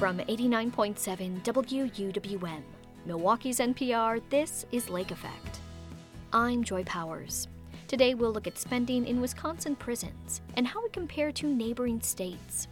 From 0.00 0.16
89.7 0.16 1.42
WUWM, 1.42 2.62
Milwaukee's 3.04 3.58
NPR, 3.58 4.22
this 4.30 4.64
is 4.72 4.88
Lake 4.88 5.10
Effect. 5.10 5.60
I'm 6.32 6.64
Joy 6.64 6.84
Powers. 6.84 7.48
Today 7.86 8.14
we'll 8.14 8.32
look 8.32 8.46
at 8.46 8.56
spending 8.56 9.06
in 9.06 9.20
Wisconsin 9.20 9.76
prisons 9.76 10.40
and 10.56 10.66
how 10.66 10.82
it 10.86 10.94
compare 10.94 11.30
to 11.32 11.46
neighboring 11.46 12.00
states. 12.00 12.66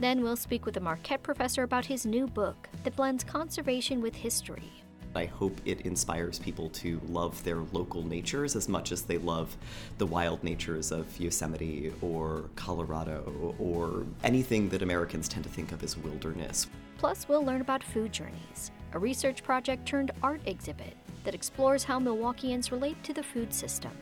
Then 0.00 0.20
we'll 0.20 0.34
speak 0.34 0.66
with 0.66 0.76
a 0.76 0.80
Marquette 0.80 1.22
professor 1.22 1.62
about 1.62 1.86
his 1.86 2.06
new 2.06 2.26
book 2.26 2.68
that 2.82 2.96
blends 2.96 3.22
conservation 3.22 4.00
with 4.00 4.16
history. 4.16 4.72
I 5.16 5.26
hope 5.26 5.60
it 5.64 5.82
inspires 5.82 6.38
people 6.38 6.70
to 6.70 7.00
love 7.08 7.42
their 7.44 7.58
local 7.72 8.02
natures 8.02 8.56
as 8.56 8.68
much 8.68 8.90
as 8.92 9.02
they 9.02 9.18
love 9.18 9.56
the 9.98 10.06
wild 10.06 10.42
natures 10.42 10.90
of 10.90 11.18
Yosemite 11.18 11.92
or 12.02 12.44
Colorado 12.56 13.54
or 13.58 14.04
anything 14.24 14.68
that 14.70 14.82
Americans 14.82 15.28
tend 15.28 15.44
to 15.44 15.50
think 15.50 15.72
of 15.72 15.82
as 15.82 15.96
wilderness. 15.96 16.66
Plus, 16.98 17.28
we'll 17.28 17.44
learn 17.44 17.60
about 17.60 17.82
Food 17.82 18.12
Journeys, 18.12 18.70
a 18.92 18.98
research 18.98 19.42
project 19.42 19.86
turned 19.86 20.10
art 20.22 20.40
exhibit 20.46 20.96
that 21.24 21.34
explores 21.34 21.84
how 21.84 21.98
Milwaukeeans 21.98 22.70
relate 22.70 23.02
to 23.04 23.12
the 23.12 23.22
food 23.22 23.52
system. 23.52 23.92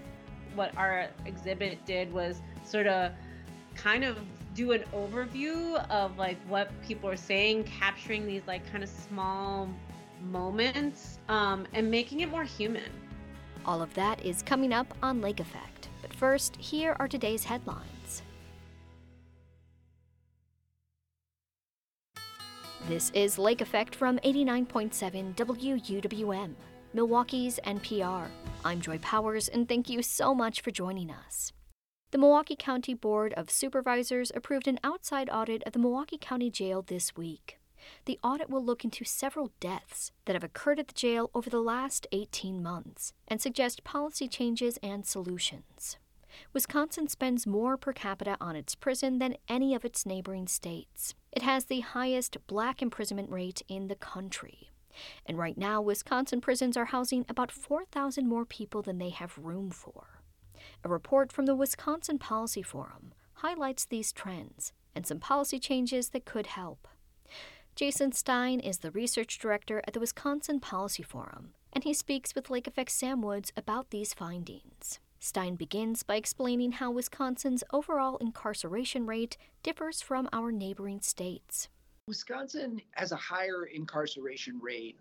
What 0.54 0.76
our 0.76 1.08
exhibit 1.24 1.84
did 1.86 2.12
was 2.12 2.42
sort 2.64 2.86
of 2.86 3.12
kind 3.74 4.04
of 4.04 4.18
do 4.54 4.72
an 4.72 4.84
overview 4.92 5.74
of 5.88 6.18
like 6.18 6.36
what 6.48 6.70
people 6.82 7.08
are 7.08 7.16
saying, 7.16 7.64
capturing 7.64 8.26
these 8.26 8.42
like 8.46 8.70
kind 8.70 8.84
of 8.84 8.90
small 8.90 9.68
moments 10.30 11.18
um, 11.28 11.66
and 11.72 11.90
making 11.90 12.20
it 12.20 12.30
more 12.30 12.44
human. 12.44 12.90
All 13.64 13.82
of 13.82 13.92
that 13.94 14.24
is 14.24 14.42
coming 14.42 14.72
up 14.72 14.92
on 15.02 15.20
Lake 15.20 15.40
Effect. 15.40 15.88
But 16.00 16.12
first, 16.14 16.56
here 16.56 16.96
are 16.98 17.08
today's 17.08 17.44
headlines. 17.44 18.22
This 22.88 23.10
is 23.10 23.38
Lake 23.38 23.60
Effect 23.60 23.94
from 23.94 24.18
89.7 24.18 25.36
WUWM, 25.36 26.54
Milwaukee's 26.92 27.60
NPR. 27.64 28.26
I'm 28.64 28.80
Joy 28.80 28.98
Powers, 28.98 29.48
and 29.48 29.68
thank 29.68 29.88
you 29.88 30.02
so 30.02 30.34
much 30.34 30.60
for 30.60 30.72
joining 30.72 31.08
us. 31.08 31.52
The 32.10 32.18
Milwaukee 32.18 32.56
County 32.56 32.92
Board 32.92 33.32
of 33.34 33.50
Supervisors 33.50 34.32
approved 34.34 34.66
an 34.66 34.80
outside 34.82 35.30
audit 35.32 35.62
of 35.64 35.72
the 35.72 35.78
Milwaukee 35.78 36.18
County 36.18 36.50
Jail 36.50 36.82
this 36.82 37.16
week. 37.16 37.58
The 38.04 38.18
audit 38.22 38.50
will 38.50 38.64
look 38.64 38.84
into 38.84 39.04
several 39.04 39.52
deaths 39.60 40.12
that 40.24 40.34
have 40.34 40.44
occurred 40.44 40.78
at 40.78 40.88
the 40.88 40.94
jail 40.94 41.30
over 41.34 41.50
the 41.50 41.62
last 41.62 42.06
18 42.12 42.62
months 42.62 43.12
and 43.28 43.40
suggest 43.40 43.84
policy 43.84 44.28
changes 44.28 44.78
and 44.82 45.06
solutions. 45.06 45.96
Wisconsin 46.52 47.08
spends 47.08 47.46
more 47.46 47.76
per 47.76 47.92
capita 47.92 48.36
on 48.40 48.56
its 48.56 48.74
prison 48.74 49.18
than 49.18 49.36
any 49.48 49.74
of 49.74 49.84
its 49.84 50.06
neighboring 50.06 50.48
states. 50.48 51.14
It 51.30 51.42
has 51.42 51.66
the 51.66 51.80
highest 51.80 52.36
black 52.46 52.82
imprisonment 52.82 53.30
rate 53.30 53.62
in 53.68 53.88
the 53.88 53.94
country. 53.94 54.70
And 55.26 55.38
right 55.38 55.56
now, 55.56 55.80
Wisconsin 55.80 56.40
prisons 56.40 56.76
are 56.76 56.86
housing 56.86 57.24
about 57.28 57.50
4,000 57.50 58.28
more 58.28 58.44
people 58.44 58.82
than 58.82 58.98
they 58.98 59.10
have 59.10 59.38
room 59.38 59.70
for. 59.70 60.20
A 60.84 60.88
report 60.88 61.32
from 61.32 61.46
the 61.46 61.54
Wisconsin 61.54 62.18
Policy 62.18 62.62
Forum 62.62 63.12
highlights 63.34 63.84
these 63.84 64.12
trends 64.12 64.72
and 64.94 65.06
some 65.06 65.18
policy 65.18 65.58
changes 65.58 66.10
that 66.10 66.24
could 66.24 66.48
help. 66.48 66.86
Jason 67.74 68.12
Stein 68.12 68.60
is 68.60 68.78
the 68.78 68.90
research 68.90 69.38
director 69.38 69.82
at 69.86 69.94
the 69.94 70.00
Wisconsin 70.00 70.60
Policy 70.60 71.02
Forum, 71.02 71.54
and 71.72 71.84
he 71.84 71.94
speaks 71.94 72.34
with 72.34 72.50
Lake 72.50 72.66
Effect 72.66 72.90
Sam 72.90 73.22
Woods 73.22 73.50
about 73.56 73.88
these 73.88 74.12
findings. 74.12 75.00
Stein 75.18 75.54
begins 75.54 76.02
by 76.02 76.16
explaining 76.16 76.72
how 76.72 76.90
Wisconsin's 76.90 77.64
overall 77.72 78.18
incarceration 78.18 79.06
rate 79.06 79.38
differs 79.62 80.02
from 80.02 80.28
our 80.34 80.52
neighboring 80.52 81.00
states. 81.00 81.68
Wisconsin 82.08 82.82
has 82.90 83.10
a 83.10 83.16
higher 83.16 83.64
incarceration 83.64 84.60
rate 84.60 84.98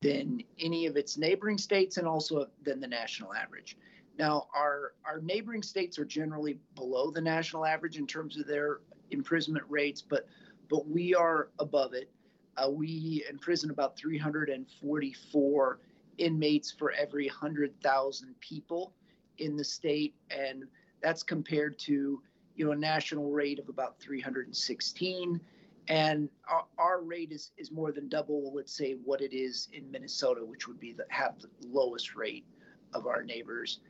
than 0.00 0.44
any 0.60 0.86
of 0.86 0.96
its 0.96 1.18
neighboring 1.18 1.58
states 1.58 1.96
and 1.96 2.06
also 2.06 2.46
than 2.62 2.78
the 2.78 2.86
national 2.86 3.34
average. 3.34 3.76
Now, 4.16 4.46
our, 4.54 4.92
our 5.04 5.20
neighboring 5.20 5.62
states 5.62 5.98
are 5.98 6.04
generally 6.04 6.60
below 6.76 7.10
the 7.10 7.20
national 7.20 7.66
average 7.66 7.98
in 7.98 8.06
terms 8.06 8.38
of 8.38 8.46
their 8.46 8.78
imprisonment 9.10 9.64
rates, 9.68 10.02
but 10.02 10.28
but 10.72 10.88
we 10.88 11.14
are 11.14 11.50
above 11.58 11.92
it. 11.92 12.08
Uh, 12.56 12.68
we 12.70 13.24
imprison 13.30 13.70
about 13.70 13.96
344 13.96 15.78
inmates 16.18 16.70
for 16.70 16.92
every 16.92 17.26
100,000 17.26 18.34
people 18.40 18.92
in 19.38 19.56
the 19.56 19.64
state, 19.64 20.14
and 20.30 20.64
that's 21.02 21.22
compared 21.22 21.78
to 21.78 22.22
you 22.54 22.66
know 22.66 22.72
a 22.72 22.76
national 22.76 23.30
rate 23.30 23.58
of 23.58 23.68
about 23.68 23.98
316. 23.98 25.40
And 25.88 26.28
our, 26.48 26.64
our 26.78 27.02
rate 27.02 27.32
is, 27.32 27.50
is 27.56 27.72
more 27.72 27.90
than 27.90 28.08
double, 28.08 28.52
let's 28.54 28.72
say, 28.72 28.96
what 29.04 29.20
it 29.20 29.34
is 29.34 29.68
in 29.72 29.90
Minnesota, 29.90 30.44
which 30.44 30.68
would 30.68 30.78
be 30.78 30.92
the 30.92 31.04
have 31.08 31.40
the 31.40 31.48
lowest 31.66 32.14
rate 32.14 32.46
of 32.94 33.06
our 33.06 33.24
neighbors. 33.24 33.80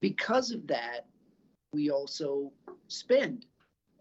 Because 0.00 0.52
of 0.52 0.66
that, 0.68 1.06
we 1.72 1.90
also 1.90 2.50
spend 2.86 3.44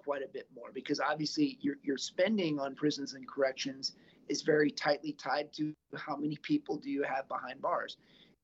quite 0.07 0.23
a 0.23 0.27
bit 0.29 0.47
more 0.55 0.71
because 0.73 1.01
obviously 1.01 1.57
your, 1.59 1.75
your 1.83 1.97
spending 1.97 2.61
on 2.61 2.73
prisons 2.73 3.13
and 3.13 3.27
corrections 3.27 3.91
is 4.29 4.41
very 4.41 4.71
tightly 4.71 5.11
tied 5.11 5.51
to 5.51 5.73
how 5.97 6.15
many 6.15 6.37
people 6.37 6.77
do 6.77 6.89
you 6.89 7.03
have 7.03 7.27
behind 7.27 7.61
bars. 7.61 7.97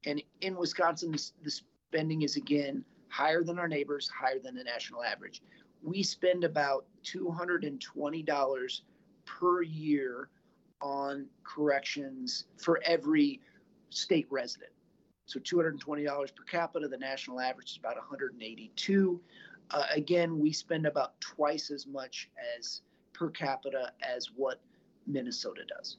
And 0.06 0.22
in 0.42 0.58
Wisconsin, 0.58 1.16
the 1.42 1.52
spending 1.90 2.24
is 2.24 2.36
again 2.36 2.84
higher 3.08 3.46
than 3.46 3.60
our 3.60 3.70
neighbors, 3.70 4.10
higher 4.10 4.40
than 4.40 4.56
the 4.56 4.64
national 4.66 5.06
average. 5.06 5.42
We 5.82 6.04
spend 6.04 6.44
about 6.44 6.86
$220 7.06 8.82
per 9.26 9.62
year 9.62 10.28
on 10.82 11.28
corrections 11.46 12.44
for 12.58 12.82
every 12.84 13.40
state 13.90 14.28
resident. 14.30 14.72
So 15.28 15.40
$220 15.40 16.36
per 16.36 16.44
capita. 16.44 16.90
The 16.90 16.98
national 16.98 17.40
average 17.40 17.72
is 17.72 17.78
about 17.78 17.96
182. 17.96 19.22
Uh, 19.72 19.86
again, 19.92 20.40
we 20.40 20.52
spend 20.52 20.86
about 20.86 21.20
twice 21.20 21.72
as 21.72 21.88
much 21.88 22.30
as 22.58 22.82
per 23.14 23.30
capita 23.30 23.92
as 24.02 24.30
what 24.36 24.60
Minnesota 25.08 25.62
does. 25.68 25.98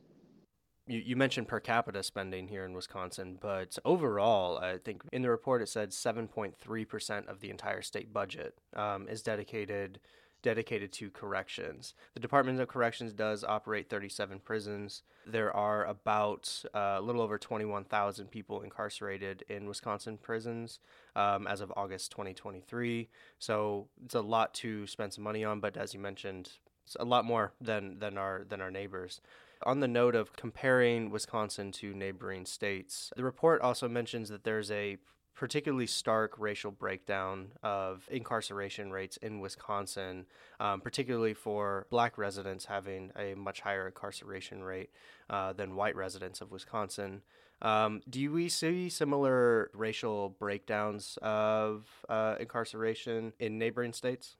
You, 0.86 1.00
you 1.04 1.16
mentioned 1.16 1.48
per 1.48 1.60
capita 1.60 2.02
spending 2.02 2.48
here 2.48 2.64
in 2.64 2.74
Wisconsin, 2.74 3.38
but 3.40 3.78
overall, 3.84 4.58
I 4.58 4.78
think 4.78 5.02
in 5.12 5.22
the 5.22 5.30
report 5.30 5.62
it 5.62 5.68
said 5.68 5.90
7.3% 5.90 7.28
of 7.28 7.40
the 7.40 7.50
entire 7.50 7.80
state 7.80 8.12
budget 8.12 8.58
um, 8.76 9.08
is 9.08 9.22
dedicated 9.22 9.98
dedicated 10.44 10.92
to 10.92 11.10
corrections. 11.10 11.94
The 12.12 12.20
Department 12.20 12.60
of 12.60 12.68
Corrections 12.68 13.14
does 13.14 13.42
operate 13.42 13.88
37 13.88 14.40
prisons. 14.40 15.02
There 15.26 15.50
are 15.56 15.86
about 15.86 16.62
uh, 16.74 16.96
a 16.98 17.00
little 17.00 17.22
over 17.22 17.38
21,000 17.38 18.30
people 18.30 18.60
incarcerated 18.60 19.42
in 19.48 19.66
Wisconsin 19.66 20.18
prisons 20.18 20.80
um, 21.16 21.46
as 21.46 21.62
of 21.62 21.72
August 21.76 22.10
2023. 22.10 23.08
So 23.38 23.88
it's 24.04 24.14
a 24.14 24.20
lot 24.20 24.52
to 24.56 24.86
spend 24.86 25.14
some 25.14 25.24
money 25.24 25.44
on, 25.44 25.60
but 25.60 25.78
as 25.78 25.94
you 25.94 26.00
mentioned, 26.00 26.50
it's 26.84 26.96
a 27.00 27.04
lot 27.06 27.24
more 27.24 27.54
than, 27.58 27.98
than 27.98 28.18
our 28.18 28.44
than 28.46 28.60
our 28.60 28.70
neighbors. 28.70 29.22
On 29.62 29.80
the 29.80 29.88
note 29.88 30.14
of 30.14 30.36
comparing 30.36 31.08
Wisconsin 31.08 31.72
to 31.72 31.94
neighboring 31.94 32.44
states, 32.44 33.10
the 33.16 33.24
report 33.24 33.62
also 33.62 33.88
mentions 33.88 34.28
that 34.28 34.44
there's 34.44 34.70
a 34.70 34.98
particularly 35.34 35.86
stark 35.86 36.38
racial 36.38 36.70
breakdown 36.70 37.48
of 37.62 38.06
incarceration 38.10 38.90
rates 38.90 39.16
in 39.18 39.40
Wisconsin, 39.40 40.26
um, 40.60 40.80
particularly 40.80 41.34
for 41.34 41.86
black 41.90 42.16
residents 42.18 42.66
having 42.66 43.10
a 43.16 43.34
much 43.34 43.60
higher 43.60 43.86
incarceration 43.86 44.62
rate 44.62 44.90
uh, 45.30 45.52
than 45.52 45.74
white 45.74 45.96
residents 45.96 46.40
of 46.40 46.52
Wisconsin. 46.52 47.22
Um, 47.62 48.02
do 48.08 48.30
we 48.32 48.48
see 48.48 48.88
similar 48.88 49.70
racial 49.74 50.30
breakdowns 50.38 51.18
of 51.22 51.86
uh, 52.08 52.36
incarceration 52.38 53.32
in 53.38 53.58
neighboring 53.58 53.92
states? 53.92 54.36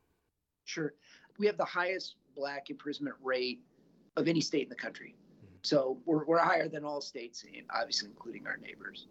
Sure. 0.64 0.94
We 1.38 1.46
have 1.46 1.56
the 1.56 1.64
highest 1.64 2.16
black 2.36 2.70
imprisonment 2.70 3.16
rate 3.22 3.60
of 4.16 4.28
any 4.28 4.40
state 4.40 4.64
in 4.64 4.68
the 4.68 4.74
country. 4.76 5.14
Mm-hmm. 5.44 5.56
So 5.62 5.98
we're, 6.06 6.24
we're 6.24 6.38
higher 6.38 6.68
than 6.68 6.84
all 6.84 7.00
states, 7.00 7.44
obviously 7.74 8.10
including 8.10 8.46
our 8.46 8.56
neighbors. 8.56 9.08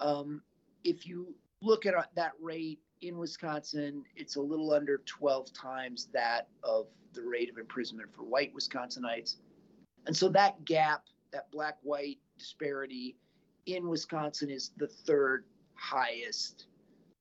Um, 0.00 0.42
if 0.84 1.06
you 1.06 1.34
look 1.62 1.86
at 1.86 1.94
uh, 1.94 2.02
that 2.14 2.32
rate 2.40 2.80
in 3.02 3.18
Wisconsin, 3.18 4.04
it's 4.16 4.36
a 4.36 4.40
little 4.40 4.72
under 4.72 4.98
12 5.06 5.52
times 5.52 6.08
that 6.12 6.48
of 6.62 6.86
the 7.14 7.22
rate 7.22 7.50
of 7.50 7.58
imprisonment 7.58 8.14
for 8.14 8.22
white 8.22 8.54
Wisconsinites. 8.54 9.36
And 10.06 10.16
so 10.16 10.28
that 10.30 10.64
gap, 10.64 11.04
that 11.32 11.50
black 11.50 11.76
white 11.82 12.18
disparity 12.38 13.16
in 13.66 13.88
Wisconsin 13.88 14.50
is 14.50 14.72
the 14.76 14.86
third 14.86 15.44
highest 15.74 16.66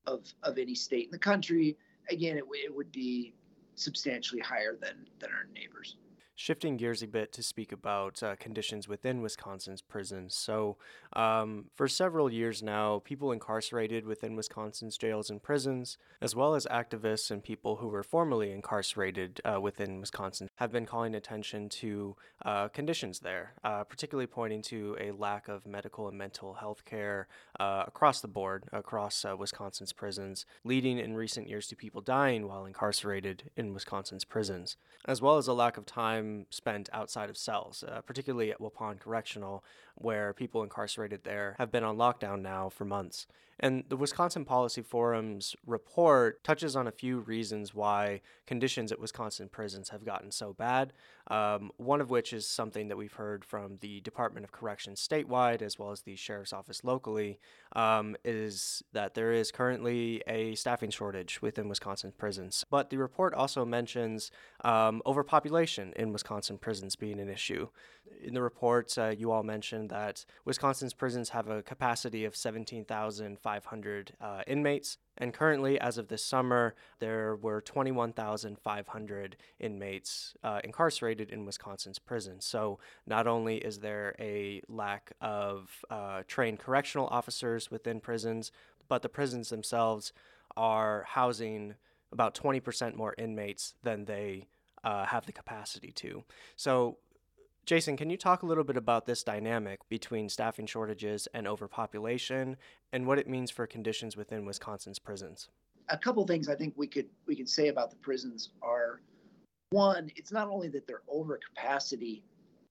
of, 0.06 0.26
of 0.44 0.58
any 0.58 0.76
state 0.76 1.06
in 1.06 1.12
the 1.12 1.20
country. 1.20 1.78
Again, 2.10 2.38
it, 2.38 2.44
it 2.54 2.74
would 2.74 2.92
be 2.92 3.34
substantially 3.76 4.42
higher 4.42 4.78
than, 4.80 5.06
than 5.20 5.30
our 5.32 5.48
neighbors. 5.54 5.98
Shifting 6.40 6.78
gears 6.78 7.02
a 7.02 7.08
bit 7.08 7.34
to 7.34 7.42
speak 7.42 7.72
about 7.72 8.22
uh, 8.22 8.36
conditions 8.36 8.88
within 8.88 9.24
Wisconsin's 9.24 9.82
prisons. 9.82 10.36
So, 10.36 10.78
um, 11.14 11.66
for 11.74 11.88
several 11.88 12.32
years 12.32 12.62
now, 12.62 13.02
people 13.04 13.32
incarcerated 13.32 14.06
within 14.06 14.36
Wisconsin's 14.36 15.00
jails 15.00 15.32
and 15.32 15.42
prisons, 15.42 15.98
as 16.22 16.36
well 16.36 16.54
as 16.54 16.68
activists 16.68 17.32
and 17.32 17.44
people 17.44 17.78
who 17.78 17.88
were 17.88 18.04
formerly 18.04 18.52
incarcerated 18.52 19.42
uh, 19.46 19.60
within 19.60 20.00
Wisconsin, 20.00 20.48
have 20.58 20.72
been 20.72 20.86
calling 20.86 21.16
attention 21.16 21.70
to 21.70 22.16
uh, 22.46 22.68
conditions 22.68 23.22
there, 23.22 23.54
uh, 23.64 23.84
particularly 23.84 24.28
pointing 24.28 24.62
to 24.62 24.96
a 25.02 25.10
lack 25.14 25.48
of 25.48 25.66
medical 25.66 26.08
and 26.08 26.20
mental 26.20 26.54
health 26.54 26.86
care 26.86 27.28
uh, 27.60 27.86
across 27.88 28.22
the 28.22 28.28
board, 28.28 28.66
across 28.72 29.26
uh, 29.26 29.36
Wisconsin's 29.36 29.92
prisons, 29.92 30.46
leading 30.64 31.00
in 31.00 31.16
recent 31.16 31.50
years 31.50 31.66
to 31.66 31.76
people 31.76 32.00
dying 32.00 32.48
while 32.48 32.66
incarcerated 32.66 33.50
in 33.58 33.74
Wisconsin's 33.74 34.24
prisons, 34.24 34.78
as 35.06 35.20
well 35.20 35.38
as 35.38 35.48
a 35.48 35.54
lack 35.54 35.78
of 35.78 35.88
time 35.88 36.27
time 36.28 36.46
spent 36.50 36.90
outside 36.94 37.30
of 37.30 37.38
cells, 37.38 37.84
uh, 37.88 38.02
particularly 38.02 38.52
at 38.52 38.60
Waupun 38.60 39.00
Correctional, 39.00 39.64
where 39.98 40.34
people 40.34 40.64
incarcerated 40.64 41.24
there 41.24 41.56
have 41.58 41.72
been 41.72 41.84
on 41.84 41.98
lockdown 41.98 42.42
now 42.42 42.70
for 42.70 42.86
months. 42.86 43.28
And 43.60 43.84
the 43.90 43.98
Wisconsin 43.98 44.46
Policy 44.46 44.84
Forum's 44.84 45.56
report 45.66 46.44
touches 46.44 46.76
on 46.76 46.86
a 46.86 46.92
few 46.92 47.20
reasons 47.20 47.74
why 47.74 48.22
conditions 48.46 48.92
at 48.92 49.00
Wisconsin 49.00 49.50
prisons 49.50 49.90
have 49.90 50.06
gotten 50.06 50.32
so 50.32 50.54
bad. 50.54 50.94
Um, 51.30 51.72
one 51.78 52.00
of 52.00 52.10
which 52.10 52.34
is 52.34 52.48
something 52.48 52.88
that 52.88 52.98
we've 52.98 53.14
heard 53.14 53.44
from 53.44 53.78
the 53.82 54.00
Department 54.02 54.44
of 54.44 54.52
Corrections 54.52 55.06
statewide, 55.06 55.62
as 55.62 55.80
well 55.80 55.92
as 55.92 56.02
the 56.02 56.16
Sheriff's 56.16 56.54
Office 56.54 56.84
locally, 56.84 57.40
um, 57.76 58.16
is 58.24 58.84
that 58.94 59.16
there 59.16 59.34
is 59.34 59.52
currently 59.52 60.22
a 60.28 60.54
staffing 60.56 60.92
shortage 60.92 61.42
within 61.42 61.68
Wisconsin 61.68 62.14
prisons. 62.16 62.64
But 62.70 62.92
the 62.92 62.98
report 62.98 63.34
also 63.34 63.66
mentions 63.66 64.30
um, 64.64 65.02
overpopulation 65.06 65.94
in 65.96 66.14
Wisconsin 66.14 66.60
prisons 66.60 66.96
being 66.96 67.20
an 67.20 67.30
issue. 67.30 67.70
In 68.24 68.36
the 68.36 68.42
report, 68.42 68.96
uh, 68.98 69.10
you 69.10 69.32
all 69.32 69.44
mentioned 69.44 69.87
that 69.90 70.26
Wisconsin's 70.46 70.94
prisons 70.94 71.30
have 71.30 71.48
a 71.48 71.62
capacity 71.62 72.26
of 72.26 72.36
17,500 72.36 74.14
uh, 74.20 74.42
inmates, 74.48 74.98
and 75.18 75.34
currently, 75.34 75.80
as 75.80 75.98
of 75.98 76.08
this 76.08 76.24
summer, 76.24 76.76
there 77.00 77.36
were 77.36 77.62
21,500 77.62 79.38
inmates 79.60 80.36
uh, 80.44 80.62
incarcerated 80.64 81.32
in 81.32 81.46
Wisconsin's 81.46 82.00
prisons. 82.00 82.46
So, 82.46 82.80
not 83.06 83.26
only 83.28 83.58
is 83.58 83.80
there 83.80 84.16
a 84.20 84.62
lack 84.68 85.12
of 85.20 85.70
uh, 85.90 86.24
trained 86.28 86.60
correctional 86.60 87.08
officers 87.08 87.72
within 87.72 88.00
prisons, 88.00 88.52
but 88.88 89.02
the 89.02 89.10
prisons 89.10 89.50
themselves 89.50 90.14
are 90.56 91.06
housing 91.10 91.76
about 92.12 92.36
20% 92.36 92.96
more 92.96 93.16
inmates 93.18 93.74
than 93.84 94.06
they 94.06 94.48
uh, 94.84 95.06
have 95.06 95.26
the 95.26 95.32
capacity 95.32 95.92
to. 95.92 96.24
So, 96.56 96.98
Jason, 97.68 97.98
can 97.98 98.10
you 98.10 98.16
talk 98.16 98.44
a 98.44 98.46
little 98.46 98.64
bit 98.64 98.78
about 98.78 99.06
this 99.06 99.24
dynamic 99.24 99.82
between 99.90 100.30
staffing 100.30 100.66
shortages 100.66 101.28
and 101.34 101.46
overpopulation 101.46 102.56
and 102.94 103.06
what 103.06 103.20
it 103.20 103.28
means 103.28 103.52
for 103.52 103.68
conditions 103.68 104.16
within 104.16 104.46
Wisconsin's 104.46 105.00
prisons? 105.00 105.50
A 105.90 105.98
couple 105.98 106.26
things 106.26 106.48
I 106.48 106.56
think 106.56 106.74
we 106.78 106.88
could 106.88 107.10
we 107.28 107.36
could 107.36 107.50
say 107.50 107.68
about 107.68 107.90
the 107.90 107.98
prisons 107.98 108.52
are 108.62 109.02
one, 109.72 110.10
it's 110.16 110.32
not 110.32 110.48
only 110.48 110.70
that 110.70 110.88
they're 110.88 111.02
over 111.10 111.38
capacity, 111.46 112.24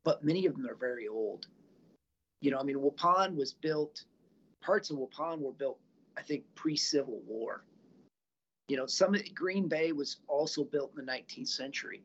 but 0.02 0.24
many 0.24 0.46
of 0.46 0.54
them 0.56 0.66
are 0.66 0.74
very 0.74 1.08
old. 1.08 1.46
You 2.40 2.50
know, 2.50 2.58
I 2.58 2.62
mean, 2.62 2.76
Waupun 2.76 3.36
was 3.36 3.52
built, 3.52 4.02
parts 4.62 4.88
of 4.88 4.96
Waupun 4.96 5.40
were 5.40 5.52
built, 5.52 5.78
I 6.16 6.22
think, 6.22 6.44
pre-Civil 6.54 7.20
War. 7.26 7.64
You 8.68 8.78
know, 8.78 8.86
some 8.86 9.14
of 9.14 9.22
Green 9.34 9.68
Bay 9.68 9.92
was 9.92 10.16
also 10.26 10.64
built 10.64 10.92
in 10.98 11.04
the 11.04 11.12
19th 11.12 11.48
century. 11.48 12.02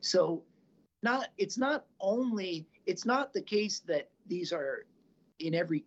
So 0.00 0.42
not 1.02 1.28
it's 1.38 1.58
not 1.58 1.86
only 2.00 2.66
it's 2.86 3.06
not 3.06 3.32
the 3.32 3.42
case 3.42 3.80
that 3.86 4.10
these 4.26 4.52
are 4.52 4.84
in 5.38 5.54
every 5.54 5.84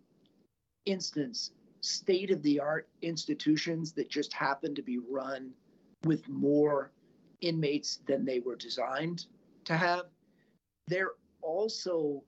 instance 0.86 1.52
state 1.80 2.30
of 2.30 2.42
the 2.42 2.58
art 2.58 2.88
institutions 3.02 3.92
that 3.92 4.08
just 4.08 4.32
happen 4.32 4.74
to 4.74 4.82
be 4.82 4.98
run 4.98 5.50
with 6.04 6.26
more 6.28 6.90
inmates 7.42 8.00
than 8.06 8.24
they 8.24 8.40
were 8.40 8.56
designed 8.56 9.26
to 9.64 9.76
have. 9.76 10.06
They're 10.88 11.12
also 11.42 12.22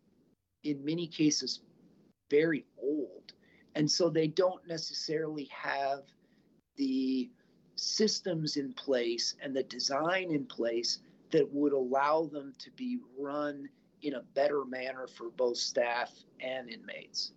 in 0.63 0.85
many 0.85 1.07
cases 1.07 1.61
very 2.31 2.67
old. 2.83 3.33
And 3.75 3.91
so 3.91 4.11
they 4.11 4.27
don't 4.27 4.67
necessarily 4.67 5.49
have 5.51 6.03
the 6.77 7.31
systems 7.77 8.57
in 8.57 8.73
place 8.73 9.35
and 9.43 9.55
the 9.55 9.63
design 9.63 10.33
in 10.33 10.45
place 10.45 10.99
that 11.31 11.53
would 11.53 11.73
allow 11.73 12.27
them 12.27 12.53
to 12.59 12.71
be 12.73 12.99
run 13.19 13.69
in 14.03 14.15
a 14.15 14.23
better 14.35 14.65
manner 14.65 15.07
for 15.07 15.31
both 15.31 15.57
staff 15.57 16.13
and 16.41 16.71
inmates. 16.71 17.33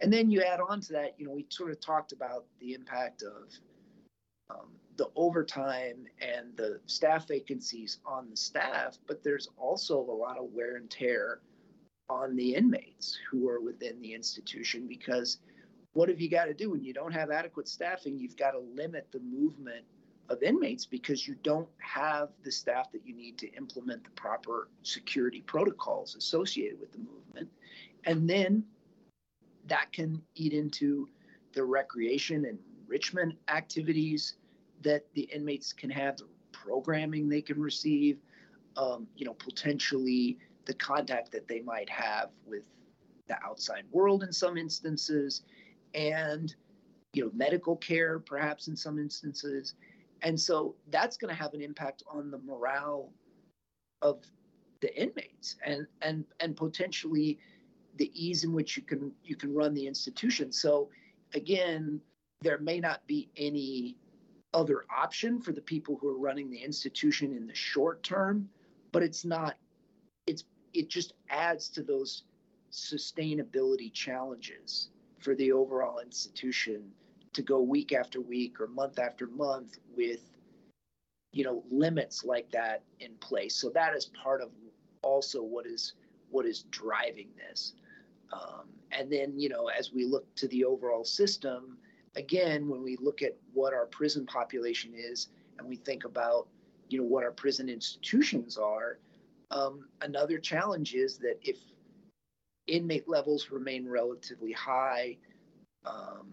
And 0.00 0.12
then 0.12 0.30
you 0.30 0.42
add 0.42 0.60
on 0.60 0.80
to 0.82 0.92
that, 0.92 1.14
you 1.18 1.26
know, 1.26 1.32
we 1.32 1.46
sort 1.48 1.70
of 1.70 1.80
talked 1.80 2.12
about 2.12 2.44
the 2.60 2.72
impact 2.74 3.22
of 3.22 3.52
um, 4.50 4.68
the 4.96 5.08
overtime 5.16 6.06
and 6.20 6.56
the 6.56 6.80
staff 6.86 7.26
vacancies 7.26 7.98
on 8.06 8.30
the 8.30 8.36
staff, 8.36 8.98
but 9.06 9.22
there's 9.22 9.48
also 9.56 9.98
a 9.98 10.12
lot 10.12 10.38
of 10.38 10.50
wear 10.52 10.76
and 10.76 10.90
tear 10.90 11.40
on 12.08 12.36
the 12.36 12.54
inmates 12.54 13.18
who 13.30 13.48
are 13.48 13.60
within 13.60 14.00
the 14.00 14.14
institution 14.14 14.86
because 14.88 15.38
what 15.92 16.08
have 16.08 16.20
you 16.20 16.30
got 16.30 16.44
to 16.46 16.54
do 16.54 16.70
when 16.70 16.84
you 16.84 16.92
don't 16.92 17.12
have 17.12 17.30
adequate 17.30 17.68
staffing? 17.68 18.18
You've 18.18 18.36
got 18.36 18.52
to 18.52 18.60
limit 18.60 19.08
the 19.12 19.20
movement 19.20 19.84
of 20.28 20.42
inmates 20.42 20.84
because 20.84 21.26
you 21.26 21.34
don't 21.42 21.68
have 21.78 22.28
the 22.44 22.52
staff 22.52 22.92
that 22.92 23.06
you 23.06 23.14
need 23.14 23.38
to 23.38 23.50
implement 23.54 24.04
the 24.04 24.10
proper 24.10 24.68
security 24.82 25.40
protocols 25.40 26.16
associated 26.16 26.78
with 26.78 26.92
the 26.92 26.98
movement. 26.98 27.48
And 28.04 28.28
then 28.28 28.64
that 29.66 29.92
can 29.92 30.22
eat 30.34 30.52
into 30.52 31.08
the 31.52 31.64
recreation 31.64 32.44
and 32.44 32.58
enrichment 32.82 33.34
activities 33.48 34.36
that 34.82 35.04
the 35.14 35.22
inmates 35.22 35.72
can 35.72 35.90
have, 35.90 36.16
the 36.16 36.26
programming 36.52 37.28
they 37.28 37.42
can 37.42 37.60
receive, 37.60 38.18
um, 38.76 39.06
you 39.16 39.26
know, 39.26 39.34
potentially 39.34 40.38
the 40.66 40.74
contact 40.74 41.32
that 41.32 41.48
they 41.48 41.60
might 41.60 41.88
have 41.88 42.30
with 42.46 42.64
the 43.26 43.36
outside 43.44 43.84
world 43.90 44.22
in 44.22 44.32
some 44.32 44.56
instances, 44.56 45.42
and 45.94 46.54
you 47.12 47.24
know, 47.24 47.30
medical 47.34 47.76
care 47.76 48.18
perhaps 48.18 48.68
in 48.68 48.76
some 48.76 48.98
instances, 48.98 49.74
and 50.22 50.38
so 50.38 50.74
that's 50.90 51.16
going 51.16 51.34
to 51.34 51.40
have 51.40 51.54
an 51.54 51.60
impact 51.60 52.02
on 52.10 52.30
the 52.30 52.38
morale 52.38 53.12
of 54.02 54.22
the 54.80 54.94
inmates 55.00 55.56
and 55.64 55.86
and 56.02 56.24
and 56.40 56.56
potentially 56.56 57.38
the 57.96 58.10
ease 58.14 58.44
in 58.44 58.52
which 58.52 58.76
you 58.76 58.82
can 58.82 59.12
you 59.24 59.36
can 59.36 59.54
run 59.54 59.74
the 59.74 59.86
institution. 59.86 60.52
So 60.52 60.88
again 61.34 62.00
there 62.40 62.58
may 62.58 62.78
not 62.78 63.06
be 63.06 63.28
any 63.36 63.96
other 64.54 64.84
option 64.96 65.40
for 65.40 65.52
the 65.52 65.60
people 65.60 65.98
who 66.00 66.08
are 66.08 66.18
running 66.18 66.50
the 66.50 66.58
institution 66.58 67.36
in 67.36 67.46
the 67.46 67.54
short 67.54 68.02
term 68.02 68.48
but 68.92 69.02
it's 69.02 69.24
not 69.24 69.56
it's 70.26 70.44
it 70.72 70.88
just 70.88 71.12
adds 71.28 71.68
to 71.68 71.82
those 71.82 72.22
sustainability 72.72 73.92
challenges 73.92 74.88
for 75.18 75.34
the 75.34 75.52
overall 75.52 75.98
institution 75.98 76.82
to 77.38 77.42
go 77.44 77.60
week 77.60 77.92
after 77.92 78.20
week 78.20 78.60
or 78.60 78.66
month 78.66 78.98
after 78.98 79.28
month 79.28 79.78
with 79.96 80.18
you 81.32 81.44
know 81.44 81.62
limits 81.70 82.24
like 82.24 82.50
that 82.50 82.82
in 82.98 83.14
place. 83.20 83.54
So 83.54 83.70
that 83.70 83.94
is 83.94 84.06
part 84.06 84.42
of 84.42 84.50
also 85.02 85.40
what 85.40 85.64
is 85.64 85.94
what 86.30 86.46
is 86.46 86.64
driving 86.72 87.28
this. 87.38 87.74
Um, 88.32 88.66
and 88.90 89.10
then 89.10 89.38
you 89.38 89.48
know 89.48 89.68
as 89.68 89.92
we 89.92 90.04
look 90.04 90.34
to 90.34 90.48
the 90.48 90.64
overall 90.64 91.04
system 91.04 91.78
again 92.16 92.68
when 92.68 92.82
we 92.82 92.96
look 92.96 93.22
at 93.22 93.36
what 93.54 93.72
our 93.72 93.86
prison 93.86 94.26
population 94.26 94.92
is 94.96 95.28
and 95.58 95.68
we 95.68 95.76
think 95.76 96.04
about 96.04 96.48
you 96.88 96.98
know 96.98 97.04
what 97.04 97.22
our 97.22 97.30
prison 97.30 97.68
institutions 97.68 98.56
are 98.58 98.98
um, 99.52 99.86
another 100.02 100.38
challenge 100.38 100.94
is 100.94 101.18
that 101.18 101.36
if 101.42 101.58
inmate 102.66 103.08
levels 103.08 103.50
remain 103.50 103.86
relatively 103.86 104.52
high 104.52 105.16
um, 105.86 106.32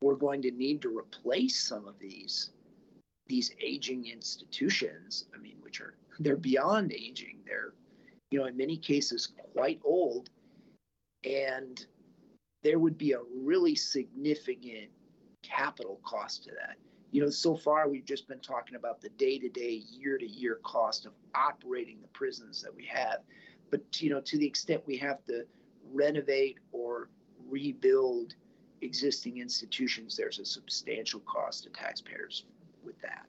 we're 0.00 0.14
going 0.14 0.42
to 0.42 0.50
need 0.50 0.82
to 0.82 0.96
replace 0.96 1.60
some 1.62 1.86
of 1.88 1.98
these 1.98 2.50
these 3.28 3.50
aging 3.60 4.06
institutions 4.06 5.26
i 5.34 5.38
mean 5.38 5.56
which 5.60 5.80
are 5.80 5.94
they're 6.18 6.36
beyond 6.36 6.92
aging. 6.92 7.38
They're 7.46 7.74
you 8.30 8.38
know 8.38 8.46
in 8.46 8.56
many 8.56 8.76
cases 8.76 9.32
quite 9.52 9.80
old. 9.84 10.30
And 11.24 11.84
there 12.62 12.78
would 12.78 12.98
be 12.98 13.12
a 13.12 13.20
really 13.34 13.74
significant 13.74 14.90
capital 15.42 16.00
cost 16.04 16.44
to 16.44 16.50
that. 16.50 16.76
You 17.10 17.22
know 17.22 17.30
so 17.30 17.56
far 17.56 17.88
we've 17.88 18.04
just 18.04 18.28
been 18.28 18.40
talking 18.40 18.76
about 18.76 19.00
the 19.00 19.08
day-to-day 19.10 19.82
year-to-year 19.90 20.60
cost 20.64 21.06
of 21.06 21.12
operating 21.34 22.00
the 22.00 22.08
prisons 22.08 22.62
that 22.62 22.74
we 22.74 22.84
have. 22.86 23.18
But 23.70 23.82
you 24.00 24.10
know 24.10 24.20
to 24.20 24.38
the 24.38 24.46
extent 24.46 24.82
we 24.86 24.96
have 24.98 25.24
to 25.26 25.44
renovate 25.92 26.58
or 26.72 27.08
rebuild 27.48 28.34
existing 28.82 29.38
institutions, 29.38 30.16
there's 30.16 30.38
a 30.38 30.44
substantial 30.44 31.20
cost 31.20 31.64
to 31.64 31.70
taxpayers 31.70 32.44
with 32.84 33.00
that. 33.02 33.26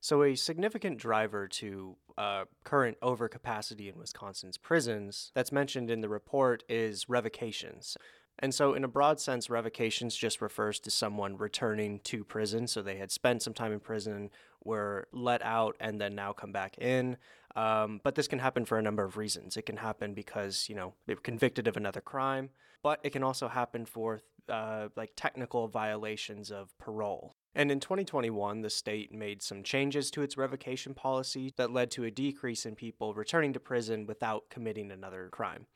So, 0.00 0.24
a 0.24 0.34
significant 0.34 0.98
driver 0.98 1.46
to 1.46 1.96
uh, 2.18 2.44
current 2.64 2.98
overcapacity 3.00 3.88
in 3.88 3.98
Wisconsin's 3.98 4.58
prisons 4.58 5.30
that's 5.32 5.52
mentioned 5.52 5.90
in 5.90 6.00
the 6.00 6.08
report 6.08 6.64
is 6.68 7.08
revocations. 7.08 7.96
And 8.40 8.52
so, 8.52 8.74
in 8.74 8.82
a 8.82 8.88
broad 8.88 9.20
sense, 9.20 9.48
revocations 9.48 10.16
just 10.16 10.40
refers 10.40 10.80
to 10.80 10.90
someone 10.90 11.36
returning 11.36 12.00
to 12.00 12.24
prison. 12.24 12.66
So 12.66 12.82
they 12.82 12.96
had 12.96 13.12
spent 13.12 13.42
some 13.42 13.54
time 13.54 13.72
in 13.72 13.78
prison, 13.78 14.30
were 14.64 15.06
let 15.12 15.40
out, 15.42 15.76
and 15.78 16.00
then 16.00 16.16
now 16.16 16.32
come 16.32 16.50
back 16.50 16.78
in. 16.78 17.16
Um, 17.54 18.00
but 18.02 18.14
this 18.16 18.26
can 18.26 18.38
happen 18.38 18.64
for 18.64 18.78
a 18.78 18.82
number 18.82 19.04
of 19.04 19.16
reasons. 19.16 19.56
It 19.56 19.66
can 19.66 19.76
happen 19.76 20.14
because, 20.14 20.68
you 20.68 20.74
know, 20.74 20.94
they 21.06 21.14
were 21.14 21.20
convicted 21.20 21.68
of 21.68 21.76
another 21.76 22.00
crime, 22.00 22.50
but 22.82 22.98
it 23.02 23.10
can 23.10 23.22
also 23.22 23.48
happen 23.48 23.84
for 23.84 24.20
uh, 24.48 24.88
like 24.96 25.12
technical 25.16 25.68
violations 25.68 26.50
of 26.50 26.76
parole. 26.78 27.34
And 27.54 27.70
in 27.70 27.80
2021, 27.80 28.62
the 28.62 28.70
state 28.70 29.12
made 29.12 29.42
some 29.42 29.62
changes 29.62 30.10
to 30.12 30.22
its 30.22 30.36
revocation 30.36 30.94
policy 30.94 31.52
that 31.56 31.70
led 31.70 31.90
to 31.92 32.04
a 32.04 32.10
decrease 32.10 32.64
in 32.64 32.74
people 32.74 33.14
returning 33.14 33.52
to 33.52 33.60
prison 33.60 34.06
without 34.06 34.44
committing 34.48 34.90
another 34.90 35.28
crime. 35.30 35.66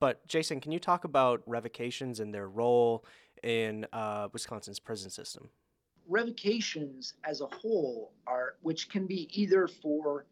But 0.00 0.26
Jason, 0.26 0.60
can 0.60 0.72
you 0.72 0.78
talk 0.78 1.04
about 1.04 1.42
revocations 1.46 2.20
and 2.20 2.32
their 2.32 2.48
role 2.48 3.04
in 3.42 3.86
uh, 3.92 4.28
Wisconsin's 4.32 4.78
prison 4.78 5.10
system? 5.10 5.50
Revocations 6.08 7.14
as 7.24 7.42
a 7.42 7.46
whole 7.46 8.12
are, 8.26 8.54
which 8.62 8.88
can 8.88 9.06
be 9.06 9.28
either 9.32 9.68
for 9.68 10.24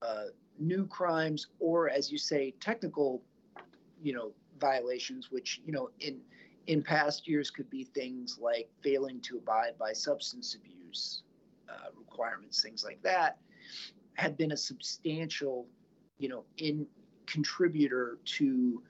uh, 0.00 0.26
new 0.58 0.86
crimes 0.86 1.48
or, 1.58 1.90
as 1.90 2.10
you 2.10 2.16
say, 2.16 2.54
technical, 2.60 3.22
you 4.02 4.14
know, 4.14 4.32
violations, 4.60 5.30
which 5.30 5.60
you 5.64 5.72
know 5.72 5.90
in 6.00 6.20
in 6.70 6.80
past 6.80 7.26
years 7.26 7.50
could 7.50 7.68
be 7.68 7.82
things 7.82 8.38
like 8.40 8.70
failing 8.80 9.20
to 9.20 9.38
abide 9.38 9.76
by 9.76 9.92
substance 9.92 10.54
abuse 10.54 11.22
uh, 11.68 11.88
requirements, 11.98 12.62
things 12.62 12.84
like 12.84 13.02
that, 13.02 13.38
had 14.14 14.36
been 14.36 14.52
a 14.52 14.56
substantial, 14.56 15.66
you 16.18 16.28
know, 16.28 16.44
in 16.58 16.86
contributor 17.26 18.18
to 18.24 18.80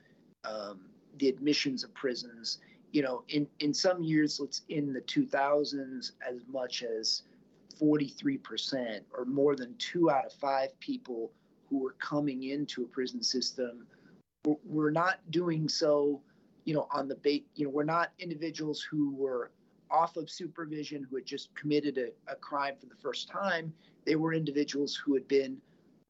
um, 0.44 0.90
the 1.16 1.28
admissions 1.30 1.82
of 1.82 1.94
prisons. 1.94 2.58
You 2.92 3.00
know, 3.00 3.22
in 3.28 3.46
in 3.60 3.72
some 3.72 4.02
years, 4.02 4.38
let's 4.38 4.60
in 4.68 4.92
the 4.92 5.00
2000s, 5.00 6.12
as 6.28 6.42
much 6.48 6.82
as 6.82 7.22
43% 7.80 9.00
or 9.16 9.24
more 9.24 9.56
than 9.56 9.74
two 9.78 10.10
out 10.10 10.26
of 10.26 10.34
five 10.34 10.78
people 10.80 11.32
who 11.70 11.78
were 11.78 11.94
coming 11.98 12.42
into 12.42 12.82
a 12.82 12.86
prison 12.86 13.22
system 13.22 13.86
were, 14.44 14.56
were 14.66 14.90
not 14.90 15.18
doing 15.30 15.66
so 15.66 16.20
you 16.70 16.76
know, 16.76 16.86
on 16.92 17.08
the 17.08 17.16
bait, 17.16 17.48
you 17.56 17.64
know, 17.64 17.70
we're 17.72 17.82
not 17.82 18.12
individuals 18.20 18.80
who 18.80 19.12
were 19.16 19.50
off 19.90 20.16
of 20.16 20.30
supervision 20.30 21.04
who 21.10 21.16
had 21.16 21.26
just 21.26 21.52
committed 21.56 21.98
a, 21.98 22.10
a 22.30 22.36
crime 22.36 22.76
for 22.78 22.86
the 22.86 22.94
first 23.02 23.28
time. 23.28 23.74
They 24.06 24.14
were 24.14 24.32
individuals 24.32 24.94
who 24.94 25.14
had 25.14 25.26
been 25.26 25.56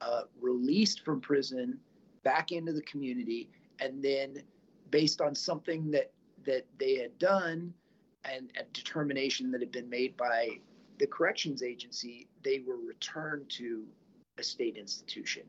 uh, 0.02 0.24
released 0.38 1.02
from 1.02 1.18
prison 1.18 1.78
back 2.24 2.52
into 2.52 2.74
the 2.74 2.82
community, 2.82 3.48
and 3.78 4.04
then 4.04 4.42
based 4.90 5.22
on 5.22 5.34
something 5.34 5.90
that 5.92 6.12
that 6.44 6.66
they 6.78 6.96
had 6.96 7.18
done 7.18 7.72
and 8.26 8.50
a 8.60 8.64
determination 8.74 9.50
that 9.52 9.62
had 9.62 9.72
been 9.72 9.88
made 9.88 10.14
by 10.18 10.58
the 10.98 11.06
corrections 11.06 11.62
agency, 11.62 12.28
they 12.44 12.58
were 12.66 12.76
returned 12.76 13.48
to 13.48 13.86
a 14.36 14.42
state 14.42 14.76
institution. 14.76 15.44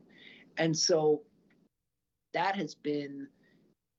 And 0.56 0.74
so 0.74 1.20
that 2.32 2.56
has 2.56 2.74
been 2.74 3.28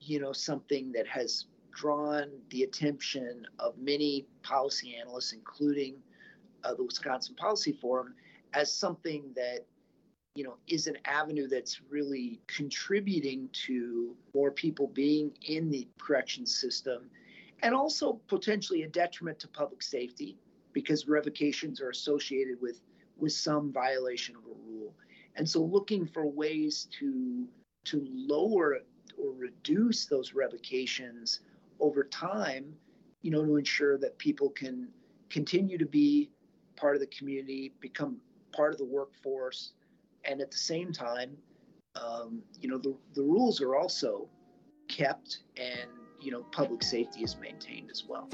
you 0.06 0.20
know, 0.20 0.34
something 0.34 0.92
that 0.94 1.08
has 1.08 1.46
drawn 1.72 2.30
the 2.50 2.64
attention 2.64 3.46
of 3.60 3.78
many 3.78 4.26
policy 4.44 4.96
analysts, 4.96 5.34
including 5.34 5.96
uh, 6.64 6.74
the 6.74 6.84
Wisconsin 6.84 7.36
Policy 7.36 7.74
Forum, 7.74 8.14
as 8.54 8.72
something 8.72 9.24
that 9.36 9.66
you 10.36 10.44
know 10.44 10.58
is 10.68 10.88
an 10.88 10.98
avenue 11.06 11.48
that's 11.48 11.82
really 11.90 12.42
contributing 12.48 13.50
to 13.52 14.16
more 14.34 14.52
people 14.52 14.88
being 14.88 15.32
in 15.48 15.70
the 15.70 15.88
correction 16.00 16.46
system 16.46 17.10
and 17.62 17.74
also 17.74 18.20
potentially 18.28 18.84
a 18.84 18.88
detriment 18.88 19.40
to 19.40 19.48
public 19.48 19.82
safety 19.82 20.38
because 20.74 21.08
revocations 21.08 21.82
are 21.82 21.90
associated 21.90 22.60
with 22.62 22.82
with 23.18 23.32
some 23.32 23.72
violation 23.72 24.36
of 24.36 24.42
a 24.44 24.56
rule. 24.68 24.94
And 25.36 25.48
so 25.48 25.62
looking 25.62 26.06
for 26.08 26.26
ways 26.26 26.88
to 27.00 27.48
to 27.86 28.06
lower 28.12 28.80
or 29.18 29.34
reduce 29.34 30.06
those 30.06 30.34
revocations 30.34 31.42
over 31.80 32.04
time, 32.04 32.74
you 33.22 33.32
know, 33.32 33.44
to 33.44 33.58
ensure 33.58 33.98
that 33.98 34.18
people 34.18 34.50
can 34.50 34.88
continue 35.30 35.78
to 35.78 35.86
be 35.86 36.30
part 36.76 36.96
of 36.96 37.02
the 37.02 37.08
community, 37.08 37.74
become 37.80 38.18
part 38.52 38.72
of 38.72 38.78
the 38.78 38.86
workforce, 38.86 39.74
and 40.26 40.42
at 40.42 40.52
the 40.52 40.58
same 40.58 40.92
time, 40.92 41.36
um, 41.96 42.42
you 42.60 42.70
know, 42.70 42.78
the, 42.78 42.96
the 43.14 43.22
rules 43.22 43.62
are 43.62 43.76
also 43.76 44.28
kept 44.88 45.40
and, 45.58 45.90
you 46.20 46.32
know, 46.32 46.44
public 46.52 46.84
safety 46.84 47.24
is 47.24 47.38
maintained 47.38 47.92
as 47.92 48.04
well. 48.08 48.30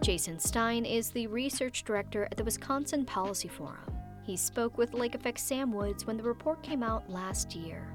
Jason 0.00 0.38
Stein 0.38 0.86
is 0.86 1.10
the 1.10 1.26
research 1.26 1.84
director 1.84 2.26
at 2.30 2.36
the 2.38 2.44
Wisconsin 2.44 3.04
Policy 3.04 3.48
Forum. 3.48 3.97
He 4.28 4.36
spoke 4.36 4.76
with 4.76 4.92
Lake 4.92 5.14
Effect 5.14 5.40
Sam 5.40 5.72
Woods 5.72 6.06
when 6.06 6.18
the 6.18 6.22
report 6.22 6.62
came 6.62 6.82
out 6.82 7.08
last 7.08 7.56
year. 7.56 7.88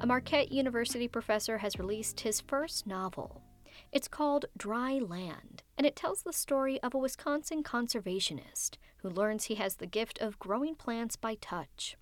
A 0.00 0.06
Marquette 0.06 0.52
University 0.52 1.08
professor 1.08 1.58
has 1.58 1.80
released 1.80 2.20
his 2.20 2.40
first 2.40 2.86
novel. 2.86 3.42
It's 3.90 4.06
called 4.06 4.44
Dry 4.56 5.00
Land 5.00 5.51
and 5.76 5.86
it 5.86 5.96
tells 5.96 6.22
the 6.22 6.32
story 6.32 6.80
of 6.82 6.94
a 6.94 6.98
Wisconsin 6.98 7.62
conservationist 7.62 8.76
who 8.98 9.08
learns 9.10 9.44
he 9.44 9.56
has 9.56 9.76
the 9.76 9.86
gift 9.86 10.20
of 10.20 10.38
growing 10.38 10.74
plants 10.74 11.16
by 11.16 11.34
touch. 11.34 11.96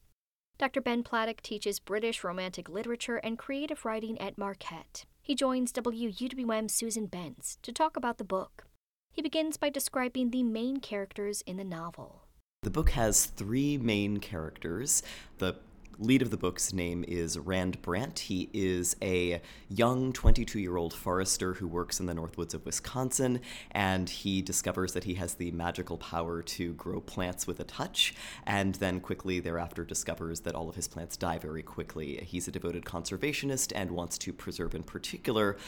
Dr. 0.58 0.80
Ben 0.80 1.02
Platek 1.02 1.40
teaches 1.40 1.78
British 1.78 2.22
Romantic 2.22 2.68
literature 2.68 3.16
and 3.16 3.38
creative 3.38 3.84
writing 3.84 4.20
at 4.20 4.36
Marquette. 4.36 5.06
He 5.22 5.34
joins 5.34 5.72
WUWM 5.72 6.70
Susan 6.70 7.06
Bence 7.06 7.56
to 7.62 7.72
talk 7.72 7.96
about 7.96 8.18
the 8.18 8.24
book. 8.24 8.64
He 9.12 9.22
begins 9.22 9.56
by 9.56 9.70
describing 9.70 10.30
the 10.30 10.42
main 10.42 10.78
characters 10.78 11.42
in 11.46 11.56
the 11.56 11.64
novel. 11.64 12.26
The 12.62 12.70
book 12.70 12.90
has 12.90 13.24
three 13.24 13.78
main 13.78 14.18
characters. 14.18 15.02
The 15.38 15.56
lead 16.00 16.23
of 16.23 16.30
the 16.30 16.37
book's 16.38 16.73
name 16.73 17.04
is 17.07 17.38
Rand 17.38 17.83
Brandt. 17.83 18.21
He 18.21 18.49
is 18.54 18.97
a 19.02 19.42
young 19.69 20.14
22 20.14 20.59
year 20.59 20.78
old 20.78 20.95
forester 20.95 21.52
who 21.52 21.69
works 21.69 22.00
in 22.00 22.07
the 22.07 22.14
Northwoods 22.14 22.54
of 22.54 22.64
Wisconsin, 22.64 23.40
and 23.73 24.09
he 24.09 24.40
discovers 24.40 24.95
that 24.95 25.04
he 25.04 25.14
has 25.14 25.35
the 25.35 25.50
magical 25.50 25.99
power 25.99 26.40
to 26.40 26.73
grow 26.73 27.00
plants 27.00 27.47
with 27.47 27.61
a 27.61 27.64
touch, 27.64 28.14
and 28.47 28.76
then 28.76 28.99
quickly 29.00 29.40
thereafter 29.40 29.85
discovers 29.85 30.40
that 30.40 30.54
all 30.54 30.71
of 30.71 30.75
his 30.75 30.88
plants 30.88 31.19
die 31.19 31.37
very 31.37 31.62
quickly. 31.62 32.25
He's 32.26 32.49
a 32.49 32.52
devoted 32.52 32.87
conservationist 32.87 33.71
and 33.75 33.90
wants 33.90 34.16
to 34.19 34.33
preserve, 34.33 34.75
in 34.75 34.85
particular, 34.85 35.59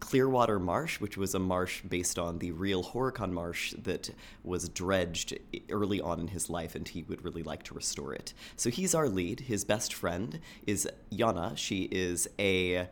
Clearwater 0.00 0.58
Marsh, 0.58 1.00
which 1.00 1.16
was 1.16 1.34
a 1.34 1.38
marsh 1.38 1.82
based 1.82 2.18
on 2.18 2.38
the 2.38 2.52
real 2.52 2.84
Horicon 2.84 3.32
Marsh 3.32 3.74
that 3.82 4.10
was 4.44 4.68
dredged 4.68 5.38
early 5.70 6.00
on 6.00 6.20
in 6.20 6.28
his 6.28 6.50
life, 6.50 6.74
and 6.74 6.86
he 6.86 7.02
would 7.04 7.24
really 7.24 7.42
like 7.42 7.62
to 7.64 7.74
restore 7.74 8.14
it. 8.14 8.32
So 8.56 8.70
he's 8.70 8.94
our 8.94 9.08
lead. 9.08 9.40
His 9.40 9.64
best 9.64 9.94
friend 9.94 10.40
is 10.66 10.88
Yana. 11.12 11.56
She 11.56 11.88
is 11.90 12.28
a 12.38 12.88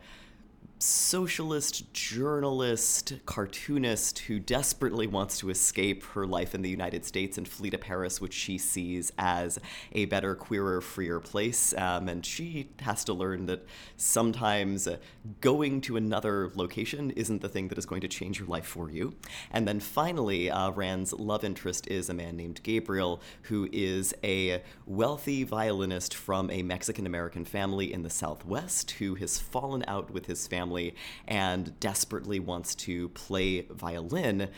socialist 0.77 1.93
journalist, 1.93 3.13
cartoonist 3.25 4.19
who 4.19 4.39
desperately 4.39 5.07
wants 5.07 5.39
to 5.39 5.49
escape 5.49 6.03
her 6.03 6.27
life 6.27 6.53
in 6.53 6.61
the 6.61 6.69
United 6.69 7.05
States 7.05 7.37
and 7.37 7.47
flee 7.47 7.69
to 7.69 7.77
Paris, 7.77 8.19
which 8.19 8.33
she 8.33 8.57
sees 8.57 9.11
as 9.17 9.57
a 9.93 10.05
better, 10.05 10.35
queerer, 10.35 10.81
freer 10.81 11.19
place. 11.19 11.73
Um, 11.77 12.09
and 12.09 12.25
she 12.25 12.69
has 12.81 13.03
to 13.05 13.13
learn 13.13 13.45
that 13.45 13.65
sometimes 13.95 14.87
uh, 14.87 14.97
going 15.39 15.79
to 15.81 15.95
another 15.95 16.51
location 16.55 17.11
isn't 17.11 17.41
the 17.41 17.49
thing 17.49 17.69
that 17.69 17.77
is 17.77 17.85
going 17.85 18.01
to 18.01 18.07
change 18.07 18.39
your 18.39 18.47
life 18.47 18.65
for 18.65 18.89
you. 18.89 19.15
And 19.51 19.67
then 19.67 19.79
finally, 19.79 20.51
uh, 20.51 20.71
Rand's 20.71 21.13
love 21.13 21.43
interest 21.45 21.87
is 21.87 22.09
a 22.09 22.13
man 22.13 22.35
named 22.35 22.61
Gabriel, 22.63 23.21
who 23.43 23.69
is 23.71 24.13
a 24.23 24.61
wealthy 24.85 25.43
violinist 25.43 26.13
from 26.13 26.51
a 26.51 26.63
Mexican 26.63 27.05
American 27.05 27.45
family 27.45 27.93
in 27.93 28.03
the 28.03 28.09
Southwest 28.09 28.91
who 28.91 29.15
has 29.15 29.39
fallen 29.39 29.83
out 29.87 30.11
with 30.11 30.25
his 30.25 30.47
family 30.47 30.64
family 30.65 30.95
and 31.27 31.79
desperately 31.79 32.39
wants 32.39 32.73
to 32.73 33.09
play 33.09 33.61
violin 33.69 34.49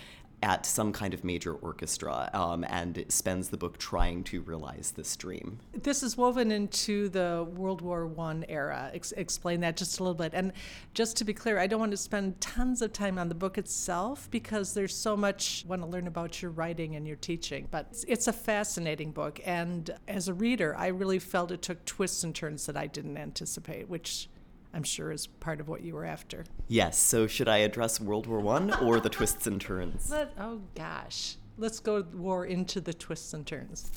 at 0.44 0.68
some 0.68 0.94
kind 0.94 1.16
of 1.16 1.24
major 1.24 1.54
orchestra 1.56 2.30
um, 2.34 2.64
and 2.66 3.04
spends 3.10 3.50
the 3.50 3.58
book 3.58 3.78
trying 3.80 4.24
to 4.24 4.42
realize 4.42 4.94
this 4.96 5.16
dream. 5.16 5.60
This 5.74 6.04
is 6.04 6.16
woven 6.16 6.52
into 6.52 7.10
the 7.10 7.48
World 7.56 7.82
War 7.82 8.06
One 8.06 8.46
era. 8.48 8.92
Ex- 8.94 9.14
explain 9.14 9.62
that 9.62 9.76
just 9.76 10.00
a 10.00 10.04
little 10.04 10.14
bit. 10.14 10.34
And 10.36 10.54
just 10.94 11.18
to 11.18 11.26
be 11.26 11.34
clear, 11.34 11.58
I 11.58 11.66
don't 11.66 11.80
want 11.80 11.92
to 11.92 11.98
spend 11.98 12.40
tons 12.40 12.84
of 12.84 12.94
time 12.94 13.18
on 13.18 13.30
the 13.30 13.36
book 13.36 13.58
itself 13.58 14.30
because 14.30 14.76
there's 14.76 14.96
so 14.96 15.18
much 15.18 15.64
I 15.66 15.70
want 15.70 15.82
to 15.82 15.88
learn 15.88 16.06
about 16.06 16.40
your 16.40 16.52
writing 16.52 16.96
and 16.96 17.08
your 17.08 17.16
teaching. 17.16 17.68
But 17.72 18.04
it's 18.08 18.28
a 18.28 18.34
fascinating 18.34 19.12
book, 19.12 19.40
and 19.44 19.90
as 20.08 20.28
a 20.28 20.36
reader, 20.36 20.76
I 20.78 20.88
really 20.88 21.20
felt 21.20 21.52
it 21.52 21.64
took 21.64 21.84
twists 21.86 22.24
and 22.24 22.36
turns 22.36 22.68
that 22.68 22.78
I 22.78 22.86
didn't 22.86 23.18
anticipate, 23.18 23.90
which 23.90 24.30
I'm 24.78 24.84
sure 24.84 25.12
is 25.12 25.26
part 25.26 25.60
of 25.60 25.68
what 25.68 25.82
you 25.82 25.96
were 25.96 26.06
after. 26.06 26.46
Yes. 26.68 27.00
So 27.00 27.26
should 27.26 27.50
I 27.50 27.58
address 27.58 28.00
World 28.00 28.28
War 28.28 28.40
One 28.40 28.72
or 28.76 29.00
the 29.00 29.10
twists 29.10 29.48
and 29.48 29.60
turns? 29.60 30.08
Let, 30.12 30.34
oh 30.40 30.62
gosh, 30.76 31.38
let's 31.58 31.80
go 31.80 32.06
war 32.14 32.46
into 32.46 32.80
the 32.80 32.94
twists 32.94 33.34
and 33.34 33.46
turns. 33.46 33.92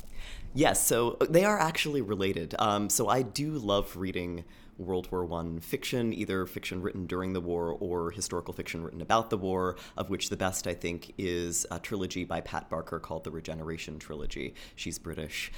Yes. 0.55 0.85
So 0.87 1.19
they 1.29 1.45
are 1.45 1.59
actually 1.59 2.01
related. 2.01 2.55
Um, 2.59 2.89
so 2.89 3.09
I 3.09 3.21
do 3.21 3.51
love 3.51 3.95
reading 3.95 4.45
World 4.79 5.13
War 5.13 5.27
One 5.27 5.61
fiction, 5.61 6.15
either 6.15 6.47
fiction 6.47 6.81
written 6.81 7.05
during 7.05 7.35
the 7.35 7.43
war 7.43 7.77
or 7.79 8.11
historical 8.11 8.55
fiction 8.55 8.83
written 8.83 9.03
about 9.03 9.29
the 9.29 9.37
war. 9.37 9.77
Of 9.99 10.09
which 10.09 10.31
the 10.31 10.37
best 10.39 10.67
I 10.67 10.73
think 10.73 11.13
is 11.19 11.67
a 11.71 11.79
trilogy 11.79 12.25
by 12.25 12.41
Pat 12.41 12.71
Barker 12.71 12.99
called 12.99 13.25
the 13.25 13.31
Regeneration 13.31 13.99
Trilogy. 13.99 14.55
She's 14.77 14.99
British. 14.99 15.53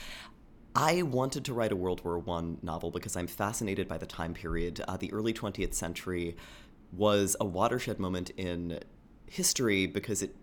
I 0.74 1.02
wanted 1.02 1.44
to 1.44 1.54
write 1.54 1.70
a 1.70 1.76
World 1.76 2.02
War 2.02 2.22
I 2.26 2.54
novel 2.62 2.90
because 2.90 3.14
I'm 3.14 3.26
fascinated 3.26 3.88
by 3.88 3.98
the 3.98 4.06
time 4.06 4.32
period. 4.32 4.82
Uh, 4.88 4.96
the 4.96 5.12
early 5.12 5.34
20th 5.34 5.74
century 5.74 6.34
was 6.92 7.36
a 7.40 7.44
watershed 7.44 7.98
moment 7.98 8.30
in 8.30 8.80
history 9.26 9.86
because 9.86 10.22
it 10.22 10.34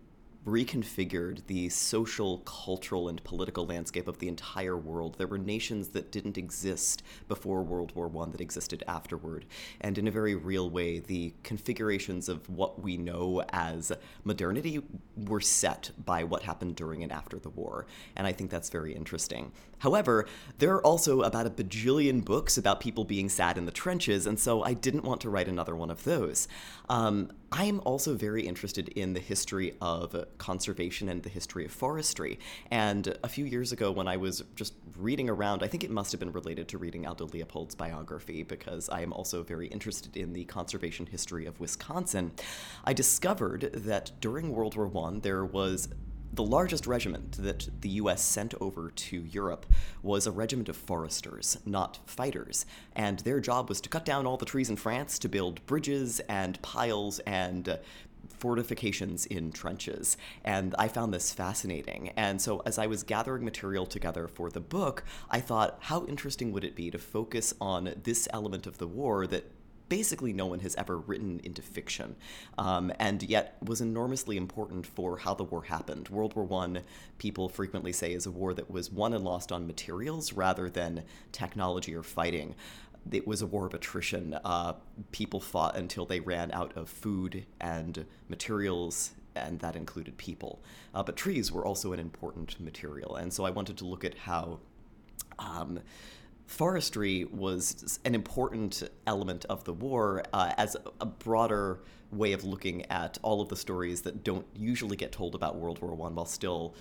reconfigured 0.46 1.46
the 1.48 1.68
social, 1.70 2.40
cultural, 2.40 3.10
and 3.10 3.24
political 3.24 3.66
landscape 3.66 4.08
of 4.08 4.20
the 4.20 4.28
entire 4.28 4.78
world. 4.78 5.16
There 5.18 5.28
were 5.28 5.38
nations 5.38 5.90
that 5.90 6.12
didn't 6.12 6.38
exist 6.38 7.04
before 7.28 7.62
World 7.62 7.94
War 7.96 8.12
I 8.24 8.30
that 8.30 8.42
existed 8.42 8.84
afterward. 8.88 9.46
And 9.82 9.98
in 9.98 10.08
a 10.08 10.12
very 10.12 10.36
real 10.36 10.70
way, 10.70 11.00
the 11.00 11.34
configurations 11.44 12.30
of 12.30 12.48
what 12.50 12.82
we 12.82 12.98
know 12.98 13.44
as 13.50 13.92
modernity 14.24 14.82
were 15.18 15.42
set 15.42 15.92
by 16.06 16.24
what 16.24 16.44
happened 16.44 16.76
during 16.76 17.04
and 17.04 17.12
after 17.12 17.38
the 17.38 17.50
war. 17.50 17.86
And 18.16 18.26
I 18.26 18.32
think 18.32 18.50
that's 18.50 18.70
very 18.70 18.96
interesting. 18.96 19.52
However, 19.80 20.28
there 20.58 20.74
are 20.76 20.86
also 20.86 21.22
about 21.22 21.48
a 21.48 21.50
bajillion 21.50 22.24
books 22.24 22.58
about 22.58 22.80
people 22.80 23.04
being 23.04 23.30
sad 23.30 23.58
in 23.58 23.66
the 23.66 23.72
trenches, 23.72 24.26
and 24.26 24.40
so 24.40 24.64
I 24.64 24.74
didn't 24.74 25.04
want 25.04 25.22
to 25.22 25.30
write 25.30 25.48
another 25.48 25.76
one 25.76 25.90
of 25.90 26.04
those. 26.04 26.48
Um, 26.90 27.32
I 27.52 27.66
am 27.66 27.82
also 27.84 28.16
very 28.16 28.46
interested 28.46 28.90
in 28.90 29.14
the 29.14 29.20
history 29.20 29.76
of 29.82 30.16
conservation 30.38 31.10
and 31.10 31.24
the 31.24 31.30
history 31.30 31.66
of 31.66 31.72
forestry. 31.72 32.40
And 32.70 33.18
a 33.24 33.30
few 33.30 33.46
years 33.46 33.72
ago, 33.72 33.92
when 33.92 34.08
I 34.08 34.18
was 34.18 34.44
just 34.56 34.74
reading 34.98 35.30
around, 35.30 35.64
I 35.64 35.68
think 35.68 35.84
it 35.84 35.90
must 35.90 36.12
have 36.12 36.20
been 36.20 36.32
related 36.32 36.68
to 36.70 36.78
reading 36.78 37.08
Aldo 37.08 37.28
Leopold's 37.28 37.76
biography, 37.76 38.44
because 38.44 38.90
I 38.90 39.02
am 39.02 39.14
also 39.14 39.44
very 39.44 39.68
interested 39.68 40.16
in 40.16 40.34
the 40.34 40.46
conservation 40.46 41.06
history 41.06 41.46
of 41.46 41.60
Wisconsin. 41.60 42.32
I 42.84 42.94
discovered 42.94 43.72
that 43.74 44.12
during 44.20 44.52
World 44.52 44.76
War 44.76 44.92
I, 45.08 45.20
there 45.20 45.46
was 45.46 45.90
the 46.32 46.44
largest 46.44 46.88
regiment 46.88 47.34
that 47.34 47.70
the 47.82 47.90
US 47.90 48.24
sent 48.24 48.54
over 48.62 48.92
to 48.92 49.24
Europe 49.24 49.66
was 50.04 50.28
a 50.28 50.32
regiment 50.32 50.70
of 50.70 50.76
foresters, 50.76 51.58
not 51.66 52.00
fighters. 52.06 52.66
And 52.96 53.20
their 53.20 53.40
job 53.40 53.70
was 53.70 53.82
to 53.82 53.90
cut 53.90 54.06
down 54.06 54.26
all 54.26 54.38
the 54.38 54.46
trees 54.46 54.70
in 54.70 54.76
France 54.76 55.20
to 55.20 55.30
build 55.30 55.66
bridges 55.66 56.20
and 56.22 56.62
piles 56.62 57.20
and 57.20 57.70
uh, 57.70 57.78
fortifications 58.38 59.26
in 59.26 59.52
trenches. 59.52 60.18
And 60.44 60.76
I 60.80 60.88
found 60.88 61.14
this 61.14 61.34
fascinating. 61.34 62.10
And 62.16 62.42
so, 62.42 62.62
as 62.66 62.78
I 62.78 62.88
was 62.88 63.04
gathering 63.04 63.44
material 63.44 63.86
together 63.86 64.28
for 64.28 64.50
the 64.50 64.62
book, 64.62 65.04
I 65.30 65.40
thought, 65.40 65.78
how 65.82 66.06
interesting 66.06 66.52
would 66.54 66.64
it 66.64 66.76
be 66.76 66.90
to 66.92 66.98
focus 66.98 67.54
on 67.60 67.94
this 68.04 68.28
element 68.32 68.66
of 68.66 68.78
the 68.78 68.88
war 68.88 69.28
that 69.28 69.52
basically 69.90 70.32
no 70.32 70.46
one 70.46 70.60
has 70.60 70.76
ever 70.76 70.98
written 70.98 71.42
into 71.44 71.62
fiction, 71.62 72.16
um, 72.58 72.92
and 73.00 73.24
yet 73.24 73.58
was 73.62 73.82
enormously 73.82 74.38
important 74.38 74.86
for 74.86 75.18
how 75.18 75.34
the 75.34 75.44
war 75.44 75.64
happened. 75.64 76.08
World 76.10 76.36
War 76.36 76.46
One, 76.46 76.82
people 77.18 77.50
frequently 77.50 77.92
say, 77.92 78.14
is 78.14 78.26
a 78.26 78.32
war 78.32 78.54
that 78.54 78.70
was 78.70 78.92
won 78.92 79.14
and 79.14 79.24
lost 79.24 79.52
on 79.52 79.68
materials 79.68 80.34
rather 80.34 80.70
than 80.70 81.04
technology 81.32 81.96
or 81.96 82.04
fighting. 82.04 82.56
It 83.12 83.26
was 83.26 83.42
a 83.42 83.48
war 83.48 83.66
of 83.66 83.74
attrition. 83.74 84.38
Uh, 84.46 84.74
people 85.12 85.40
fought 85.40 85.76
until 85.76 86.06
they 86.06 86.20
ran 86.20 86.52
out 86.52 86.76
of 86.78 86.90
food 86.90 87.46
and 87.60 88.06
materials 88.28 89.12
and 89.36 89.60
that 89.60 89.76
included 89.76 90.18
people. 90.18 90.62
Uh, 90.94 91.04
but 91.04 91.16
trees 91.16 91.52
were 91.52 91.66
also 91.66 91.94
an 91.94 92.00
important 92.00 92.60
material, 92.60 93.16
and 93.16 93.32
so 93.32 93.46
I 93.46 93.52
wanted 93.52 93.78
to 93.78 93.86
look 93.86 94.04
at 94.04 94.18
how 94.18 94.60
um, 95.38 95.80
forestry 96.50 97.26
was 97.26 98.00
an 98.06 98.16
important 98.16 98.90
element 99.06 99.46
of 99.50 99.64
the 99.66 99.74
war 99.74 100.24
uh, 100.34 100.52
as 100.58 100.76
a 101.00 101.06
broader 101.06 101.80
way 102.12 102.34
of 102.34 102.44
looking 102.44 102.84
at 102.88 103.20
all 103.22 103.40
of 103.40 103.50
the 103.50 103.56
stories 103.56 104.02
that 104.02 104.24
don't 104.24 104.48
usually 104.56 104.98
get 104.98 105.12
told 105.12 105.36
about 105.36 105.58
World 105.58 105.80
War 105.80 105.94
One, 105.94 106.16
while 106.16 106.26
still 106.26 106.74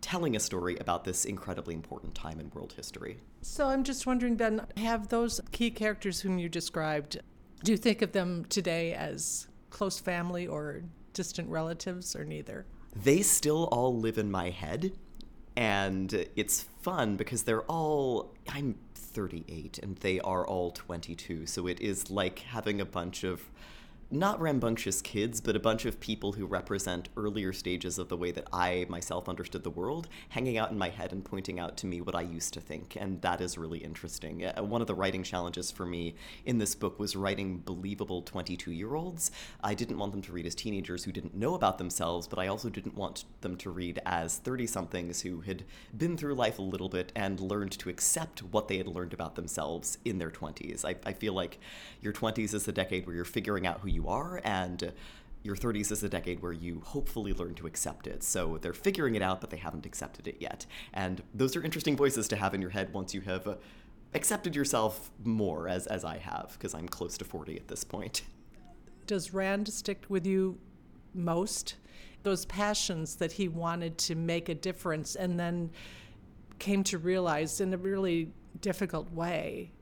telling 0.00 0.34
a 0.34 0.40
story 0.40 0.76
about 0.78 1.04
this 1.04 1.24
incredibly 1.24 1.72
important 1.72 2.16
time 2.16 2.40
in 2.40 2.50
world 2.50 2.72
history. 2.72 3.20
So 3.42 3.68
I'm 3.68 3.84
just 3.84 4.06
wondering 4.06 4.38
then, 4.38 4.66
have 4.76 5.08
those 5.08 5.40
key 5.52 5.70
characters 5.70 6.20
whom 6.20 6.40
you 6.40 6.48
described, 6.48 7.20
do 7.62 7.70
you 7.70 7.78
think 7.78 8.02
of 8.02 8.10
them 8.10 8.44
today 8.46 8.92
as 8.92 9.46
close 9.70 10.00
family 10.00 10.48
or 10.48 10.82
distant 11.12 11.48
relatives 11.48 12.16
or 12.16 12.24
neither? 12.24 12.66
They 13.00 13.22
still 13.22 13.68
all 13.70 13.96
live 13.96 14.18
in 14.18 14.32
my 14.32 14.50
head. 14.50 14.92
And 15.54 16.26
it's 16.34 16.62
fun 16.80 17.16
because 17.16 17.42
they're 17.42 17.62
all. 17.64 18.34
I'm 18.48 18.76
38 19.12 19.78
and 19.82 19.96
they 19.96 20.20
are 20.20 20.46
all 20.46 20.70
22. 20.70 21.46
So 21.46 21.66
it 21.66 21.80
is 21.80 22.10
like 22.10 22.40
having 22.40 22.80
a 22.80 22.84
bunch 22.84 23.24
of 23.24 23.50
not 24.12 24.38
rambunctious 24.40 25.00
kids, 25.00 25.40
but 25.40 25.56
a 25.56 25.60
bunch 25.60 25.86
of 25.86 25.98
people 25.98 26.32
who 26.32 26.44
represent 26.44 27.08
earlier 27.16 27.50
stages 27.50 27.98
of 27.98 28.10
the 28.10 28.16
way 28.16 28.30
that 28.30 28.46
I 28.52 28.84
myself 28.90 29.26
understood 29.26 29.64
the 29.64 29.70
world, 29.70 30.06
hanging 30.28 30.58
out 30.58 30.70
in 30.70 30.76
my 30.76 30.90
head 30.90 31.12
and 31.12 31.24
pointing 31.24 31.58
out 31.58 31.78
to 31.78 31.86
me 31.86 32.02
what 32.02 32.14
I 32.14 32.20
used 32.20 32.52
to 32.54 32.60
think. 32.60 32.94
And 33.00 33.22
that 33.22 33.40
is 33.40 33.56
really 33.56 33.78
interesting. 33.78 34.44
Uh, 34.44 34.62
one 34.62 34.82
of 34.82 34.86
the 34.86 34.94
writing 34.94 35.22
challenges 35.22 35.70
for 35.70 35.86
me 35.86 36.14
in 36.44 36.58
this 36.58 36.74
book 36.74 37.00
was 37.00 37.16
writing 37.16 37.58
believable 37.58 38.20
22 38.20 38.72
year 38.72 38.94
olds. 38.94 39.30
I 39.64 39.72
didn't 39.72 39.96
want 39.96 40.12
them 40.12 40.20
to 40.22 40.32
read 40.32 40.44
as 40.44 40.54
teenagers 40.54 41.04
who 41.04 41.12
didn't 41.12 41.34
know 41.34 41.54
about 41.54 41.78
themselves, 41.78 42.28
but 42.28 42.38
I 42.38 42.48
also 42.48 42.68
didn't 42.68 42.94
want 42.94 43.24
them 43.40 43.56
to 43.56 43.70
read 43.70 43.98
as 44.04 44.36
30 44.36 44.66
somethings 44.66 45.22
who 45.22 45.40
had 45.40 45.64
been 45.96 46.18
through 46.18 46.34
life 46.34 46.58
a 46.58 46.62
little 46.62 46.90
bit 46.90 47.12
and 47.16 47.40
learned 47.40 47.72
to 47.78 47.88
accept 47.88 48.40
what 48.40 48.68
they 48.68 48.76
had 48.76 48.88
learned 48.88 49.14
about 49.14 49.36
themselves 49.36 49.96
in 50.04 50.18
their 50.18 50.30
20s. 50.30 50.84
I, 50.84 50.96
I 51.06 51.14
feel 51.14 51.32
like 51.32 51.58
your 52.02 52.12
20s 52.12 52.52
is 52.52 52.66
the 52.66 52.72
decade 52.72 53.06
where 53.06 53.16
you're 53.16 53.24
figuring 53.24 53.66
out 53.66 53.80
who 53.80 53.88
you 53.88 54.01
are, 54.08 54.40
and 54.44 54.92
your 55.42 55.56
30s 55.56 55.90
is 55.90 56.02
a 56.02 56.08
decade 56.08 56.40
where 56.40 56.52
you 56.52 56.80
hopefully 56.84 57.32
learn 57.32 57.54
to 57.54 57.66
accept 57.66 58.06
it. 58.06 58.22
So 58.22 58.58
they're 58.60 58.72
figuring 58.72 59.14
it 59.14 59.22
out, 59.22 59.40
but 59.40 59.50
they 59.50 59.56
haven't 59.56 59.86
accepted 59.86 60.28
it 60.28 60.36
yet. 60.40 60.66
And 60.92 61.22
those 61.34 61.56
are 61.56 61.62
interesting 61.62 61.96
voices 61.96 62.28
to 62.28 62.36
have 62.36 62.54
in 62.54 62.60
your 62.60 62.70
head 62.70 62.92
once 62.92 63.12
you 63.12 63.22
have 63.22 63.58
accepted 64.14 64.54
yourself 64.54 65.10
more, 65.24 65.68
as, 65.68 65.86
as 65.86 66.04
I 66.04 66.18
have, 66.18 66.52
because 66.52 66.74
I'm 66.74 66.88
close 66.88 67.18
to 67.18 67.24
40 67.24 67.56
at 67.56 67.68
this 67.68 67.82
point. 67.82 68.22
Does 69.06 69.34
Rand 69.34 69.68
stick 69.68 70.04
with 70.08 70.26
you 70.26 70.58
most? 71.14 71.76
Those 72.22 72.44
passions 72.44 73.16
that 73.16 73.32
he 73.32 73.48
wanted 73.48 73.98
to 73.98 74.14
make 74.14 74.48
a 74.48 74.54
difference 74.54 75.16
and 75.16 75.40
then 75.40 75.70
came 76.60 76.84
to 76.84 76.98
realize 76.98 77.60
in 77.60 77.74
a 77.74 77.76
really 77.76 78.30
difficult 78.60 79.12
way 79.12 79.72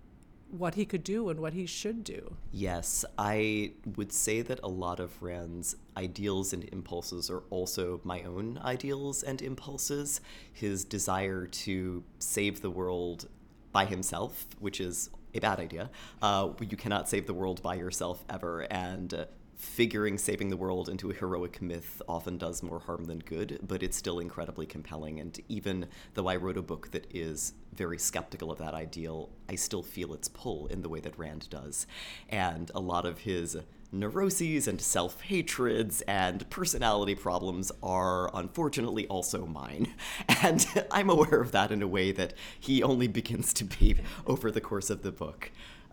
what 0.51 0.75
he 0.75 0.85
could 0.85 1.05
do 1.05 1.29
and 1.29 1.41
what 1.41 1.53
he 1.53 1.67
should 1.67 2.05
do. 2.05 2.37
Yes, 2.53 3.05
I 3.17 3.73
would 3.97 4.13
say 4.13 4.43
that 4.43 4.61
a 4.63 4.69
lot 4.69 5.01
of 5.01 5.23
Rand's 5.23 5.77
ideals 5.97 6.53
and 6.53 6.65
impulses 6.73 7.31
are 7.31 7.43
also 7.51 8.01
my 8.05 8.23
own 8.23 8.59
ideals 8.63 9.23
and 9.23 9.41
impulses. 9.41 10.21
His 10.53 10.85
desire 10.85 11.47
to 11.47 12.03
save 12.19 12.61
the 12.61 12.71
world 12.71 13.29
by 13.73 13.85
himself, 13.85 14.47
which 14.59 14.81
is 14.81 15.11
a 15.35 15.39
bad 15.39 15.61
idea. 15.61 15.91
Uh, 16.21 16.51
you 16.61 16.77
cannot 16.77 17.09
save 17.09 17.27
the 17.27 17.35
world 17.35 17.63
by 17.63 17.75
yourself 17.75 18.25
ever, 18.29 18.63
and 18.63 19.15
uh, 19.15 19.25
figuring 19.61 20.17
saving 20.17 20.49
the 20.49 20.57
world 20.57 20.89
into 20.89 21.11
a 21.11 21.15
heroic 21.15 21.61
myth 21.61 22.01
often 22.09 22.39
does 22.39 22.63
more 22.63 22.81
harm 22.81 23.05
than 23.05 23.19
good, 23.19 23.59
but 23.63 23.83
it's 23.83 23.97
still 23.97 24.19
incredibly 24.19 24.65
compelling. 24.65 25.21
And 25.21 25.39
even 25.49 25.87
though 26.15 26.29
I 26.29 26.37
wrote 26.37 26.57
a 26.57 26.63
book 26.63 26.91
that 26.93 27.07
is 27.15 27.53
very 27.75 27.99
skeptical 27.99 28.51
of 28.51 28.59
that 28.59 28.75
ideal, 28.75 29.29
I 29.49 29.57
still 29.57 29.83
feel 29.83 30.15
its 30.15 30.29
pull 30.29 30.67
in 30.69 30.81
the 30.81 30.89
way 30.89 31.01
that 31.01 31.19
Rand 31.19 31.49
does. 31.51 31.87
And 32.31 32.71
a 32.75 32.81
lot 32.81 33.05
of 33.05 33.19
his 33.19 33.59
neuroses 33.93 34.67
and 34.67 34.81
self 34.81 35.21
hatreds 35.21 36.01
and 36.03 36.49
personality 36.49 37.15
problems 37.15 37.71
are 37.83 38.31
unfortunately 38.35 39.07
also 39.09 39.47
mine. 39.47 39.95
And 40.43 40.67
I'm 40.91 41.11
aware 41.11 41.43
of 41.43 41.53
that 41.53 41.71
in 41.71 41.83
a 41.83 41.87
way 41.87 42.13
that 42.13 42.33
he 42.59 42.83
only 42.83 43.09
begins 43.09 43.53
to 43.55 43.65
be 43.65 43.97
over 44.27 44.51
the 44.51 44.61
course 44.63 44.89
of 44.89 45.03
the 45.03 45.13
book. 45.13 45.51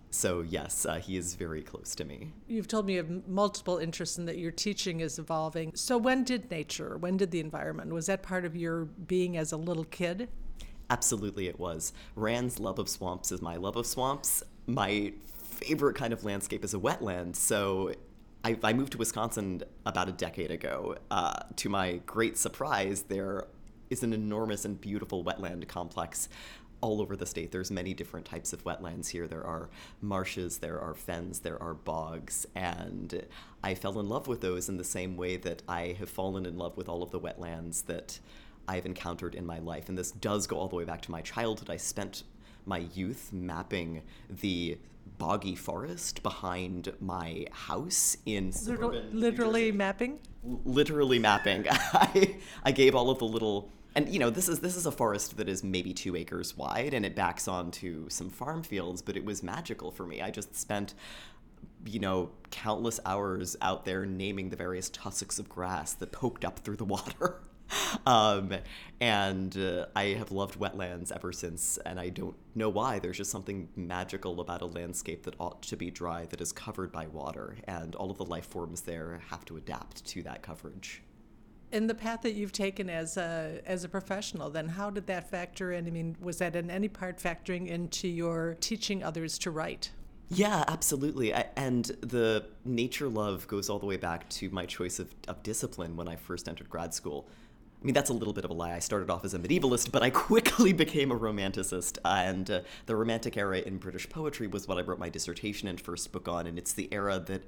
So, 0.10 0.42
yes, 0.42 0.86
uh, 0.86 0.96
he 0.96 1.18
is 1.18 1.36
very 1.36 1.62
close 1.62 1.94
to 1.96 2.06
me. 2.06 2.34
You've 2.48 2.68
told 2.68 2.86
me 2.86 2.98
of 2.98 3.28
multiple 3.28 3.78
interests 3.78 4.18
and 4.18 4.28
that 4.28 4.38
your 4.38 4.52
teaching 4.52 5.02
is 5.02 5.20
evolving. 5.20 5.74
So, 5.76 5.98
when 5.98 6.24
did 6.24 6.50
nature, 6.50 6.98
when 6.98 7.18
did 7.18 7.32
the 7.32 7.40
environment, 7.40 7.92
was 7.92 8.06
that 8.08 8.24
part 8.24 8.46
of 8.46 8.56
your 8.56 8.86
being 8.86 9.38
as 9.38 9.52
a 9.52 9.58
little 9.58 9.84
kid? 9.84 10.30
Absolutely, 10.90 11.48
it 11.48 11.60
was. 11.60 11.92
Rand's 12.16 12.60
love 12.60 12.80
of 12.80 12.88
swamps 12.88 13.32
is 13.32 13.42
my 13.42 13.58
love 13.58 13.76
of 13.76 13.86
swamps. 13.86 14.44
My 14.66 15.14
favorite 15.44 15.96
kind 15.96 16.14
of 16.14 16.24
landscape 16.24 16.64
is 16.64 16.74
a 16.74 16.80
wetland. 16.80 17.36
So, 17.36 17.94
I, 18.46 18.58
I 18.64 18.74
moved 18.74 18.94
to 18.94 18.98
Wisconsin 18.98 19.64
about 19.86 20.08
a 20.08 20.14
decade 20.14 20.52
ago. 20.52 20.96
Uh, 21.12 21.40
to 21.58 21.70
my 21.70 22.00
great 22.06 22.38
surprise, 22.38 23.04
there 23.04 23.46
is 23.90 24.04
an 24.04 24.14
enormous 24.14 24.66
and 24.66 24.80
beautiful 24.80 25.24
wetland 25.24 25.68
complex 25.68 26.30
all 26.82 27.02
over 27.02 27.16
the 27.16 27.26
state. 27.26 27.52
There's 27.52 27.72
many 27.72 27.94
different 27.94 28.26
types 28.26 28.54
of 28.54 28.64
wetlands 28.64 29.10
here. 29.10 29.28
There 29.28 29.46
are 29.46 29.70
marshes, 30.02 30.60
there 30.60 30.80
are 30.80 30.94
fens, 30.94 31.40
there 31.40 31.62
are 31.62 31.74
bogs, 31.74 32.46
and 32.56 33.26
I 33.64 33.76
fell 33.76 34.00
in 34.00 34.10
love 34.10 34.28
with 34.28 34.42
those 34.42 34.70
in 34.70 34.78
the 34.78 34.84
same 34.84 35.18
way 35.18 35.38
that 35.38 35.64
I 35.68 35.96
have 36.00 36.10
fallen 36.10 36.46
in 36.46 36.58
love 36.58 36.78
with 36.78 36.88
all 36.90 37.04
of 37.04 37.12
the 37.12 37.20
wetlands 37.20 37.86
that 37.86 38.20
I've 38.68 38.86
encountered 38.86 39.36
in 39.36 39.46
my 39.46 39.60
life. 39.60 39.90
And 39.90 39.98
this 39.98 40.12
does 40.12 40.46
go 40.46 40.58
all 40.58 40.68
the 40.68 40.76
way 40.76 40.84
back 40.84 41.02
to 41.04 41.12
my 41.12 41.22
childhood. 41.22 41.70
I 41.70 41.78
spent 41.78 42.24
my 42.66 42.80
youth 42.94 43.32
mapping 43.32 44.04
the 44.30 44.78
boggy 45.18 45.56
forest 45.56 46.22
behind 46.22 46.94
my 47.00 47.46
house 47.52 48.18
in 48.26 48.52
literally, 48.66 49.04
literally 49.14 49.72
mapping 49.72 50.20
literally 50.66 51.18
mapping 51.18 51.66
I, 51.70 52.38
I 52.64 52.72
gave 52.72 52.94
all 52.94 53.10
of 53.10 53.20
the 53.20 53.26
little 53.26 53.70
and 53.98 54.14
you 54.14 54.20
know 54.20 54.30
this 54.30 54.48
is 54.48 54.60
this 54.60 54.76
is 54.76 54.86
a 54.86 54.92
forest 54.92 55.38
that 55.38 55.50
is 55.50 55.64
maybe 55.64 55.92
two 55.92 56.16
acres 56.16 56.56
wide 56.56 56.94
and 56.94 57.04
it 57.04 57.16
backs 57.16 57.48
onto 57.48 58.08
some 58.10 58.30
farm 58.30 58.62
fields 58.62 59.02
but 59.02 59.18
it 59.18 59.26
was 59.26 59.42
magical 59.42 59.92
for 59.92 60.06
me. 60.06 60.22
I 60.22 60.30
just 60.30 60.56
spent 60.56 60.94
you 61.84 62.00
know 62.00 62.30
countless 62.52 63.00
hours 63.06 63.58
out 63.60 63.86
there 63.86 64.06
naming 64.06 64.50
the 64.50 64.56
various 64.56 64.90
tussocks 64.90 65.40
of 65.40 65.50
grass 65.50 65.94
that 65.94 66.12
poked 66.12 66.46
up 66.46 66.60
through 66.60 66.78
the 66.78 66.86
water. 66.96 67.42
Um, 68.06 68.54
and 69.02 69.58
uh, 69.58 69.88
I 69.94 70.06
have 70.14 70.32
loved 70.32 70.58
wetlands 70.58 71.12
ever 71.12 71.34
since, 71.34 71.78
and 71.86 72.00
I 72.00 72.08
don't 72.08 72.38
know 72.56 72.70
why. 72.70 73.00
There's 73.00 73.18
just 73.18 73.30
something 73.30 73.68
magical 73.76 74.40
about 74.40 74.62
a 74.62 74.66
landscape 74.66 75.24
that 75.24 75.36
ought 75.38 75.64
to 75.64 75.76
be 75.76 75.92
dry, 75.92 76.26
that 76.28 76.40
is 76.40 76.54
covered 76.54 76.94
by 76.94 77.08
water, 77.08 77.58
and 77.66 77.94
all 77.96 78.10
of 78.10 78.18
the 78.18 78.24
life 78.24 78.46
forms 78.46 78.82
there 78.82 79.20
have 79.28 79.44
to 79.46 79.58
adapt 79.58 80.06
to 80.06 80.24
that 80.24 80.44
coverage 80.44 81.02
in 81.72 81.88
the 81.88 81.96
path 81.96 82.22
that 82.22 82.34
you've 82.34 82.52
taken 82.52 82.90
as 82.90 83.18
a 83.18 83.60
as 83.66 83.84
a 83.84 83.90
professional 83.90 84.50
then 84.50 84.70
how 84.70 84.90
did 84.90 85.06
that 85.08 85.30
factor 85.30 85.72
in 85.72 85.86
i 85.88 85.90
mean 85.90 86.16
was 86.22 86.38
that 86.38 86.56
in 86.56 86.70
any 86.70 86.88
part 86.88 87.18
factoring 87.18 87.68
into 87.68 88.08
your 88.08 88.56
teaching 88.60 89.04
others 89.04 89.38
to 89.38 89.52
write 89.52 89.92
yeah, 90.30 90.66
absolutely. 90.68 91.34
I, 91.34 91.46
and 91.56 91.86
the 92.02 92.46
nature 92.66 93.08
love 93.08 93.48
goes 93.48 93.70
all 93.70 93.80
the 93.80 93.86
way 93.86 93.98
back 93.98 94.28
to 94.30 94.50
my 94.50 94.66
choice 94.66 95.00
of, 95.00 95.14
of 95.28 95.42
discipline 95.42 95.96
when 95.96 96.08
I 96.08 96.18
first 96.18 96.50
entered 96.50 96.70
grad 96.70 96.94
school. 96.94 97.28
I 97.82 97.86
mean, 97.86 97.94
that's 97.94 98.10
a 98.10 98.14
little 98.14 98.34
bit 98.34 98.44
of 98.44 98.52
a 98.52 98.54
lie. 98.54 98.74
I 98.74 98.80
started 98.80 99.10
off 99.10 99.24
as 99.24 99.34
a 99.34 99.40
medievalist, 99.40 99.92
but 99.92 100.04
I 100.04 100.10
quickly 100.28 100.74
became 100.74 101.12
a 101.12 101.18
romanticist. 101.18 101.98
And 102.04 102.50
uh, 102.50 102.62
the 102.88 102.96
Romantic 102.96 103.38
era 103.38 103.60
in 103.60 103.78
British 103.78 104.10
poetry 104.10 104.48
was 104.48 104.68
what 104.68 104.78
I 104.78 104.82
wrote 104.82 105.00
my 105.00 105.10
dissertation 105.10 105.68
and 105.68 105.80
first 105.80 106.12
book 106.12 106.28
on. 106.28 106.48
And 106.48 106.58
it's 106.58 106.74
the 106.74 106.90
era 106.92 107.24
that 107.28 107.44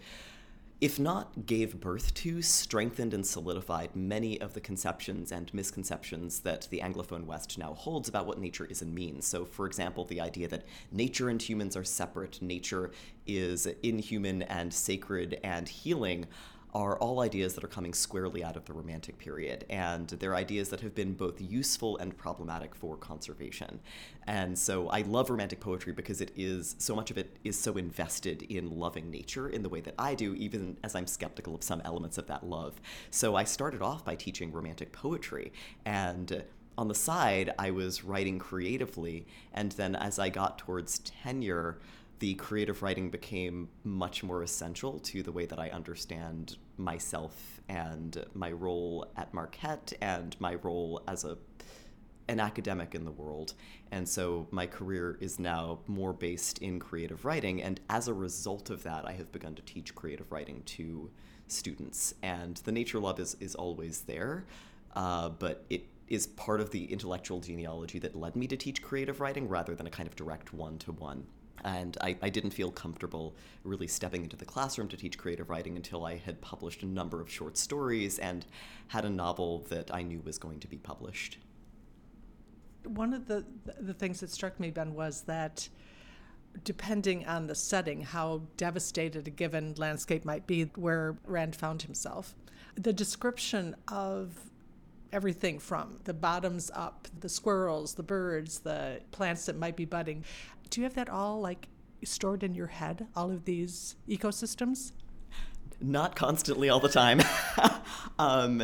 if 0.82 0.98
not 0.98 1.46
gave 1.46 1.82
birth 1.82 2.14
to, 2.14 2.42
strengthened 2.42 3.14
and 3.14 3.26
solidified 3.26 3.96
many 3.96 4.40
of 4.40 4.54
the 4.54 4.62
conceptions 4.62 5.30
and 5.30 5.54
misconceptions 5.54 6.40
that 6.42 6.70
the 6.72 6.80
Anglophone 6.80 7.26
West 7.26 7.58
now 7.58 7.74
holds 7.74 8.08
about 8.08 8.26
what 8.26 8.40
nature 8.40 8.66
is 8.66 8.82
and 8.82 8.96
means. 8.96 9.28
So, 9.28 9.44
for 9.44 9.66
example, 9.66 10.06
the 10.06 10.22
idea 10.22 10.48
that 10.48 10.64
nature 10.92 11.28
and 11.28 11.42
humans 11.42 11.76
are 11.76 11.84
separate, 11.84 12.42
nature 12.42 12.92
is 13.28 13.68
inhuman 13.84 14.44
and 14.44 14.74
sacred 14.74 15.38
and 15.44 15.68
healing 15.68 16.28
are 16.74 16.98
all 16.98 17.22
ideas 17.22 17.56
that 17.56 17.64
are 17.64 17.70
coming 17.70 17.94
squarely 17.94 18.44
out 18.44 18.56
of 18.56 18.66
the 18.66 18.74
Romantic 18.74 19.18
period, 19.18 19.66
and 19.70 20.08
they're 20.08 20.36
ideas 20.36 20.70
that 20.70 20.82
have 20.82 20.94
been 20.94 21.14
both 21.14 21.42
useful 21.42 21.98
and 21.98 22.16
problematic 22.18 22.76
for 22.76 22.96
conservation. 22.96 23.80
And 24.28 24.58
so 24.58 24.88
I 24.90 25.02
love 25.02 25.30
Romantic 25.30 25.60
poetry 25.60 25.94
because 25.94 26.22
it 26.22 26.32
is 26.36 26.76
so 26.78 26.96
much 26.96 27.10
of 27.10 27.18
it 27.18 27.38
is 27.44 27.58
so 27.58 27.78
invested 27.78 28.44
in 28.44 28.78
loving 28.78 29.10
nature 29.10 29.50
in 29.50 29.64
the 29.64 29.70
way 29.70 29.82
that 29.82 29.96
I 29.98 30.14
do, 30.14 30.36
even 30.36 30.78
as 30.84 30.96
I'm 30.96 31.08
skeptical 31.08 31.56
of 31.56 31.64
some 31.64 31.82
elements 31.84 32.18
of 32.18 32.28
that 32.28 32.46
love. 32.46 32.80
So 33.10 33.36
I 33.36 33.46
started 33.46 33.82
off 33.82 34.06
by 34.06 34.16
teaching 34.16 34.52
Romantic 34.52 34.92
poetry, 34.92 35.52
and 35.86 36.44
on 36.78 36.88
the 36.88 36.96
side, 36.96 37.54
I 37.60 37.72
was 37.72 38.06
writing 38.06 38.40
creatively, 38.40 39.28
and 39.54 39.74
then 39.74 39.96
as 39.96 40.18
I 40.18 40.30
got 40.30 40.58
towards 40.58 41.00
tenure, 41.00 41.80
the 42.20 42.34
creative 42.36 42.84
writing 42.84 43.10
became 43.10 43.70
much 43.84 44.24
more 44.24 44.44
essential 44.44 45.00
to 45.00 45.24
the 45.24 45.32
way 45.32 45.46
that 45.46 45.60
I 45.60 45.70
understand 45.70 46.58
myself 46.78 47.62
and 47.70 48.26
my 48.34 48.52
role 48.52 49.08
at 49.16 49.34
Marquette 49.34 49.94
and 50.02 50.36
my 50.40 50.56
role 50.56 51.02
as 51.08 51.24
a 51.24 51.38
an 52.28 52.40
academic 52.40 52.94
in 52.94 53.06
the 53.06 53.12
world. 53.12 53.56
And 53.92 54.08
so 54.08 54.48
my 54.52 54.68
career 54.68 55.18
is 55.20 55.40
now 55.40 55.80
more 55.88 56.14
based 56.14 56.60
in 56.60 56.80
creative 56.80 57.26
writing 57.26 57.64
and 57.64 57.80
as 57.90 58.08
a 58.08 58.14
result 58.14 58.70
of 58.70 58.84
that 58.84 59.08
I 59.08 59.14
have 59.14 59.32
begun 59.32 59.56
to 59.56 59.64
teach 59.64 59.96
creative 59.96 60.32
writing 60.32 60.62
to 60.78 61.10
students. 61.48 62.14
And 62.22 62.58
the 62.58 62.72
nature 62.72 63.00
love 63.00 63.20
is 63.20 63.36
is 63.40 63.56
always 63.56 64.02
there. 64.02 64.46
Uh, 64.96 65.30
but 65.30 65.66
it 65.70 65.88
is 66.08 66.28
part 66.28 66.60
of 66.60 66.72
the 66.72 66.92
intellectual 66.92 67.40
genealogy 67.40 68.00
that 68.00 68.16
led 68.16 68.36
me 68.36 68.48
to 68.48 68.58
teach 68.58 68.82
creative 68.82 69.20
writing 69.20 69.48
rather 69.48 69.74
than 69.74 69.88
a 69.88 69.92
kind 69.92 70.08
of 70.08 70.16
direct 70.16 70.54
one 70.54 70.78
to 70.80 70.92
one 70.92 71.26
and 71.64 71.98
I, 72.02 72.18
I, 72.22 72.30
didn't 72.30 72.52
feel 72.52 72.72
comfortable 72.72 73.36
really 73.64 73.88
stepping 73.88 74.24
into 74.24 74.36
the 74.36 74.46
classroom 74.46 74.88
to 74.90 74.98
teach 74.98 75.18
creative 75.18 75.50
writing 75.50 75.76
until 75.76 76.06
I 76.06 76.18
had 76.18 76.42
published 76.42 76.84
a 76.84 76.86
number 76.86 77.22
of 77.22 77.30
short 77.30 77.58
stories 77.58 78.20
and 78.20 78.46
had 78.88 79.06
a 79.06 79.10
novel 79.10 79.66
that 79.70 79.94
I 79.94 80.02
knew 80.04 80.22
was 80.26 80.38
going 80.38 80.60
to 80.60 80.68
be 80.68 80.78
published. 80.78 81.38
One 82.86 83.14
of 83.14 83.28
the, 83.28 83.46
the 83.80 83.94
things 83.94 84.20
that 84.22 84.30
struck 84.30 84.60
me, 84.60 84.72
Ben, 84.72 84.94
was 84.94 85.22
that 85.24 85.70
depending 86.64 87.26
on 87.26 87.48
the 87.48 87.56
setting, 87.56 88.02
how 88.02 88.42
devastated 88.58 89.28
a 89.28 89.32
given 89.32 89.74
landscape 89.78 90.26
might 90.26 90.48
be 90.48 90.64
where 90.76 91.18
Rand 91.26 91.56
found 91.56 91.84
himself, 91.84 92.36
the 92.76 92.94
description 92.94 93.76
of 93.88 94.50
everything 95.12 95.60
from 95.60 96.00
the 96.04 96.14
bottoms 96.14 96.72
up, 96.74 97.08
the 97.20 97.30
squirrels, 97.30 97.94
the 97.94 98.04
birds, 98.04 98.60
the 98.60 99.02
plants 99.12 99.46
that 99.46 99.58
might 99.58 99.76
be 99.76 99.86
budding. 99.86 100.24
Do 100.70 100.82
you 100.82 100.86
have 100.86 100.96
that 100.96 101.10
all 101.10 101.40
like 101.40 101.68
stored 102.04 102.44
in 102.44 102.54
your 102.54 102.68
head, 102.68 103.08
all 103.16 103.32
of 103.32 103.46
these 103.46 103.96
ecosystems? 104.08 104.94
Not 105.82 106.16
constantly 106.16 106.70
all 106.70 106.80
the 106.80 106.90
time. 106.90 107.22
um, 108.20 108.64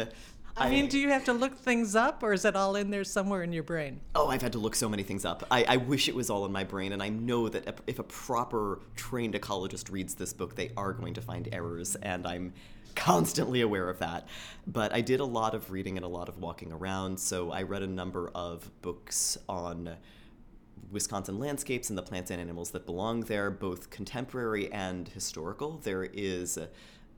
I, 0.57 0.69
mean, 0.69 0.87
do 0.87 0.97
you 0.97 1.09
have 1.09 1.25
to 1.25 1.33
look 1.33 1.57
things 1.57 1.95
up, 1.95 2.23
or 2.23 2.31
is 2.31 2.45
it 2.45 2.55
all 2.55 2.75
in 2.75 2.89
there 2.89 3.03
somewhere 3.03 3.43
in 3.43 3.51
your 3.51 3.63
brain? 3.63 3.99
Oh, 4.15 4.27
I've 4.27 4.41
had 4.41 4.53
to 4.53 4.57
look 4.57 4.75
so 4.75 4.87
many 4.87 5.03
things 5.03 5.25
up. 5.25 5.45
I, 5.51 5.65
I 5.67 5.77
wish 5.77 6.07
it 6.07 6.15
was 6.15 6.29
all 6.29 6.45
in 6.45 6.51
my 6.51 6.63
brain, 6.63 6.93
and 6.93 7.03
I 7.03 7.09
know 7.09 7.49
that 7.49 7.81
if 7.87 7.99
a 7.99 8.03
proper 8.03 8.79
trained 8.95 9.33
ecologist 9.33 9.91
reads 9.91 10.15
this 10.15 10.31
book, 10.31 10.55
they 10.55 10.71
are 10.77 10.93
going 10.93 11.13
to 11.15 11.21
find 11.21 11.49
errors, 11.51 11.95
and 11.95 12.25
I'm 12.25 12.53
constantly 12.95 13.61
aware 13.61 13.89
of 13.89 13.99
that. 13.99 14.27
But 14.67 14.93
I 14.93 15.01
did 15.01 15.19
a 15.19 15.25
lot 15.25 15.53
of 15.53 15.71
reading 15.71 15.97
and 15.97 16.05
a 16.05 16.09
lot 16.09 16.29
of 16.29 16.39
walking 16.39 16.71
around, 16.71 17.19
so 17.19 17.51
I 17.51 17.63
read 17.63 17.83
a 17.83 17.87
number 17.87 18.31
of 18.33 18.69
books 18.81 19.37
on 19.47 19.95
Wisconsin 20.91 21.39
landscapes 21.39 21.89
and 21.89 21.97
the 21.97 22.03
plants 22.03 22.31
and 22.31 22.39
animals 22.39 22.71
that 22.71 22.85
belong 22.85 23.21
there, 23.21 23.51
both 23.51 23.89
contemporary 23.89 24.71
and 24.71 25.07
historical. 25.09 25.79
There 25.83 26.03
is 26.03 26.57
a, 26.57 26.69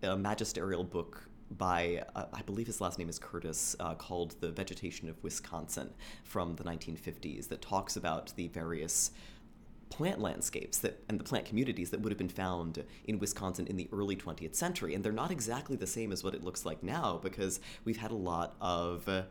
a 0.04 0.18
magisterial 0.18 0.84
book 0.84 1.28
by, 1.52 2.04
uh, 2.16 2.26
I 2.34 2.42
believe 2.42 2.68
his 2.68 2.82
last 2.82 3.00
name 3.00 3.10
is 3.10 3.20
Curtis, 3.20 3.76
uh, 3.80 3.94
called 3.96 4.36
The 4.42 4.52
Vegetation 4.52 5.10
of 5.10 5.24
Wisconsin 5.24 5.94
from 6.24 6.56
the 6.56 6.64
1950s 6.64 7.48
that 7.50 7.62
talks 7.62 7.96
about 7.96 8.34
the 8.36 8.48
various 8.50 9.12
plant 9.90 10.20
landscapes 10.20 10.78
that 10.80 11.04
and 11.10 11.20
the 11.20 11.24
plant 11.24 11.46
communities 11.46 11.90
that 11.92 12.02
would 12.02 12.12
have 12.12 12.18
been 12.18 12.30
found 12.30 12.84
in 13.06 13.20
Wisconsin 13.20 13.68
in 13.68 13.78
the 13.78 13.88
early 13.92 14.16
20th 14.16 14.56
century 14.56 14.94
and 14.94 15.04
they're 15.04 15.12
not 15.12 15.32
exactly 15.32 15.76
the 15.76 15.88
same 15.88 16.12
as 16.12 16.24
what 16.24 16.34
it 16.34 16.44
looks 16.44 16.66
like 16.66 16.84
now 16.84 17.20
because 17.22 17.60
we've 17.86 17.98
had 17.98 18.12
a 18.12 18.16
lot 18.16 18.56
of 18.60 19.08
uh, 19.08 19.24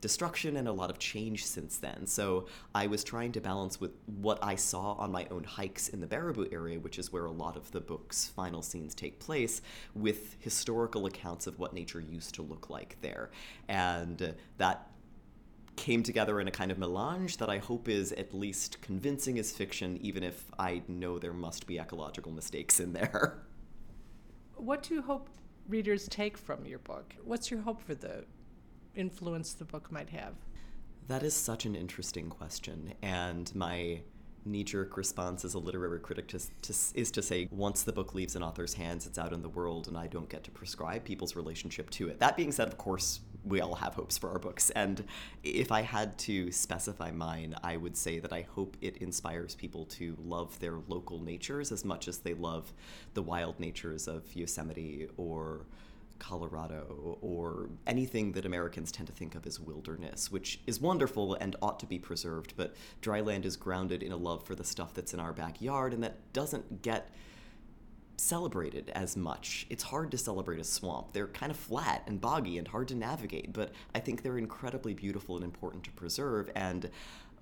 destruction 0.00 0.56
and 0.56 0.66
a 0.66 0.72
lot 0.72 0.90
of 0.90 0.98
change 0.98 1.44
since 1.44 1.76
then. 1.78 2.06
So 2.06 2.46
I 2.74 2.86
was 2.86 3.04
trying 3.04 3.32
to 3.32 3.40
balance 3.40 3.80
with 3.80 3.92
what 4.06 4.38
I 4.42 4.54
saw 4.54 4.94
on 4.94 5.12
my 5.12 5.26
own 5.30 5.44
hikes 5.44 5.88
in 5.88 6.00
the 6.00 6.06
Baraboo 6.06 6.52
area, 6.52 6.78
which 6.78 6.98
is 6.98 7.12
where 7.12 7.26
a 7.26 7.30
lot 7.30 7.56
of 7.56 7.70
the 7.72 7.80
book's 7.80 8.28
final 8.28 8.62
scenes 8.62 8.94
take 8.94 9.18
place, 9.18 9.60
with 9.94 10.36
historical 10.40 11.06
accounts 11.06 11.46
of 11.46 11.58
what 11.58 11.72
nature 11.72 12.00
used 12.00 12.34
to 12.36 12.42
look 12.42 12.70
like 12.70 12.96
there. 13.00 13.30
And 13.68 14.34
that 14.58 14.89
came 15.80 16.02
together 16.02 16.40
in 16.40 16.46
a 16.46 16.50
kind 16.50 16.70
of 16.70 16.78
melange 16.78 17.38
that 17.38 17.48
I 17.48 17.56
hope 17.56 17.88
is 17.88 18.12
at 18.12 18.34
least 18.34 18.82
convincing 18.82 19.38
as 19.38 19.50
fiction, 19.50 19.98
even 20.02 20.22
if 20.22 20.44
I 20.58 20.82
know 20.86 21.18
there 21.18 21.32
must 21.32 21.66
be 21.66 21.78
ecological 21.78 22.32
mistakes 22.32 22.80
in 22.80 22.92
there. 22.92 23.42
What 24.56 24.82
do 24.82 24.94
you 24.94 25.00
hope 25.00 25.30
readers 25.68 26.06
take 26.08 26.36
from 26.36 26.66
your 26.66 26.80
book? 26.80 27.14
What's 27.24 27.50
your 27.50 27.62
hope 27.62 27.80
for 27.80 27.94
the 27.94 28.24
influence 28.94 29.54
the 29.54 29.64
book 29.64 29.90
might 29.90 30.10
have? 30.10 30.34
That 31.08 31.22
is 31.22 31.34
such 31.34 31.64
an 31.64 31.74
interesting 31.74 32.28
question. 32.28 32.92
And 33.00 33.52
my 33.54 34.02
knee 34.44 34.64
jerk 34.64 34.98
response 34.98 35.46
as 35.46 35.54
a 35.54 35.58
literary 35.58 36.00
critic 36.00 36.28
to, 36.28 36.38
to, 36.38 36.74
is 36.94 37.10
to 37.10 37.22
say, 37.22 37.48
once 37.50 37.84
the 37.84 37.92
book 37.92 38.14
leaves 38.14 38.36
an 38.36 38.42
author's 38.42 38.74
hands, 38.74 39.06
it's 39.06 39.18
out 39.18 39.32
in 39.32 39.40
the 39.40 39.48
world, 39.48 39.88
and 39.88 39.96
I 39.96 40.08
don't 40.08 40.28
get 40.28 40.44
to 40.44 40.50
prescribe 40.50 41.04
people's 41.04 41.36
relationship 41.36 41.88
to 41.90 42.08
it. 42.08 42.20
That 42.20 42.36
being 42.36 42.52
said, 42.52 42.68
of 42.68 42.76
course, 42.76 43.20
we 43.44 43.60
all 43.60 43.74
have 43.74 43.94
hopes 43.94 44.18
for 44.18 44.30
our 44.30 44.38
books. 44.38 44.70
And 44.70 45.04
if 45.42 45.72
I 45.72 45.82
had 45.82 46.18
to 46.18 46.52
specify 46.52 47.10
mine, 47.10 47.54
I 47.62 47.76
would 47.76 47.96
say 47.96 48.18
that 48.18 48.32
I 48.32 48.42
hope 48.42 48.76
it 48.80 48.98
inspires 48.98 49.54
people 49.54 49.86
to 49.86 50.16
love 50.22 50.58
their 50.60 50.78
local 50.88 51.20
natures 51.20 51.72
as 51.72 51.84
much 51.84 52.08
as 52.08 52.18
they 52.18 52.34
love 52.34 52.72
the 53.14 53.22
wild 53.22 53.58
natures 53.58 54.08
of 54.08 54.34
Yosemite 54.34 55.08
or 55.16 55.66
Colorado 56.20 57.18
or 57.22 57.70
anything 57.86 58.32
that 58.32 58.44
Americans 58.44 58.92
tend 58.92 59.08
to 59.08 59.12
think 59.12 59.34
of 59.34 59.46
as 59.46 59.58
wilderness, 59.58 60.30
which 60.30 60.60
is 60.66 60.80
wonderful 60.80 61.34
and 61.34 61.56
ought 61.62 61.80
to 61.80 61.86
be 61.86 61.98
preserved, 61.98 62.54
but 62.56 62.76
dry 63.00 63.20
land 63.20 63.44
is 63.44 63.56
grounded 63.56 64.02
in 64.02 64.12
a 64.12 64.16
love 64.16 64.44
for 64.44 64.54
the 64.54 64.62
stuff 64.62 64.94
that's 64.94 65.14
in 65.14 65.18
our 65.18 65.32
backyard 65.32 65.92
and 65.92 66.04
that 66.04 66.32
doesn't 66.32 66.82
get 66.82 67.10
celebrated 68.20 68.90
as 68.94 69.16
much. 69.16 69.66
It's 69.70 69.82
hard 69.82 70.10
to 70.10 70.18
celebrate 70.18 70.60
a 70.60 70.64
swamp. 70.64 71.12
They're 71.12 71.26
kind 71.28 71.50
of 71.50 71.58
flat 71.58 72.02
and 72.06 72.20
boggy 72.20 72.58
and 72.58 72.68
hard 72.68 72.88
to 72.88 72.94
navigate, 72.94 73.52
but 73.52 73.72
I 73.94 74.00
think 74.00 74.22
they're 74.22 74.38
incredibly 74.38 74.94
beautiful 74.94 75.36
and 75.36 75.44
important 75.44 75.84
to 75.84 75.90
preserve. 75.92 76.50
And 76.54 76.90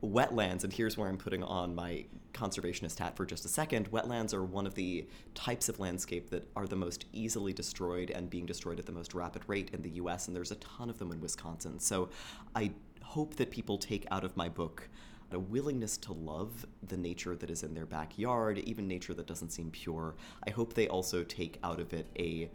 wetlands, 0.02 0.62
and 0.62 0.72
here's 0.72 0.96
where 0.96 1.08
I'm 1.08 1.18
putting 1.18 1.42
on 1.42 1.74
my 1.74 2.04
conservationist 2.32 2.98
hat 3.00 3.16
for 3.16 3.26
just 3.26 3.44
a 3.44 3.48
second 3.48 3.90
wetlands 3.90 4.32
are 4.32 4.44
one 4.44 4.66
of 4.66 4.76
the 4.76 5.08
types 5.34 5.68
of 5.68 5.80
landscape 5.80 6.30
that 6.30 6.48
are 6.54 6.68
the 6.68 6.76
most 6.76 7.06
easily 7.12 7.52
destroyed 7.52 8.10
and 8.10 8.30
being 8.30 8.46
destroyed 8.46 8.78
at 8.78 8.86
the 8.86 8.92
most 8.92 9.12
rapid 9.12 9.42
rate 9.48 9.70
in 9.72 9.82
the 9.82 9.90
US, 9.90 10.28
and 10.28 10.36
there's 10.36 10.52
a 10.52 10.56
ton 10.56 10.88
of 10.88 10.98
them 10.98 11.10
in 11.10 11.20
Wisconsin. 11.20 11.80
So 11.80 12.10
I 12.54 12.70
hope 13.02 13.34
that 13.36 13.50
people 13.50 13.78
take 13.78 14.06
out 14.10 14.22
of 14.22 14.36
my 14.36 14.48
book 14.48 14.88
a 15.32 15.38
willingness 15.38 15.96
to 15.98 16.12
love 16.12 16.66
the 16.88 16.96
nature 16.96 17.36
that 17.36 17.50
is 17.50 17.62
in 17.62 17.74
their 17.74 17.86
backyard, 17.86 18.58
even 18.58 18.88
nature 18.88 19.14
that 19.14 19.26
doesn't 19.26 19.50
seem 19.50 19.70
pure. 19.70 20.14
I 20.46 20.50
hope 20.50 20.74
they 20.74 20.88
also 20.88 21.24
take 21.24 21.58
out 21.62 21.80
of 21.80 21.92
it 21.92 22.06
a 22.18 22.50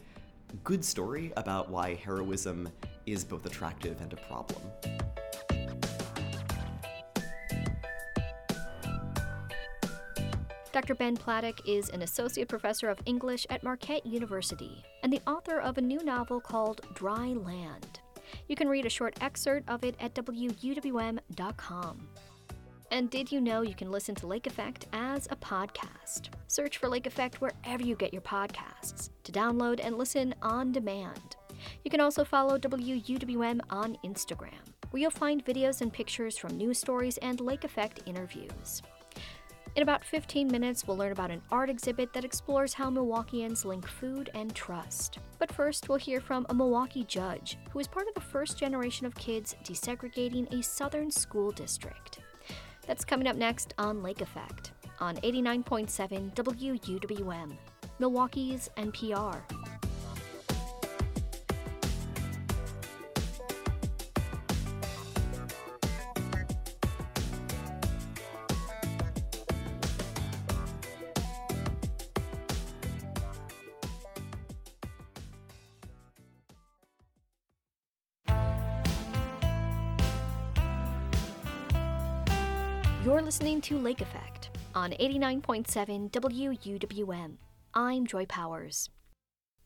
good 0.64 0.84
story 0.84 1.34
about 1.38 1.70
why 1.70 1.96
heroism 1.96 2.70
is 3.06 3.24
both 3.24 3.46
attractive 3.46 4.00
and 4.02 4.14
a 4.14 4.18
problem. 4.18 4.62
Dr. 10.72 10.96
Ben 10.96 11.16
Platek 11.16 11.60
is 11.68 11.90
an 11.90 12.02
associate 12.02 12.50
professor 12.50 12.90
of 12.90 13.00
English 13.06 13.46
at 13.52 13.64
Marquette 13.64 14.08
University 14.08 14.84
and 15.04 15.14
the 15.14 15.22
author 15.28 15.60
of 15.60 15.78
a 15.78 15.82
new 15.82 16.04
novel 16.04 16.42
called 16.42 16.82
Dry 16.96 17.28
Land. 17.28 18.00
You 18.48 18.56
can 18.56 18.68
read 18.68 18.88
a 18.88 18.90
short 18.90 19.16
excerpt 19.22 19.70
of 19.70 19.84
it 19.84 19.96
at 20.00 20.16
wuwm.com. 20.16 21.20
And 22.94 23.10
did 23.10 23.32
you 23.32 23.42
know 23.42 23.64
you 23.64 23.74
can 23.74 23.90
listen 23.90 24.14
to 24.14 24.28
Lake 24.28 24.46
Effect 24.46 24.86
as 24.94 25.28
a 25.32 25.36
podcast? 25.36 26.30
Search 26.48 26.78
for 26.78 26.88
Lake 26.88 27.08
Effect 27.08 27.42
wherever 27.42 27.82
you 27.82 27.96
get 27.96 28.14
your 28.14 28.22
podcasts 28.22 29.10
to 29.24 29.32
download 29.32 29.80
and 29.84 29.98
listen 29.98 30.36
on 30.44 30.72
demand. 30.72 31.36
You 31.84 31.90
can 31.90 32.00
also 32.00 32.24
follow 32.24 32.60
WUWM 32.60 33.62
on 33.72 33.98
Instagram, 34.06 34.62
where 34.92 35.02
you'll 35.02 35.10
find 35.10 35.44
videos 35.44 35.82
and 35.82 35.92
pictures 35.92 36.38
from 36.38 36.56
news 36.56 36.78
stories 36.78 37.18
and 37.18 37.42
Lake 37.42 37.64
Effect 37.64 38.02
interviews. 38.06 38.84
In 39.76 39.82
about 39.82 40.06
15 40.06 40.48
minutes, 40.48 40.86
we'll 40.86 40.96
learn 40.98 41.14
about 41.14 41.32
an 41.32 41.42
art 41.50 41.72
exhibit 41.72 42.14
that 42.14 42.24
explores 42.24 42.76
how 42.76 42.92
Milwaukeeans 42.92 43.66
link 43.66 43.88
food 43.88 44.30
and 44.36 44.54
trust. 44.54 45.18
But 45.40 45.52
first, 45.52 45.90
we'll 45.90 45.98
hear 45.98 46.22
from 46.22 46.46
a 46.48 46.54
Milwaukee 46.54 47.06
judge 47.06 47.58
who 47.72 47.80
is 47.80 47.88
part 47.88 48.08
of 48.08 48.14
the 48.14 48.22
first 48.22 48.60
generation 48.60 49.08
of 49.08 49.16
kids 49.16 49.56
desegregating 49.64 50.54
a 50.54 50.62
southern 50.62 51.10
school 51.10 51.50
district. 51.50 52.20
That's 52.86 53.06
coming 53.06 53.28
up 53.28 53.36
next 53.36 53.74
on 53.78 54.04
Lake 54.04 54.22
Effect 54.22 54.72
on 55.00 55.15
89.7 55.17 56.34
WUWM, 56.36 57.58
Milwaukee's 58.00 58.69
NPR. 58.78 59.41
To 83.63 83.78
Lake 83.78 84.02
Effect 84.02 84.49
on 84.76 84.91
89.7 84.91 86.12
WUWM. 86.12 87.38
I'm 87.73 88.06
Joy 88.06 88.26
Powers. 88.26 88.89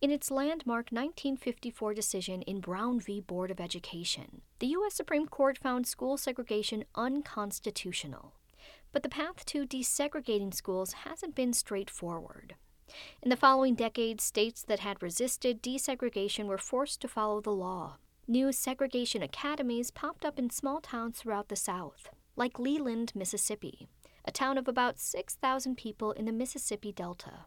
In 0.01 0.11
its 0.11 0.29
landmark 0.29 0.91
1954 0.91 1.95
decision 1.95 2.43
in 2.43 2.59
Brown 2.59 2.99
v. 2.99 3.21
Board 3.21 3.49
of 3.49 3.59
Education, 3.59 4.41
the 4.59 4.67
U.S. 4.67 4.93
Supreme 4.93 5.25
Court 5.25 5.57
found 5.57 5.87
school 5.87 6.15
segregation 6.15 6.85
unconstitutional. 6.93 8.35
But 8.91 9.01
the 9.01 9.09
path 9.09 9.43
to 9.47 9.65
desegregating 9.65 10.53
schools 10.53 10.93
hasn't 11.03 11.33
been 11.33 11.53
straightforward. 11.53 12.53
In 13.23 13.31
the 13.31 13.35
following 13.35 13.73
decades, 13.73 14.23
states 14.23 14.61
that 14.61 14.81
had 14.81 15.01
resisted 15.01 15.63
desegregation 15.63 16.45
were 16.45 16.59
forced 16.59 17.01
to 17.01 17.07
follow 17.07 17.41
the 17.41 17.49
law. 17.49 17.97
New 18.27 18.51
segregation 18.51 19.23
academies 19.23 19.89
popped 19.89 20.23
up 20.23 20.37
in 20.37 20.51
small 20.51 20.81
towns 20.81 21.17
throughout 21.17 21.47
the 21.47 21.55
South 21.55 22.09
like 22.37 22.59
Leland, 22.59 23.11
Mississippi, 23.15 23.87
a 24.23 24.31
town 24.31 24.59
of 24.59 24.67
about 24.67 24.99
6,000 24.99 25.75
people 25.75 26.11
in 26.11 26.25
the 26.25 26.31
Mississippi 26.31 26.91
Delta. 26.91 27.45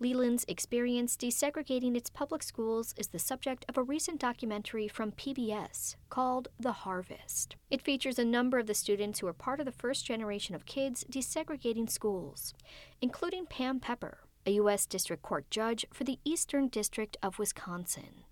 Leland's 0.00 0.44
experience 0.48 1.16
desegregating 1.16 1.96
its 1.96 2.10
public 2.10 2.42
schools 2.42 2.92
is 2.98 3.08
the 3.08 3.18
subject 3.18 3.64
of 3.68 3.78
a 3.78 3.82
recent 3.82 4.20
documentary 4.20 4.88
from 4.88 5.12
PBS 5.12 5.94
called 6.10 6.48
The 6.58 6.72
Harvest. 6.72 7.56
It 7.70 7.80
features 7.80 8.18
a 8.18 8.24
number 8.24 8.58
of 8.58 8.66
the 8.66 8.74
students 8.74 9.20
who 9.20 9.26
are 9.28 9.32
part 9.32 9.60
of 9.60 9.64
the 9.64 9.72
first 9.72 10.04
generation 10.04 10.54
of 10.54 10.66
kids 10.66 11.04
desegregating 11.10 11.88
schools, 11.88 12.52
including 13.00 13.46
Pam 13.46 13.80
Pepper, 13.80 14.18
a 14.44 14.50
U.S. 14.52 14.86
District 14.86 15.22
Court 15.22 15.48
judge 15.50 15.86
for 15.92 16.04
the 16.04 16.18
Eastern 16.24 16.68
District 16.68 17.16
of 17.22 17.38
Wisconsin. 17.38 18.24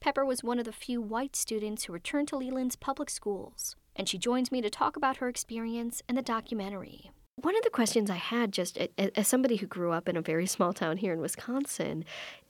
Pepper 0.00 0.24
was 0.24 0.42
one 0.42 0.58
of 0.58 0.64
the 0.64 0.72
few 0.72 1.00
white 1.00 1.36
students 1.36 1.84
who 1.84 1.92
returned 1.92 2.28
to 2.28 2.36
Leland's 2.36 2.76
public 2.76 3.10
schools 3.10 3.76
and 3.96 4.08
she 4.08 4.18
joins 4.18 4.52
me 4.52 4.60
to 4.60 4.70
talk 4.70 4.96
about 4.96 5.16
her 5.18 5.28
experience 5.28 6.02
and 6.08 6.16
the 6.16 6.22
documentary. 6.22 7.10
One 7.36 7.56
of 7.56 7.62
the 7.64 7.70
questions 7.70 8.08
I 8.08 8.16
had, 8.16 8.52
just 8.52 8.78
as 8.96 9.28
somebody 9.28 9.56
who 9.56 9.66
grew 9.66 9.92
up 9.92 10.08
in 10.08 10.16
a 10.16 10.22
very 10.22 10.46
small 10.56 10.72
town 10.72 10.98
here 10.98 11.12
in 11.12 11.20
Wisconsin, 11.20 12.04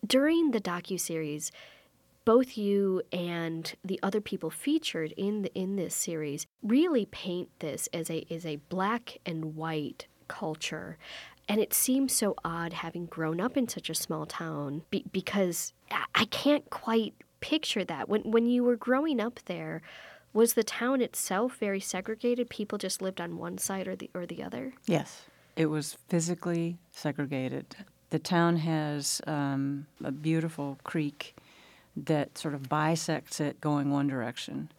during 0.07 0.53
the 0.53 0.61
docu 0.61 0.99
series, 0.99 1.51
both 2.25 2.57
you 2.57 3.03
and 3.13 3.75
the 3.85 4.01
other 4.03 4.21
people 4.21 4.51
featured 4.51 5.13
in 5.17 5.43
the, 5.43 5.55
in 5.55 5.77
this 5.77 5.95
series 5.95 6.47
really 6.63 7.07
paint 7.07 7.49
this 7.61 7.89
as 7.93 8.11
a 8.11 8.27
as 8.31 8.45
a 8.45 8.57
black 8.69 9.19
and 9.25 9.57
white 9.57 10.07
culture, 10.29 10.99
and 11.49 11.61
it 11.61 11.73
seems 11.73 12.13
so 12.13 12.35
odd 12.45 12.73
having 12.73 13.07
grown 13.07 13.41
up 13.41 13.57
in 13.57 13.69
such 13.69 13.89
a 13.89 13.95
small 13.95 14.27
town 14.27 14.83
be, 14.91 15.05
because 15.13 15.73
I 16.15 16.25
can't 16.27 16.69
quite 16.69 17.15
picture 17.41 17.85
that 17.85 18.09
when 18.09 18.23
when 18.23 18.47
you 18.47 18.65
were 18.65 18.77
growing 18.77 19.21
up 19.21 19.39
there 19.47 19.83
was 20.37 20.53
the 20.53 20.63
town 20.63 21.01
itself 21.01 21.57
very 21.57 21.81
segregated? 21.81 22.51
People 22.51 22.77
just 22.77 23.01
lived 23.01 23.23
on 23.23 23.39
one 23.39 23.57
side 23.57 23.89
or 23.89 23.97
the 23.97 24.11
or 24.15 24.27
the 24.27 24.43
other? 24.43 24.75
Yes, 24.87 25.23
it 25.57 25.67
was 25.67 25.97
physically 26.09 26.77
segregated. 26.91 27.75
The 28.11 28.19
town 28.19 28.57
has 28.59 29.23
um, 29.27 29.87
a 30.05 30.13
beautiful 30.13 30.79
creek 30.85 31.37
that 31.97 32.37
sort 32.37 32.53
of 32.53 32.69
bisects 32.69 33.41
it 33.41 33.63
going 33.63 33.91
one 33.91 34.09
direction, 34.09 34.71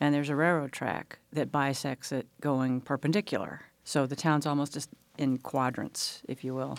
and 0.00 0.14
there's 0.14 0.28
a 0.28 0.36
railroad 0.36 0.72
track 0.72 1.18
that 1.32 1.50
bisects 1.50 2.12
it 2.12 2.26
going 2.42 2.82
perpendicular. 2.82 3.62
So 3.84 4.06
the 4.06 4.16
town's 4.16 4.44
almost 4.44 4.74
just 4.74 4.90
in 5.16 5.38
quadrants, 5.38 6.20
if 6.28 6.44
you 6.44 6.54
will. 6.54 6.78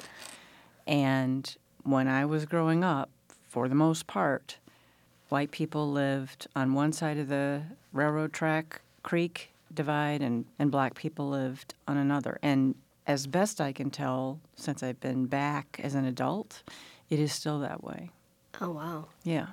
And 0.85 1.57
when 1.83 2.07
I 2.07 2.25
was 2.25 2.45
growing 2.45 2.83
up, 2.83 3.09
for 3.47 3.67
the 3.67 3.75
most 3.75 4.05
part, 4.05 4.57
white 5.29 5.51
people 5.51 5.91
lived 5.91 6.47
on 6.55 6.73
one 6.73 6.91
side 6.91 7.17
of 7.17 7.27
the 7.27 7.61
railroad 7.93 8.33
track 8.33 8.81
creek 9.03 9.51
divide 9.73 10.21
and, 10.21 10.45
and 10.59 10.71
black 10.71 10.95
people 10.95 11.29
lived 11.29 11.73
on 11.87 11.97
another. 11.97 12.39
And 12.41 12.75
as 13.05 13.27
best 13.27 13.61
I 13.61 13.71
can 13.71 13.89
tell, 13.89 14.39
since 14.55 14.83
I've 14.83 14.99
been 14.99 15.25
back 15.25 15.79
as 15.83 15.95
an 15.95 16.05
adult, 16.05 16.63
it 17.09 17.19
is 17.19 17.31
still 17.31 17.59
that 17.59 17.83
way. 17.83 18.09
Oh, 18.59 18.71
wow. 18.71 19.07
Yeah. 19.23 19.47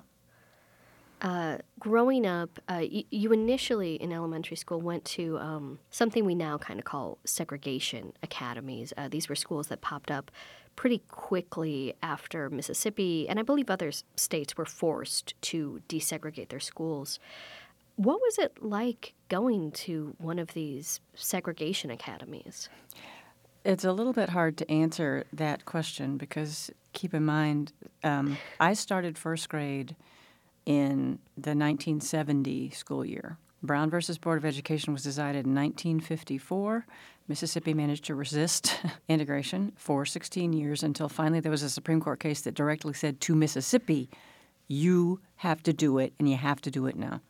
Uh, 1.21 1.59
growing 1.79 2.27
up, 2.27 2.59
uh, 2.69 2.81
y- 2.81 3.05
you 3.11 3.33
initially 3.33 3.95
in 3.95 4.13
elementary 4.13 4.57
school 4.57 4.81
went 4.81 5.05
to 5.05 5.39
um, 5.39 5.79
something 5.91 6.25
we 6.25 6.35
now 6.35 6.59
kind 6.59 6.79
of 6.79 6.85
call 6.85 7.19
segregation 7.25 8.13
academies. 8.23 8.93
Uh, 8.97 9.09
these 9.09 9.29
were 9.29 9.35
schools 9.35 9.69
that 9.69 9.81
popped 9.81 10.11
up 10.11 10.31
pretty 10.77 11.03
quickly 11.09 11.95
after 12.03 12.51
Mississippi, 12.51 13.29
and 13.29 13.39
I 13.39 13.43
believe 13.43 13.71
other 13.71 13.93
states 14.17 14.57
were 14.57 14.65
forced 14.65 15.35
to 15.43 15.83
desegregate 15.89 16.49
their 16.49 16.61
schools. 16.61 17.19
What 17.97 18.21
was 18.21 18.39
it 18.39 18.63
like 18.63 19.15
going 19.29 19.71
to 19.73 20.17
one 20.19 20.39
of 20.39 20.55
these 20.55 21.01
segregation 21.15 21.91
academies? 21.91 22.69
It's 23.65 23.85
a 23.85 23.93
little 23.93 24.13
bit 24.13 24.31
hard 24.31 24.57
to 24.59 24.71
answer 24.71 25.25
that 25.33 25.65
question 25.65 26.19
because 26.19 26.71
keep 26.93 27.15
in 27.15 27.25
mind, 27.25 27.73
um, 28.03 28.37
I 28.61 28.75
started 28.75 29.17
first 29.17 29.49
grade 29.49 29.97
in 30.67 31.19
the 31.37 31.51
1970 31.51 32.71
school 32.71 33.05
year. 33.05 33.39
Brown 33.63 33.89
versus 33.89 34.19
Board 34.19 34.39
of 34.39 34.45
Education 34.45 34.93
was 34.93 35.03
decided 35.03 35.47
in 35.47 35.55
1954. 35.55 36.87
Mississippi 37.27 37.73
managed 37.73 38.05
to 38.05 38.15
resist 38.15 38.77
integration 39.09 39.73
for 39.77 40.05
16 40.05 40.53
years 40.53 40.83
until 40.83 41.09
finally 41.09 41.41
there 41.41 41.51
was 41.51 41.63
a 41.63 41.71
Supreme 41.71 42.01
Court 42.01 42.21
case 42.21 42.43
that 42.43 42.55
directly 42.55 42.93
said 42.93 43.21
to 43.23 43.35
Mississippi, 43.35 44.11
you 44.69 45.21
have 45.37 45.63
to 45.63 45.73
do 45.73 45.99
it 45.99 46.13
and 46.19 46.29
you 46.29 46.37
have 46.37 46.61
to 46.63 46.71
do 46.71 46.87
it 46.87 46.97
now. 46.97 47.21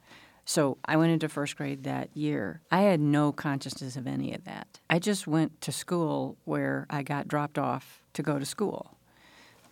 So 0.44 0.76
I 0.84 0.96
went 0.96 1.12
into 1.12 1.28
first 1.28 1.56
grade 1.56 1.84
that 1.84 2.14
year. 2.14 2.60
I 2.70 2.82
had 2.82 3.00
no 3.00 3.32
consciousness 3.32 3.96
of 3.96 4.06
any 4.06 4.34
of 4.34 4.44
that. 4.44 4.80
I 4.90 4.98
just 4.98 5.26
went 5.26 5.60
to 5.62 5.72
school 5.72 6.36
where 6.44 6.86
I 6.90 7.02
got 7.02 7.28
dropped 7.28 7.58
off 7.58 8.02
to 8.12 8.22
go 8.22 8.38
to 8.38 8.44
school. 8.44 8.98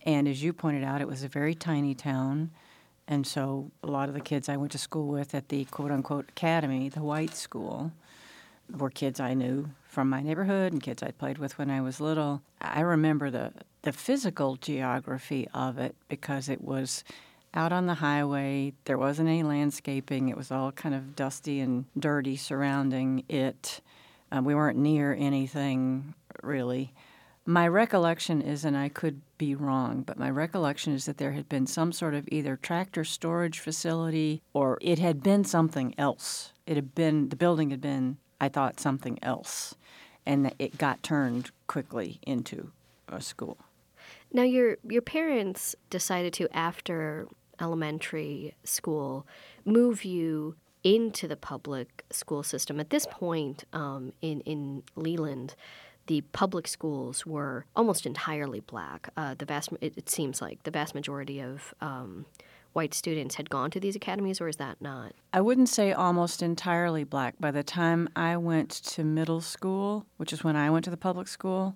And 0.05 0.27
as 0.27 0.41
you 0.41 0.51
pointed 0.51 0.83
out, 0.83 1.01
it 1.01 1.07
was 1.07 1.23
a 1.23 1.27
very 1.27 1.53
tiny 1.53 1.93
town. 1.93 2.51
And 3.07 3.27
so 3.27 3.71
a 3.83 3.87
lot 3.87 4.09
of 4.09 4.15
the 4.15 4.21
kids 4.21 4.49
I 4.49 4.57
went 4.57 4.71
to 4.71 4.77
school 4.77 5.07
with 5.07 5.35
at 5.35 5.49
the 5.49 5.65
quote 5.65 5.91
unquote 5.91 6.29
academy, 6.29 6.89
the 6.89 7.03
white 7.03 7.35
school, 7.35 7.91
were 8.69 8.89
kids 8.89 9.19
I 9.19 9.33
knew 9.33 9.69
from 9.87 10.09
my 10.09 10.21
neighborhood 10.21 10.73
and 10.73 10.81
kids 10.81 11.03
I'd 11.03 11.17
played 11.17 11.37
with 11.37 11.57
when 11.57 11.69
I 11.69 11.81
was 11.81 12.01
little. 12.01 12.41
I 12.61 12.81
remember 12.81 13.29
the, 13.29 13.53
the 13.83 13.91
physical 13.91 14.55
geography 14.55 15.47
of 15.53 15.77
it 15.77 15.95
because 16.09 16.49
it 16.49 16.61
was 16.61 17.03
out 17.53 17.71
on 17.71 17.85
the 17.85 17.95
highway. 17.95 18.73
There 18.85 18.97
wasn't 18.97 19.29
any 19.29 19.43
landscaping. 19.43 20.29
It 20.29 20.37
was 20.37 20.51
all 20.51 20.71
kind 20.71 20.95
of 20.95 21.15
dusty 21.15 21.59
and 21.59 21.85
dirty 21.97 22.35
surrounding 22.35 23.23
it. 23.29 23.81
Um, 24.31 24.45
we 24.45 24.55
weren't 24.55 24.79
near 24.79 25.13
anything 25.13 26.15
really. 26.41 26.93
My 27.45 27.67
recollection 27.67 28.41
is, 28.41 28.63
and 28.63 28.77
I 28.77 28.87
could 28.87 29.21
be 29.37 29.53
wrong, 29.53 30.03
but 30.03 30.17
my 30.17 30.29
recollection 30.29 30.93
is 30.93 31.05
that 31.05 31.17
there 31.17 31.33
had 31.33 31.49
been 31.49 31.67
some 31.67 31.91
sort 31.91 32.15
of 32.15 32.27
either 32.31 32.55
tractor 32.55 33.03
storage 33.03 33.59
facility 33.59 34.41
or 34.53 34.77
it 34.81 34.97
had 34.97 35.21
been 35.21 35.43
something 35.43 35.93
else. 35.97 36.53
It 36.65 36.77
had 36.77 36.95
been, 36.95 37.27
the 37.27 37.35
building 37.35 37.71
had 37.71 37.81
been, 37.81 38.17
I 38.43 38.49
thought, 38.49 38.79
something 38.79 39.19
else. 39.21 39.75
And 40.25 40.53
it 40.59 40.77
got 40.77 41.03
turned 41.03 41.51
quickly 41.67 42.19
into 42.23 42.71
a 43.07 43.21
school. 43.21 43.57
Now, 44.31 44.43
your 44.43 44.77
your 44.83 45.01
parents 45.01 45.75
decided 45.89 46.33
to, 46.33 46.47
after 46.55 47.27
elementary 47.61 48.55
school 48.63 49.25
move 49.63 50.03
you 50.03 50.55
into 50.83 51.27
the 51.27 51.37
public 51.37 52.03
school 52.11 52.43
system. 52.43 52.79
At 52.79 52.89
this 52.89 53.07
point 53.09 53.63
um, 53.71 54.11
in, 54.21 54.41
in 54.41 54.83
Leland, 54.95 55.55
the 56.07 56.21
public 56.33 56.67
schools 56.67 57.25
were 57.25 57.65
almost 57.75 58.05
entirely 58.05 58.59
black. 58.59 59.09
Uh, 59.15 59.35
the 59.37 59.45
vast, 59.45 59.69
it, 59.79 59.93
it, 59.95 60.09
seems 60.09 60.41
like 60.41 60.63
the 60.63 60.71
vast 60.71 60.93
majority 60.93 61.39
of 61.39 61.73
um, 61.79 62.25
white 62.73 62.93
students 62.93 63.35
had 63.35 63.49
gone 63.49 63.71
to 63.71 63.79
these 63.79 63.95
academies, 63.95 64.41
or 64.41 64.47
is 64.47 64.57
that 64.57 64.81
not? 64.81 65.13
I 65.31 65.41
wouldn't 65.41 65.69
say 65.69 65.93
almost 65.93 66.41
entirely 66.41 67.03
black. 67.03 67.35
By 67.39 67.51
the 67.51 67.63
time 67.63 68.09
I 68.15 68.37
went 68.37 68.69
to 68.69 69.03
middle 69.03 69.41
school, 69.41 70.05
which 70.17 70.33
is 70.33 70.43
when 70.43 70.55
I 70.55 70.69
went 70.69 70.83
to 70.85 70.91
the 70.91 70.97
public 70.97 71.27
school, 71.27 71.75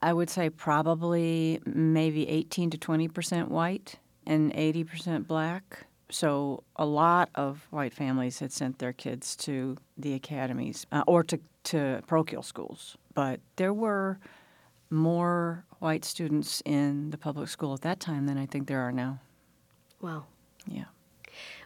I 0.00 0.12
would 0.12 0.30
say 0.30 0.50
probably 0.50 1.60
maybe 1.64 2.28
18 2.28 2.70
to 2.70 2.78
20 2.78 3.08
percent 3.08 3.50
white 3.50 3.96
and 4.26 4.52
80% 4.54 5.26
black. 5.26 5.86
So 6.10 6.62
a 6.76 6.84
lot 6.84 7.30
of 7.34 7.66
white 7.70 7.94
families 7.94 8.38
had 8.38 8.52
sent 8.52 8.78
their 8.78 8.92
kids 8.92 9.34
to 9.36 9.76
the 9.96 10.14
academies 10.14 10.86
uh, 10.92 11.02
or 11.06 11.24
to, 11.24 11.40
to 11.64 12.02
parochial 12.06 12.42
schools. 12.42 12.96
But 13.14 13.40
there 13.56 13.72
were 13.72 14.18
more 14.90 15.64
white 15.78 16.04
students 16.04 16.62
in 16.66 17.10
the 17.10 17.18
public 17.18 17.48
school 17.48 17.72
at 17.72 17.80
that 17.80 17.98
time 17.98 18.26
than 18.26 18.36
I 18.36 18.46
think 18.46 18.68
there 18.68 18.80
are 18.80 18.92
now. 18.92 19.20
Wow. 20.02 20.26
Yeah. 20.66 20.84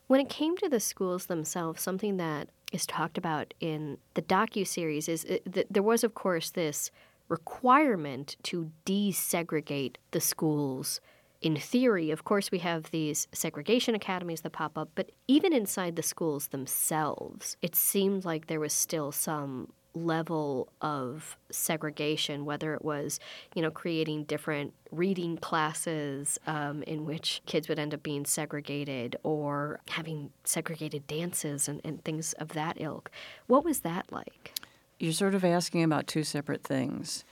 When 0.07 0.21
it 0.21 0.29
came 0.29 0.57
to 0.59 0.69
the 0.69 0.79
schools 0.79 1.27
themselves, 1.27 1.83
something 1.83 2.17
that 2.19 2.49
is 2.73 2.87
talked 2.87 3.19
about 3.19 3.55
in 3.59 3.99
the 4.15 4.23
docu 4.23 4.65
series 4.65 5.09
is 5.09 5.25
uh, 5.25 5.39
that 5.47 5.67
there 5.69 5.83
was, 5.83 6.05
of 6.05 6.15
course, 6.15 6.51
this 6.51 6.93
requirement 7.29 8.37
to 8.45 8.71
desegregate 8.85 9.97
the 10.13 10.21
schools 10.21 11.01
in 11.43 11.57
theory, 11.57 12.11
of 12.11 12.25
course, 12.25 12.51
we 12.51 12.59
have 12.59 12.91
these 12.91 13.29
segregation 13.33 13.95
academies 13.95 14.41
that 14.41 14.53
pop 14.53 14.79
up, 14.79 14.89
but 14.95 15.11
even 15.29 15.53
inside 15.53 15.97
the 15.97 16.03
schools 16.03 16.49
themselves, 16.49 17.57
it 17.63 17.77
seemed 17.77 18.25
like 18.25 18.47
there 18.47 18.61
was 18.61 18.73
still 18.73 19.13
some 19.13 19.73
level 19.97 20.69
of 20.81 21.37
segregation, 21.51 22.45
whether 22.45 22.75
it 22.75 22.85
was, 22.85 23.19
you 23.55 23.63
know, 23.63 23.71
creating 23.71 24.25
different 24.25 24.75
reading 24.91 25.37
classes 25.39 26.39
um, 26.47 26.83
in 26.85 27.05
which 27.05 27.43
kids 27.47 27.69
would 27.69 27.79
end 27.79 27.95
up 27.95 28.03
being 28.03 28.25
segregated 28.25 29.17
or 29.23 29.81
having 29.91 30.31
segregated 30.45 31.07
dances 31.07 31.69
and, 31.69 31.81
and 31.85 32.05
things 32.05 32.33
of 32.35 32.49
that 32.49 32.77
ilk. 32.81 33.11
What 33.47 33.65
was 33.65 33.81
that 33.81 34.13
like? 34.13 34.53
You're 34.99 35.13
sort 35.13 35.35
of 35.35 35.45
asking 35.45 35.83
about 35.83 36.07
two 36.07 36.25
separate 36.25 36.63
things 36.63 37.25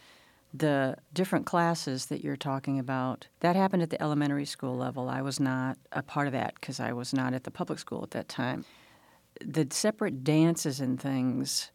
the 0.56 0.96
different 1.12 1.46
classes 1.46 2.06
that 2.06 2.22
you're 2.22 2.36
talking 2.36 2.78
about, 2.78 3.26
that 3.40 3.56
happened 3.56 3.82
at 3.82 3.90
the 3.90 4.00
elementary 4.00 4.44
school 4.44 4.76
level. 4.76 5.08
I 5.08 5.20
was 5.20 5.40
not 5.40 5.76
a 5.90 6.02
part 6.02 6.28
of 6.28 6.32
that 6.32 6.54
because 6.54 6.78
I 6.78 6.92
was 6.92 7.12
not 7.12 7.34
at 7.34 7.42
the 7.42 7.50
public 7.50 7.80
school 7.80 8.04
at 8.04 8.12
that 8.12 8.28
time. 8.28 8.64
The 9.44 9.66
separate 9.70 10.22
dances 10.22 10.78
and 10.78 11.00
things, 11.00 11.72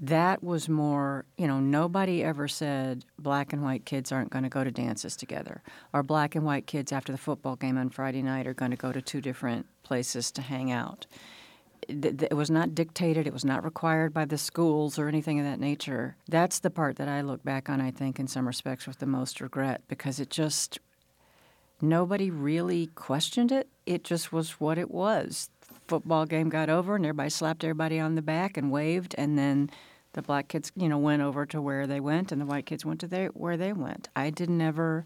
that 0.00 0.42
was 0.42 0.68
more, 0.68 1.26
you 1.36 1.46
know, 1.46 1.60
nobody 1.60 2.24
ever 2.24 2.48
said 2.48 3.04
black 3.18 3.52
and 3.52 3.62
white 3.62 3.84
kids 3.84 4.10
aren't 4.10 4.30
going 4.30 4.44
to 4.44 4.48
go 4.48 4.64
to 4.64 4.70
dances 4.70 5.16
together, 5.16 5.62
or 5.92 6.02
black 6.02 6.34
and 6.34 6.44
white 6.44 6.66
kids 6.66 6.90
after 6.90 7.12
the 7.12 7.18
football 7.18 7.56
game 7.56 7.76
on 7.76 7.90
Friday 7.90 8.22
night 8.22 8.46
are 8.46 8.54
going 8.54 8.70
to 8.70 8.76
go 8.76 8.92
to 8.92 9.02
two 9.02 9.20
different 9.20 9.66
places 9.82 10.30
to 10.32 10.42
hang 10.42 10.70
out 10.70 11.06
it 11.88 12.36
was 12.36 12.50
not 12.50 12.74
dictated, 12.74 13.26
it 13.26 13.32
was 13.32 13.44
not 13.44 13.64
required 13.64 14.12
by 14.12 14.24
the 14.24 14.38
schools 14.38 14.98
or 14.98 15.08
anything 15.08 15.38
of 15.38 15.44
that 15.44 15.60
nature. 15.60 16.16
That's 16.28 16.60
the 16.60 16.70
part 16.70 16.96
that 16.96 17.08
I 17.08 17.20
look 17.20 17.42
back 17.42 17.68
on, 17.68 17.80
I 17.80 17.90
think, 17.90 18.18
in 18.18 18.28
some 18.28 18.46
respects 18.46 18.86
with 18.86 18.98
the 18.98 19.06
most 19.06 19.40
regret 19.40 19.82
because 19.88 20.20
it 20.20 20.30
just, 20.30 20.78
nobody 21.80 22.30
really 22.30 22.88
questioned 22.88 23.50
it. 23.50 23.68
It 23.86 24.04
just 24.04 24.32
was 24.32 24.60
what 24.60 24.78
it 24.78 24.90
was. 24.90 25.50
Football 25.88 26.26
game 26.26 26.48
got 26.48 26.70
over 26.70 26.96
and 26.96 27.04
everybody 27.04 27.30
slapped 27.30 27.64
everybody 27.64 27.98
on 27.98 28.14
the 28.14 28.22
back 28.22 28.56
and 28.56 28.70
waved, 28.70 29.14
and 29.18 29.38
then 29.38 29.70
the 30.12 30.22
black 30.22 30.48
kids, 30.48 30.72
you 30.74 30.88
know, 30.88 30.98
went 30.98 31.22
over 31.22 31.46
to 31.46 31.60
where 31.60 31.86
they 31.86 32.00
went 32.00 32.32
and 32.32 32.40
the 32.40 32.46
white 32.46 32.66
kids 32.66 32.84
went 32.84 33.00
to 33.00 33.30
where 33.34 33.56
they 33.56 33.72
went. 33.72 34.08
I 34.16 34.30
didn't 34.30 34.60
ever 34.60 35.04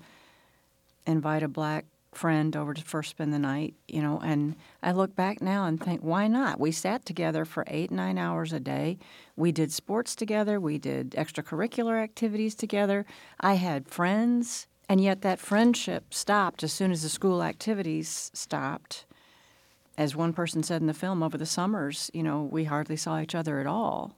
invite 1.07 1.43
a 1.43 1.49
black 1.49 1.85
friend 2.12 2.57
over 2.57 2.73
to 2.73 2.83
first 2.83 3.11
spend 3.11 3.33
the 3.33 3.38
night, 3.38 3.75
you 3.88 4.01
know, 4.01 4.21
and 4.23 4.57
I 4.83 4.93
look 4.93 5.14
back 5.17 5.43
now 5.43 5.67
and 5.67 5.83
think, 5.83 6.01
why 6.01 6.29
not? 6.29 6.61
We 6.61 6.71
sat 6.71 7.05
together 7.05 7.45
for 7.45 7.64
eight, 7.67 7.90
nine 7.90 8.19
hours 8.19 8.53
a 8.53 8.61
day. 8.61 8.99
We 9.37 9.53
did 9.53 9.73
sports 9.73 10.14
together. 10.14 10.61
We 10.61 10.79
did 10.79 11.11
extracurricular 11.12 12.03
activities 12.03 12.55
together. 12.55 13.05
I 13.40 13.55
had 13.55 13.88
friends, 13.88 14.69
and 14.88 15.03
yet 15.03 15.23
that 15.23 15.40
friendship 15.40 16.14
stopped 16.14 16.62
as 16.62 16.73
soon 16.73 16.93
as 16.93 17.03
the 17.03 17.09
school 17.09 17.43
activities 17.43 18.31
stopped. 18.33 19.07
As 19.99 20.17
one 20.17 20.33
person 20.33 20.62
said 20.62 20.81
in 20.81 20.87
the 20.87 20.95
film, 20.95 21.23
over 21.23 21.38
the 21.38 21.47
summers, 21.47 22.11
you 22.14 22.23
know, 22.23 22.43
we 22.43 22.64
hardly 22.64 22.97
saw 22.97 23.21
each 23.21 23.35
other 23.35 23.61
at 23.61 23.67
all 23.67 24.17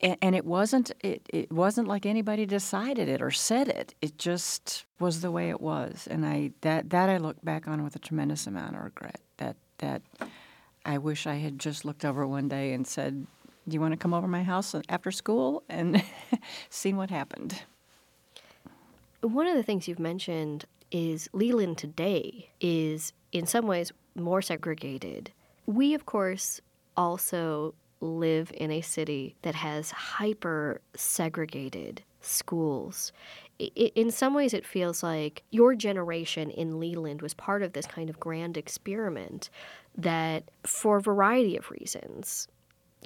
and 0.00 0.34
it 0.34 0.44
wasn't 0.44 0.90
it, 1.00 1.28
it 1.32 1.52
wasn't 1.52 1.88
like 1.88 2.06
anybody 2.06 2.46
decided 2.46 3.08
it 3.08 3.22
or 3.22 3.30
said 3.30 3.68
it. 3.68 3.94
It 4.00 4.18
just 4.18 4.84
was 4.98 5.20
the 5.20 5.30
way 5.30 5.50
it 5.50 5.60
was. 5.60 6.08
And 6.10 6.26
i 6.26 6.52
that 6.62 6.90
that 6.90 7.08
i 7.08 7.16
look 7.16 7.36
back 7.44 7.68
on 7.68 7.82
with 7.84 7.96
a 7.96 7.98
tremendous 7.98 8.46
amount 8.46 8.76
of 8.76 8.82
regret 8.82 9.20
that 9.38 9.56
that 9.78 10.02
i 10.84 10.98
wish 10.98 11.26
i 11.26 11.36
had 11.36 11.58
just 11.58 11.84
looked 11.84 12.04
over 12.04 12.26
one 12.26 12.48
day 12.48 12.72
and 12.72 12.86
said 12.86 13.26
do 13.68 13.74
you 13.74 13.80
want 13.80 13.92
to 13.92 13.98
come 13.98 14.14
over 14.14 14.26
my 14.26 14.42
house 14.42 14.74
after 14.88 15.10
school 15.10 15.62
and 15.68 16.02
seen 16.70 16.96
what 16.96 17.10
happened? 17.10 17.62
One 19.20 19.46
of 19.46 19.56
the 19.56 19.62
things 19.62 19.86
you've 19.86 19.98
mentioned 19.98 20.64
is 20.90 21.28
leland 21.34 21.76
today 21.76 22.48
is 22.60 23.12
in 23.32 23.46
some 23.46 23.66
ways 23.66 23.92
more 24.14 24.40
segregated. 24.40 25.32
We 25.66 25.92
of 25.92 26.06
course 26.06 26.60
also 26.96 27.74
live 28.00 28.50
in 28.54 28.70
a 28.70 28.80
city 28.80 29.36
that 29.42 29.54
has 29.54 29.90
hyper 29.90 30.80
segregated 30.94 32.02
schools. 32.20 33.12
In 33.58 34.10
some 34.10 34.34
ways, 34.34 34.54
it 34.54 34.64
feels 34.64 35.02
like 35.02 35.42
your 35.50 35.74
generation 35.74 36.50
in 36.50 36.78
Leland 36.78 37.22
was 37.22 37.34
part 37.34 37.62
of 37.62 37.72
this 37.72 37.86
kind 37.86 38.08
of 38.08 38.20
grand 38.20 38.56
experiment 38.56 39.50
that, 39.96 40.44
for 40.64 40.98
a 40.98 41.02
variety 41.02 41.56
of 41.56 41.70
reasons, 41.70 42.46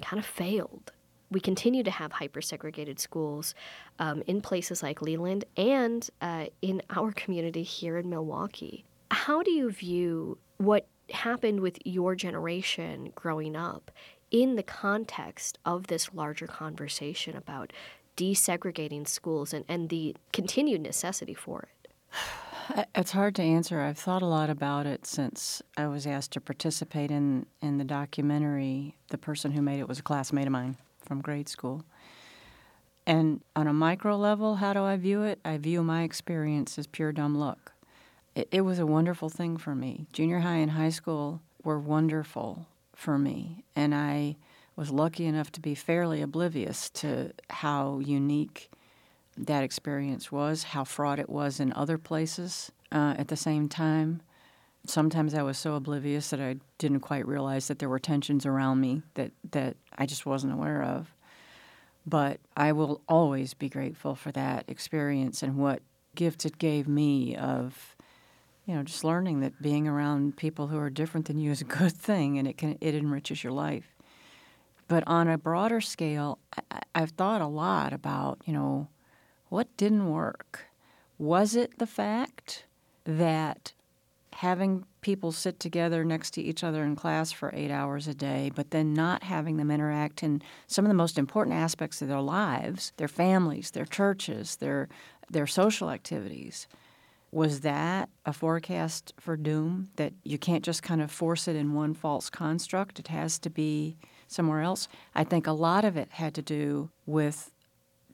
kind 0.01 0.19
of 0.19 0.25
failed. 0.25 0.91
We 1.31 1.39
continue 1.39 1.81
to 1.83 1.91
have 1.91 2.11
hyper 2.11 2.41
segregated 2.41 2.99
schools 2.99 3.55
um, 3.97 4.21
in 4.27 4.41
places 4.41 4.83
like 4.83 5.01
Leland 5.01 5.45
and 5.57 6.07
uh, 6.21 6.45
in 6.61 6.83
our 6.91 7.11
community 7.15 7.63
here 7.63 7.97
in 7.97 8.09
Milwaukee. 8.09 8.85
How 9.09 9.41
do 9.41 9.51
you 9.51 9.71
view 9.71 10.37
what 10.57 10.87
happened 11.09 11.59
with 11.59 11.77
your 11.85 12.15
generation 12.15 13.11
growing 13.15 13.55
up 13.55 13.91
in 14.33 14.55
the 14.55 14.63
context 14.63 15.59
of 15.63 15.87
this 15.87 16.13
larger 16.13 16.47
conversation 16.47 17.37
about 17.37 17.71
desegregating 18.17 19.07
schools 19.07 19.53
and, 19.53 19.63
and 19.69 19.87
the 19.87 20.15
continued 20.33 20.81
necessity 20.81 21.33
for 21.33 21.69
it? 21.69 21.91
It's 22.95 23.11
hard 23.11 23.35
to 23.35 23.41
answer. 23.41 23.81
I've 23.81 23.97
thought 23.97 24.21
a 24.21 24.25
lot 24.25 24.49
about 24.49 24.85
it 24.85 25.05
since 25.05 25.61
I 25.75 25.87
was 25.87 26.07
asked 26.07 26.31
to 26.31 26.39
participate 26.39 27.11
in, 27.11 27.45
in 27.61 27.77
the 27.77 27.83
documentary. 27.83 28.95
The 29.09 29.17
person 29.17 29.51
who 29.51 29.61
made 29.61 29.81
it 29.81 29.87
was 29.89 29.99
a 29.99 30.01
classmate 30.01 30.47
of 30.47 30.53
mine 30.53 30.77
from 31.05 31.19
grade 31.19 31.49
school. 31.49 31.83
And 33.05 33.41
on 33.53 33.67
a 33.67 33.73
micro 33.73 34.15
level, 34.15 34.55
how 34.55 34.71
do 34.71 34.81
I 34.81 34.95
view 34.95 35.23
it? 35.23 35.39
I 35.43 35.57
view 35.57 35.83
my 35.83 36.03
experience 36.03 36.79
as 36.79 36.87
pure 36.87 37.11
dumb 37.11 37.35
luck. 37.35 37.73
It, 38.33 38.47
it 38.49 38.61
was 38.61 38.79
a 38.79 38.85
wonderful 38.85 39.27
thing 39.27 39.57
for 39.57 39.75
me. 39.75 40.07
Junior 40.13 40.39
high 40.39 40.55
and 40.55 40.71
high 40.71 40.87
school 40.87 41.41
were 41.65 41.77
wonderful 41.77 42.65
for 42.95 43.17
me, 43.17 43.63
and 43.75 43.93
I 43.93 44.37
was 44.75 44.91
lucky 44.91 45.25
enough 45.25 45.51
to 45.51 45.61
be 45.61 45.75
fairly 45.75 46.21
oblivious 46.21 46.89
to 46.89 47.31
how 47.49 47.99
unique 47.99 48.71
that 49.37 49.63
experience 49.63 50.31
was, 50.31 50.63
how 50.63 50.83
fraught 50.83 51.19
it 51.19 51.29
was 51.29 51.59
in 51.59 51.73
other 51.73 51.97
places 51.97 52.71
uh, 52.91 53.15
at 53.17 53.27
the 53.27 53.35
same 53.35 53.67
time. 53.67 54.21
Sometimes 54.85 55.33
I 55.33 55.43
was 55.43 55.57
so 55.57 55.75
oblivious 55.75 56.29
that 56.29 56.41
I 56.41 56.57
didn't 56.77 56.99
quite 56.99 57.27
realize 57.27 57.67
that 57.67 57.79
there 57.79 57.89
were 57.89 57.99
tensions 57.99 58.45
around 58.45 58.81
me 58.81 59.01
that, 59.13 59.31
that 59.51 59.77
I 59.97 60.05
just 60.05 60.25
wasn't 60.25 60.53
aware 60.53 60.83
of. 60.83 61.13
But 62.05 62.39
I 62.57 62.73
will 62.73 63.01
always 63.07 63.53
be 63.53 63.69
grateful 63.69 64.13
for 64.13 64.31
that 64.33 64.65
experience 64.67 65.41
and 65.41 65.57
what 65.57 65.81
gift 66.15 66.45
it 66.45 66.57
gave 66.57 66.87
me 66.87 67.35
of, 67.35 67.92
you 68.65 68.73
know, 68.75 68.83
just 68.83 69.03
learning 69.03 69.41
that 69.41 69.61
being 69.61 69.87
around 69.87 70.37
people 70.37 70.67
who 70.67 70.77
are 70.77 70.89
different 70.89 71.27
than 71.27 71.37
you 71.37 71.51
is 71.51 71.61
a 71.61 71.65
good 71.79 71.93
thing 71.93 72.37
and 72.37 72.47
it 72.47 72.57
can 72.57 72.77
it 72.81 72.95
enriches 72.95 73.43
your 73.43 73.53
life. 73.53 73.95
But 74.87 75.03
on 75.07 75.27
a 75.27 75.37
broader 75.37 75.81
scale, 75.81 76.39
I, 76.71 76.81
I've 76.93 77.11
thought 77.11 77.41
a 77.41 77.47
lot 77.47 77.93
about, 77.93 78.41
you 78.45 78.53
know, 78.53 78.89
what 79.49 79.75
didn't 79.77 80.09
work. 80.09 80.67
Was 81.17 81.55
it 81.55 81.77
the 81.77 81.87
fact 81.87 82.65
that 83.05 83.73
having 84.33 84.85
people 85.01 85.31
sit 85.31 85.59
together 85.59 86.03
next 86.03 86.31
to 86.31 86.41
each 86.41 86.63
other 86.63 86.83
in 86.83 86.95
class 86.95 87.31
for 87.31 87.51
eight 87.53 87.69
hours 87.69 88.07
a 88.07 88.13
day, 88.13 88.51
but 88.53 88.71
then 88.71 88.93
not 88.93 89.23
having 89.23 89.57
them 89.57 89.69
interact 89.69 90.23
in 90.23 90.41
some 90.67 90.85
of 90.85 90.89
the 90.89 90.95
most 90.95 91.17
important 91.17 91.55
aspects 91.55 92.01
of 92.01 92.07
their 92.07 92.21
lives, 92.21 92.93
their 92.97 93.07
families, 93.07 93.71
their 93.71 93.85
churches, 93.85 94.57
their 94.57 94.89
their 95.29 95.47
social 95.47 95.89
activities. 95.89 96.67
Was 97.33 97.61
that 97.61 98.09
a 98.27 98.31
forecast 98.31 99.11
for 99.19 99.35
doom 99.35 99.89
that 99.95 100.13
you 100.23 100.37
can't 100.37 100.63
just 100.63 100.83
kind 100.83 101.01
of 101.01 101.09
force 101.09 101.47
it 101.47 101.55
in 101.55 101.73
one 101.73 101.95
false 101.95 102.29
construct? 102.29 102.99
It 102.99 103.07
has 103.07 103.39
to 103.39 103.49
be 103.49 103.97
somewhere 104.27 104.61
else. 104.61 104.87
I 105.15 105.23
think 105.23 105.47
a 105.47 105.51
lot 105.51 105.83
of 105.83 105.97
it 105.97 106.09
had 106.11 106.35
to 106.35 106.43
do 106.43 106.91
with 107.07 107.49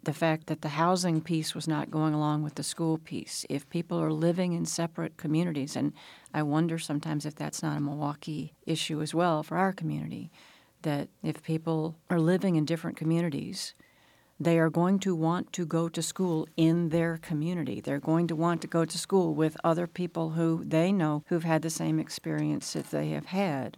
the 0.02 0.14
fact 0.14 0.48
that 0.48 0.62
the 0.62 0.70
housing 0.70 1.20
piece 1.20 1.54
was 1.54 1.68
not 1.68 1.92
going 1.92 2.14
along 2.14 2.44
with 2.44 2.56
the 2.56 2.64
school 2.64 2.98
piece. 2.98 3.46
If 3.50 3.70
people 3.70 4.00
are 4.00 4.14
living 4.14 4.54
in 4.54 4.66
separate 4.66 5.18
communities, 5.18 5.76
and 5.76 5.92
I 6.34 6.44
wonder 6.44 6.80
sometimes 6.80 7.26
if 7.26 7.36
that's 7.36 7.62
not 7.62 7.76
a 7.76 7.82
Milwaukee 7.82 8.54
issue 8.66 9.02
as 9.02 9.14
well 9.14 9.44
for 9.44 9.58
our 9.58 9.74
community, 9.74 10.32
that 10.84 11.10
if 11.24 11.44
people 11.44 11.98
are 12.10 12.22
living 12.22 12.56
in 12.56 12.64
different 12.64 12.96
communities, 12.96 13.74
they 14.40 14.58
are 14.58 14.70
going 14.70 15.00
to 15.00 15.14
want 15.14 15.52
to 15.54 15.66
go 15.66 15.90
to 15.90 16.02
school 16.02 16.48
in 16.56 16.90
their 16.90 17.18
community. 17.18 17.82
They're 17.82 18.00
going 18.00 18.28
to 18.28 18.36
want 18.36 18.62
to 18.62 18.68
go 18.68 18.86
to 18.86 18.98
school 18.98 19.34
with 19.34 19.58
other 19.64 19.86
people 19.86 20.32
who 20.32 20.64
they 20.66 20.92
know 20.92 21.24
who've 21.28 21.44
had 21.44 21.62
the 21.62 21.70
same 21.70 22.00
experience 22.00 22.74
that 22.74 22.92
they 22.92 23.10
have 23.10 23.28
had. 23.28 23.78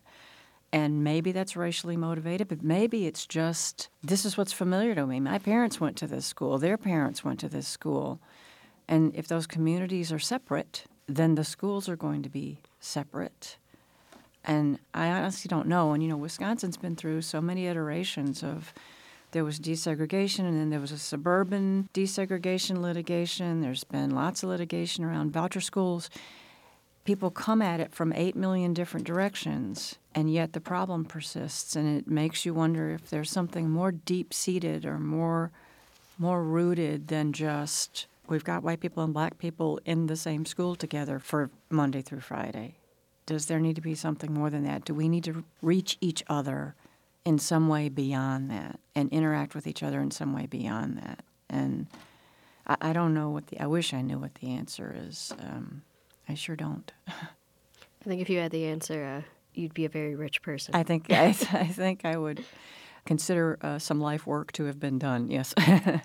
And 0.72 1.04
maybe 1.04 1.32
that's 1.32 1.58
racially 1.58 1.98
motivated, 1.98 2.48
but 2.48 2.64
maybe 2.64 3.06
it's 3.06 3.26
just 3.26 3.90
this 4.04 4.24
is 4.24 4.38
what's 4.38 4.54
familiar 4.54 4.96
to 4.96 5.06
me. 5.06 5.20
My 5.20 5.40
parents 5.40 5.82
went 5.82 5.98
to 5.98 6.08
this 6.08 6.26
school, 6.26 6.58
their 6.58 6.78
parents 6.78 7.26
went 7.26 7.40
to 7.42 7.50
this 7.50 7.68
school. 7.68 8.20
And 8.88 9.14
if 9.16 9.28
those 9.28 9.48
communities 9.48 10.12
are 10.12 10.20
separate, 10.20 10.86
then 11.08 11.36
the 11.36 11.44
schools 11.44 11.90
are 11.90 11.96
going 11.96 12.24
to 12.24 12.30
be 12.30 12.60
separate. 12.80 13.58
And 14.44 14.80
I 14.94 15.08
honestly 15.08 15.50
don't 15.50 15.68
know. 15.68 15.94
And 15.94 16.02
you 16.02 16.10
know, 16.10 16.18
Wisconsin's 16.18 16.78
been 16.78 16.96
through 16.96 17.22
so 17.22 17.42
many 17.42 17.68
iterations 17.68 18.44
of 18.44 18.74
there 19.32 19.44
was 19.44 19.60
desegregation 19.60 20.40
and 20.40 20.60
then 20.60 20.70
there 20.70 20.80
was 20.80 20.92
a 20.92 20.98
suburban 20.98 21.90
desegregation 21.94 22.82
litigation. 22.82 23.62
There's 23.62 23.84
been 23.84 24.12
lots 24.12 24.44
of 24.44 24.50
litigation 24.50 25.04
around 25.04 25.32
voucher 25.32 25.62
schools 25.62 26.10
people 27.04 27.32
come 27.32 27.62
at 27.62 27.80
it 27.80 27.94
from 27.94 28.14
8 28.14 28.36
million 28.36 28.74
different 28.74 29.06
directions, 29.06 29.98
and 30.14 30.32
yet 30.32 30.54
the 30.54 30.62
problem 30.62 31.06
persists. 31.06 31.76
And 31.76 31.98
it 31.98 32.08
makes 32.08 32.46
you 32.46 32.54
wonder 32.54 32.92
if 32.92 33.10
there's 33.10 33.32
something 33.32 33.70
more 33.70 33.92
deep 33.92 34.34
seated 34.34 34.86
or 34.86 35.00
more, 35.00 35.52
more 36.18 36.44
rooted 36.44 37.08
than 37.08 37.34
just 37.34 38.08
we've 38.28 38.44
got 38.44 38.64
white 38.64 38.80
people 38.80 39.04
and 39.04 39.14
black 39.14 39.38
people 39.38 39.80
in 39.86 40.08
the 40.08 40.16
same 40.16 40.46
school 40.46 40.76
together 40.76 41.20
for 41.20 41.50
Monday 41.70 42.02
through 42.02 42.22
Friday. 42.22 42.76
Does 43.26 43.48
there 43.48 43.60
need 43.60 43.76
to 43.76 43.82
be 43.82 43.96
something 43.96 44.34
more 44.34 44.50
than 44.50 44.64
that? 44.64 44.86
Do 44.86 44.94
we 44.94 45.10
need 45.10 45.24
to 45.26 45.44
reach 45.62 45.98
each 46.02 46.24
other 46.28 46.76
in 47.26 47.38
some 47.38 47.68
way 47.68 47.90
beyond 47.90 48.50
that 48.50 48.80
and 48.96 49.10
interact 49.12 49.56
with 49.56 49.68
each 49.68 49.84
other 49.84 50.02
in 50.02 50.12
some 50.12 50.34
way 50.34 50.46
beyond 50.46 50.98
that? 50.98 51.24
And 51.50 51.88
I, 52.68 52.78
I 52.82 52.94
don't 52.94 53.14
know 53.14 53.30
what 53.30 53.48
the, 53.48 53.60
I 53.60 53.68
wish 53.68 53.94
I 53.94 54.02
knew 54.02 54.18
what 54.18 54.36
the 54.36 54.50
answer 54.50 54.96
is. 55.08 55.34
Um, 55.40 55.84
I 56.28 56.34
sure 56.34 56.56
don't. 56.56 56.92
I 57.08 58.04
think 58.04 58.22
if 58.22 58.30
you 58.30 58.40
had 58.40 58.52
the 58.52 58.66
answer, 58.66 59.04
uh, 59.04 59.22
you'd 59.54 59.74
be 59.74 59.86
a 59.86 59.90
very 59.90 60.16
rich 60.16 60.42
person. 60.42 60.76
I 60.76 60.84
think 60.84 61.12
I, 61.12 61.26
I 61.54 61.68
think 61.68 62.06
I 62.06 62.18
would 62.18 62.44
consider 63.06 63.58
uh, 63.62 63.80
some 63.80 64.00
life 64.00 64.26
work 64.26 64.52
to 64.54 64.66
have 64.66 64.80
been 64.80 65.00
done. 65.00 65.30
Yes. 65.30 65.54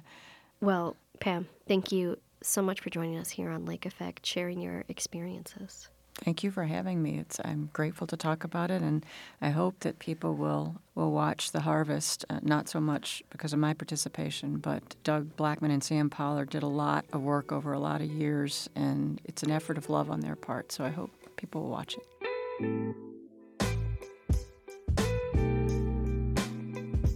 well, 0.60 0.96
Pam, 1.20 1.48
thank 1.66 1.92
you 1.92 2.18
so 2.42 2.62
much 2.62 2.80
for 2.80 2.90
joining 2.90 3.18
us 3.18 3.30
here 3.30 3.50
on 3.50 3.64
Lake 3.64 3.86
Effect, 3.86 4.24
sharing 4.24 4.60
your 4.60 4.84
experiences. 4.88 5.88
Thank 6.24 6.42
you 6.42 6.50
for 6.50 6.64
having 6.64 7.02
me. 7.02 7.18
It's, 7.18 7.38
I'm 7.44 7.68
grateful 7.72 8.06
to 8.06 8.16
talk 8.16 8.42
about 8.42 8.70
it, 8.70 8.80
and 8.80 9.04
I 9.42 9.50
hope 9.50 9.80
that 9.80 9.98
people 9.98 10.34
will, 10.34 10.80
will 10.94 11.12
watch 11.12 11.52
The 11.52 11.60
Harvest, 11.60 12.24
uh, 12.30 12.40
not 12.42 12.68
so 12.68 12.80
much 12.80 13.22
because 13.30 13.52
of 13.52 13.58
my 13.58 13.74
participation, 13.74 14.56
but 14.56 14.96
Doug 15.04 15.36
Blackmon 15.36 15.70
and 15.70 15.84
Sam 15.84 16.08
Pollard 16.08 16.50
did 16.50 16.62
a 16.62 16.68
lot 16.68 17.04
of 17.12 17.20
work 17.20 17.52
over 17.52 17.72
a 17.72 17.78
lot 17.78 18.00
of 18.00 18.08
years, 18.08 18.68
and 18.74 19.20
it's 19.24 19.42
an 19.42 19.50
effort 19.50 19.76
of 19.76 19.90
love 19.90 20.10
on 20.10 20.20
their 20.20 20.36
part, 20.36 20.72
so 20.72 20.84
I 20.84 20.88
hope 20.88 21.10
people 21.36 21.62
will 21.62 21.70
watch 21.70 21.96
it. 21.96 22.06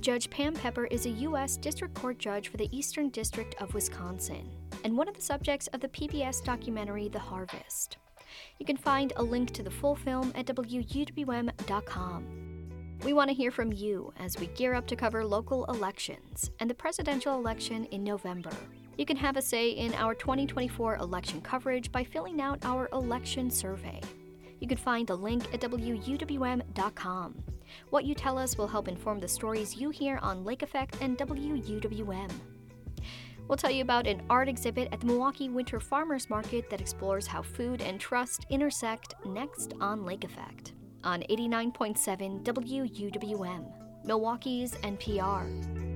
Judge 0.01 0.31
Pam 0.31 0.55
Pepper 0.55 0.87
is 0.87 1.07
a 1.07 1.11
U.S. 1.11 1.57
District 1.57 1.95
Court 1.95 2.19
judge 2.19 2.49
for 2.49 2.59
the 2.59 2.69
Eastern 2.77 3.09
District 3.11 3.55
of 3.61 3.73
Wisconsin 3.75 4.51
and 4.85 4.97
one 4.97 5.09
of 5.09 5.15
the 5.15 5.21
subjects 5.21 5.67
of 5.69 5.81
the 5.81 5.89
PBS 5.89 6.45
documentary 6.45 7.09
The 7.09 7.19
Harvest. 7.19 7.99
You 8.59 8.67
can 8.67 8.77
find 8.77 9.13
a 9.17 9.23
link 9.23 9.53
to 9.53 9.63
the 9.63 9.71
full 9.71 9.95
film 9.95 10.33
at 10.35 10.47
WUWM.com. 10.47 12.27
We 13.05 13.13
want 13.15 13.31
to 13.31 13.35
hear 13.35 13.51
from 13.51 13.73
you 13.73 14.13
as 14.19 14.37
we 14.39 14.49
gear 14.49 14.75
up 14.75 14.87
to 14.89 14.97
cover 14.97 15.25
local 15.25 15.65
elections 15.67 16.51
and 16.61 16.69
the 16.69 16.75
presidential 16.75 17.35
election 17.35 17.87
in 17.87 18.05
November. 18.05 18.51
You 18.99 19.07
can 19.07 19.17
have 19.17 19.39
a 19.39 19.43
say 19.43 19.71
in 19.71 19.95
our 19.95 20.15
2024 20.15 20.97
election 20.97 21.41
coverage 21.41 21.91
by 21.91 22.05
filling 22.05 22.43
out 22.43 22.65
our 22.65 22.91
election 22.93 23.51
survey. 23.51 24.01
You 24.61 24.69
can 24.69 24.77
find 24.77 25.09
a 25.09 25.15
link 25.15 25.43
at 25.55 25.61
WUWM.com. 25.63 27.35
What 27.89 28.05
you 28.05 28.15
tell 28.15 28.37
us 28.37 28.59
will 28.59 28.69
help 28.69 28.89
inform 28.89 29.21
the 29.21 29.29
stories 29.29 29.77
you 29.77 29.89
hear 29.89 30.19
on 30.19 30.45
Lake 30.45 30.63
Effect 30.63 30.99
and 31.01 31.17
WUWM. 31.17 32.31
We'll 33.51 33.57
tell 33.57 33.73
you 33.73 33.83
about 33.83 34.07
an 34.07 34.23
art 34.31 34.49
exhibit 34.49 34.91
at 34.93 35.01
the 35.01 35.07
Milwaukee 35.07 35.49
Winter 35.49 35.81
Farmers 35.81 36.31
Market 36.31 36.71
that 36.71 36.81
explores 36.81 37.27
how 37.27 37.43
food 37.43 37.83
and 37.83 37.99
trust 37.99 38.47
intersect 38.49 39.17
next 39.27 39.75
on 39.81 40.05
Lake 40.05 40.23
Effect 40.23 40.75
on 41.03 41.25
89.7 41.29 42.45
WUWM, 42.45 43.65
Milwaukee's 44.05 44.75
NPR. 44.75 45.90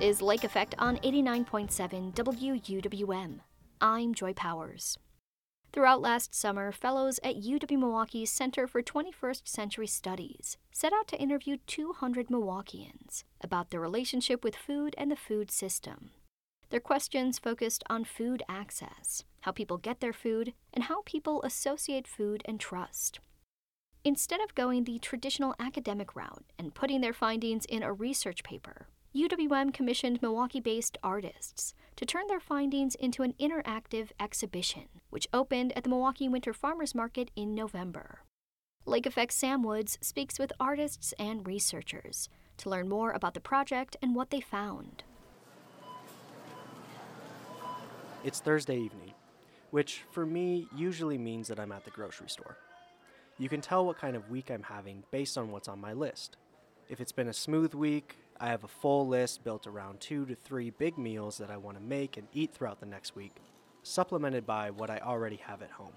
Is 0.00 0.22
Lake 0.22 0.44
Effect 0.44 0.76
on 0.78 0.98
89.7 0.98 2.14
WUWM. 2.14 3.40
I'm 3.80 4.14
Joy 4.14 4.32
Powers. 4.32 4.96
Throughout 5.72 6.00
last 6.00 6.32
summer, 6.32 6.70
fellows 6.70 7.18
at 7.24 7.42
UW 7.42 7.76
Milwaukee's 7.76 8.30
Center 8.30 8.68
for 8.68 8.80
21st 8.80 9.48
Century 9.48 9.88
Studies 9.88 10.56
set 10.70 10.92
out 10.92 11.08
to 11.08 11.20
interview 11.20 11.56
200 11.66 12.28
Milwaukeeans 12.28 13.24
about 13.40 13.70
their 13.70 13.80
relationship 13.80 14.44
with 14.44 14.54
food 14.54 14.94
and 14.96 15.10
the 15.10 15.16
food 15.16 15.50
system. 15.50 16.10
Their 16.70 16.78
questions 16.78 17.40
focused 17.40 17.82
on 17.90 18.04
food 18.04 18.44
access, 18.48 19.24
how 19.40 19.50
people 19.50 19.78
get 19.78 19.98
their 19.98 20.12
food, 20.12 20.54
and 20.72 20.84
how 20.84 21.02
people 21.06 21.42
associate 21.42 22.06
food 22.06 22.44
and 22.44 22.60
trust. 22.60 23.18
Instead 24.04 24.40
of 24.40 24.54
going 24.54 24.84
the 24.84 25.00
traditional 25.00 25.56
academic 25.58 26.14
route 26.14 26.44
and 26.56 26.72
putting 26.72 27.00
their 27.00 27.12
findings 27.12 27.64
in 27.64 27.82
a 27.82 27.92
research 27.92 28.44
paper, 28.44 28.86
UWM 29.18 29.74
commissioned 29.74 30.22
Milwaukee 30.22 30.60
based 30.60 30.96
artists 31.02 31.74
to 31.96 32.06
turn 32.06 32.28
their 32.28 32.38
findings 32.38 32.94
into 32.94 33.24
an 33.24 33.34
interactive 33.40 34.10
exhibition, 34.20 34.84
which 35.10 35.26
opened 35.34 35.72
at 35.76 35.82
the 35.82 35.90
Milwaukee 35.90 36.28
Winter 36.28 36.52
Farmers 36.52 36.94
Market 36.94 37.32
in 37.34 37.52
November. 37.52 38.20
Lake 38.86 39.06
Effect 39.06 39.32
Sam 39.32 39.64
Woods 39.64 39.98
speaks 40.00 40.38
with 40.38 40.52
artists 40.60 41.12
and 41.18 41.44
researchers 41.44 42.28
to 42.58 42.70
learn 42.70 42.88
more 42.88 43.10
about 43.10 43.34
the 43.34 43.40
project 43.40 43.96
and 44.00 44.14
what 44.14 44.30
they 44.30 44.40
found. 44.40 45.02
It's 48.22 48.38
Thursday 48.38 48.76
evening, 48.76 49.14
which 49.72 50.04
for 50.12 50.26
me 50.26 50.68
usually 50.76 51.18
means 51.18 51.48
that 51.48 51.58
I'm 51.58 51.72
at 51.72 51.84
the 51.84 51.90
grocery 51.90 52.28
store. 52.28 52.56
You 53.36 53.48
can 53.48 53.62
tell 53.62 53.84
what 53.84 53.98
kind 53.98 54.14
of 54.14 54.30
week 54.30 54.48
I'm 54.48 54.62
having 54.62 55.02
based 55.10 55.36
on 55.36 55.50
what's 55.50 55.66
on 55.66 55.80
my 55.80 55.92
list. 55.92 56.36
If 56.88 57.00
it's 57.00 57.12
been 57.12 57.28
a 57.28 57.34
smooth 57.34 57.74
week, 57.74 58.16
I 58.40 58.48
have 58.48 58.62
a 58.62 58.68
full 58.68 59.06
list 59.06 59.42
built 59.42 59.66
around 59.66 60.00
two 60.00 60.24
to 60.26 60.34
three 60.36 60.70
big 60.70 60.96
meals 60.96 61.38
that 61.38 61.50
I 61.50 61.56
want 61.56 61.76
to 61.76 61.82
make 61.82 62.16
and 62.16 62.28
eat 62.32 62.54
throughout 62.54 62.78
the 62.78 62.86
next 62.86 63.16
week, 63.16 63.32
supplemented 63.82 64.46
by 64.46 64.70
what 64.70 64.90
I 64.90 64.98
already 64.98 65.36
have 65.36 65.60
at 65.60 65.72
home. 65.72 65.94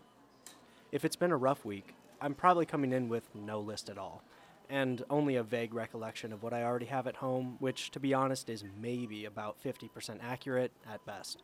If 0.91 1.05
it's 1.05 1.15
been 1.15 1.31
a 1.31 1.37
rough 1.37 1.63
week, 1.63 1.93
I'm 2.19 2.33
probably 2.33 2.65
coming 2.65 2.93
in 2.93 3.09
with 3.09 3.29
no 3.35 3.59
list 3.59 3.89
at 3.89 3.99
all, 3.99 4.23
and 4.69 5.03
only 5.09 5.35
a 5.35 5.43
vague 5.43 5.73
recollection 5.73 6.33
of 6.33 6.41
what 6.41 6.53
I 6.53 6.63
already 6.63 6.87
have 6.87 7.05
at 7.05 7.17
home, 7.17 7.57
which, 7.59 7.91
to 7.91 7.99
be 7.99 8.13
honest, 8.13 8.49
is 8.49 8.63
maybe 8.81 9.25
about 9.25 9.61
50% 9.63 10.17
accurate 10.23 10.71
at 10.91 11.05
best. 11.05 11.43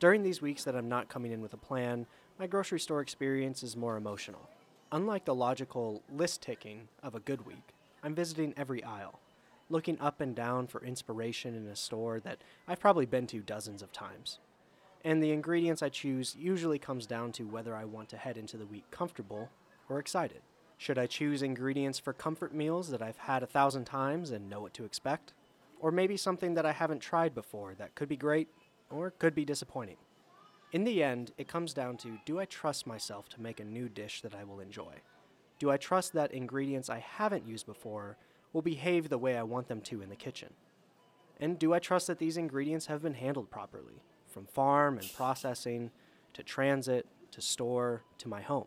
During 0.00 0.24
these 0.24 0.42
weeks 0.42 0.64
that 0.64 0.74
I'm 0.74 0.88
not 0.88 1.08
coming 1.08 1.30
in 1.30 1.40
with 1.40 1.54
a 1.54 1.58
plan, 1.58 2.06
my 2.38 2.48
grocery 2.48 2.80
store 2.80 3.00
experience 3.00 3.62
is 3.62 3.76
more 3.76 3.96
emotional. 3.96 4.48
Unlike 4.90 5.26
the 5.26 5.34
logical 5.34 6.02
list 6.10 6.42
ticking 6.42 6.88
of 7.00 7.14
a 7.14 7.20
good 7.20 7.46
week, 7.46 7.74
I'm 8.02 8.14
visiting 8.14 8.54
every 8.56 8.82
aisle, 8.82 9.20
looking 9.70 9.98
up 10.00 10.20
and 10.20 10.34
down 10.34 10.66
for 10.66 10.84
inspiration 10.84 11.54
in 11.54 11.66
a 11.66 11.76
store 11.76 12.20
that 12.20 12.38
I've 12.68 12.80
probably 12.80 13.06
been 13.06 13.26
to 13.28 13.40
dozens 13.40 13.82
of 13.82 13.92
times. 13.92 14.38
And 15.04 15.22
the 15.22 15.32
ingredients 15.32 15.82
I 15.82 15.88
choose 15.88 16.36
usually 16.38 16.78
comes 16.78 17.06
down 17.06 17.32
to 17.32 17.44
whether 17.44 17.74
I 17.74 17.84
want 17.84 18.10
to 18.10 18.18
head 18.18 18.36
into 18.36 18.58
the 18.58 18.66
week 18.66 18.84
comfortable 18.90 19.48
or 19.88 19.98
excited. 19.98 20.42
Should 20.76 20.98
I 20.98 21.06
choose 21.06 21.42
ingredients 21.42 21.98
for 21.98 22.12
comfort 22.12 22.54
meals 22.54 22.90
that 22.90 23.02
I've 23.02 23.16
had 23.18 23.42
a 23.42 23.46
thousand 23.46 23.84
times 23.84 24.30
and 24.30 24.50
know 24.50 24.60
what 24.60 24.74
to 24.74 24.84
expect? 24.84 25.32
Or 25.78 25.90
maybe 25.90 26.16
something 26.16 26.54
that 26.54 26.66
I 26.66 26.72
haven't 26.72 27.00
tried 27.00 27.34
before 27.34 27.74
that 27.74 27.94
could 27.94 28.08
be 28.08 28.16
great 28.16 28.48
or 28.90 29.10
could 29.10 29.34
be 29.34 29.44
disappointing? 29.44 29.96
In 30.72 30.84
the 30.84 31.02
end, 31.02 31.32
it 31.36 31.48
comes 31.48 31.74
down 31.74 31.96
to 31.98 32.18
do 32.24 32.38
I 32.38 32.44
trust 32.44 32.86
myself 32.86 33.28
to 33.30 33.40
make 33.40 33.60
a 33.60 33.64
new 33.64 33.88
dish 33.88 34.20
that 34.22 34.34
I 34.34 34.44
will 34.44 34.60
enjoy? 34.60 34.94
Do 35.58 35.70
I 35.70 35.76
trust 35.76 36.12
that 36.12 36.32
ingredients 36.32 36.88
I 36.88 36.98
haven't 36.98 37.46
used 37.46 37.66
before 37.66 38.16
will 38.52 38.62
behave 38.62 39.08
the 39.08 39.18
way 39.18 39.36
I 39.36 39.42
want 39.42 39.68
them 39.68 39.80
to 39.82 40.02
in 40.02 40.08
the 40.08 40.16
kitchen? 40.16 40.54
And 41.38 41.58
do 41.58 41.72
I 41.72 41.78
trust 41.78 42.06
that 42.08 42.18
these 42.18 42.36
ingredients 42.36 42.86
have 42.86 43.02
been 43.02 43.14
handled 43.14 43.50
properly, 43.50 44.02
from 44.26 44.46
farm 44.46 44.98
and 44.98 45.12
processing 45.14 45.90
to 46.34 46.42
transit 46.42 47.06
to 47.32 47.40
store 47.40 48.04
to 48.18 48.28
my 48.28 48.42
home? 48.42 48.66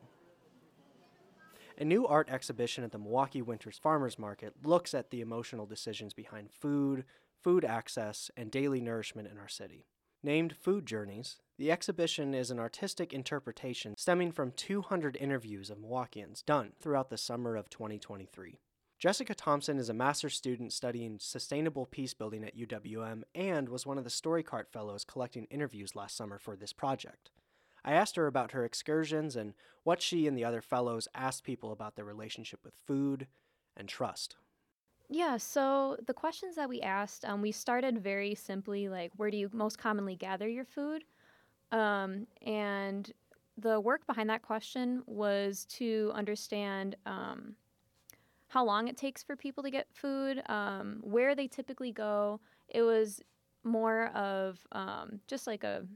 A 1.77 1.85
new 1.85 2.05
art 2.05 2.29
exhibition 2.29 2.83
at 2.83 2.91
the 2.91 2.99
Milwaukee 2.99 3.41
Winters 3.41 3.79
Farmers 3.79 4.19
Market 4.19 4.53
looks 4.63 4.93
at 4.93 5.09
the 5.09 5.21
emotional 5.21 5.65
decisions 5.65 6.13
behind 6.13 6.51
food, 6.51 7.03
food 7.43 7.65
access, 7.65 8.29
and 8.37 8.51
daily 8.51 8.79
nourishment 8.79 9.27
in 9.27 9.39
our 9.39 9.47
city. 9.47 9.85
Named 10.21 10.55
Food 10.55 10.85
Journeys, 10.85 11.37
the 11.57 11.71
exhibition 11.71 12.33
is 12.33 12.49
an 12.49 12.59
artistic 12.59 13.11
interpretation 13.11 13.95
stemming 13.97 14.31
from 14.31 14.51
200 14.51 15.17
interviews 15.19 15.69
of 15.69 15.79
Milwaukeeans 15.79 16.45
done 16.45 16.71
throughout 16.79 17.09
the 17.09 17.17
summer 17.17 17.55
of 17.55 17.69
2023. 17.69 18.59
Jessica 19.03 19.35
Thompson 19.35 19.79
is 19.79 19.89
a 19.89 19.93
master's 19.93 20.33
student 20.33 20.71
studying 20.71 21.19
sustainable 21.19 21.85
peace 21.85 22.13
building 22.13 22.45
at 22.45 22.57
UWM 22.57 23.23
and 23.35 23.67
was 23.67 23.85
one 23.85 23.97
of 23.97 24.05
the 24.05 24.09
Story 24.09 24.43
Cart 24.43 24.69
Fellows 24.71 25.03
collecting 25.03 25.43
interviews 25.51 25.93
last 25.93 26.15
summer 26.15 26.39
for 26.39 26.55
this 26.55 26.71
project. 26.71 27.29
I 27.83 27.91
asked 27.91 28.15
her 28.15 28.27
about 28.27 28.53
her 28.53 28.63
excursions 28.63 29.35
and 29.35 29.55
what 29.83 30.01
she 30.01 30.25
and 30.25 30.37
the 30.37 30.45
other 30.45 30.61
fellows 30.61 31.09
asked 31.13 31.43
people 31.43 31.73
about 31.73 31.97
their 31.97 32.05
relationship 32.05 32.61
with 32.63 32.75
food 32.87 33.27
and 33.75 33.89
trust. 33.89 34.37
Yeah, 35.09 35.35
so 35.35 35.97
the 36.07 36.13
questions 36.13 36.55
that 36.55 36.69
we 36.69 36.79
asked, 36.79 37.25
um, 37.25 37.41
we 37.41 37.51
started 37.51 38.01
very 38.01 38.33
simply 38.35 38.87
like, 38.87 39.11
where 39.17 39.29
do 39.29 39.35
you 39.35 39.49
most 39.51 39.77
commonly 39.77 40.15
gather 40.15 40.47
your 40.47 40.63
food? 40.63 41.03
Um, 41.73 42.25
and 42.41 43.11
the 43.57 43.81
work 43.81 44.07
behind 44.07 44.29
that 44.29 44.43
question 44.43 45.03
was 45.07 45.65
to 45.71 46.09
understand 46.15 46.95
um, 47.05 47.57
how 48.53 48.63
long 48.63 48.87
it 48.87 48.95
takes 48.95 49.23
for 49.23 49.35
people 49.35 49.63
to 49.63 49.71
get 49.71 49.87
food, 49.91 50.43
um, 50.45 50.99
where 51.01 51.33
they 51.33 51.47
typically 51.47 51.91
go. 51.91 52.39
It 52.69 52.83
was 52.83 53.19
more 53.63 54.09
of 54.09 54.59
um, 54.71 55.19
just 55.27 55.47
like 55.47 55.63
a 55.63 55.87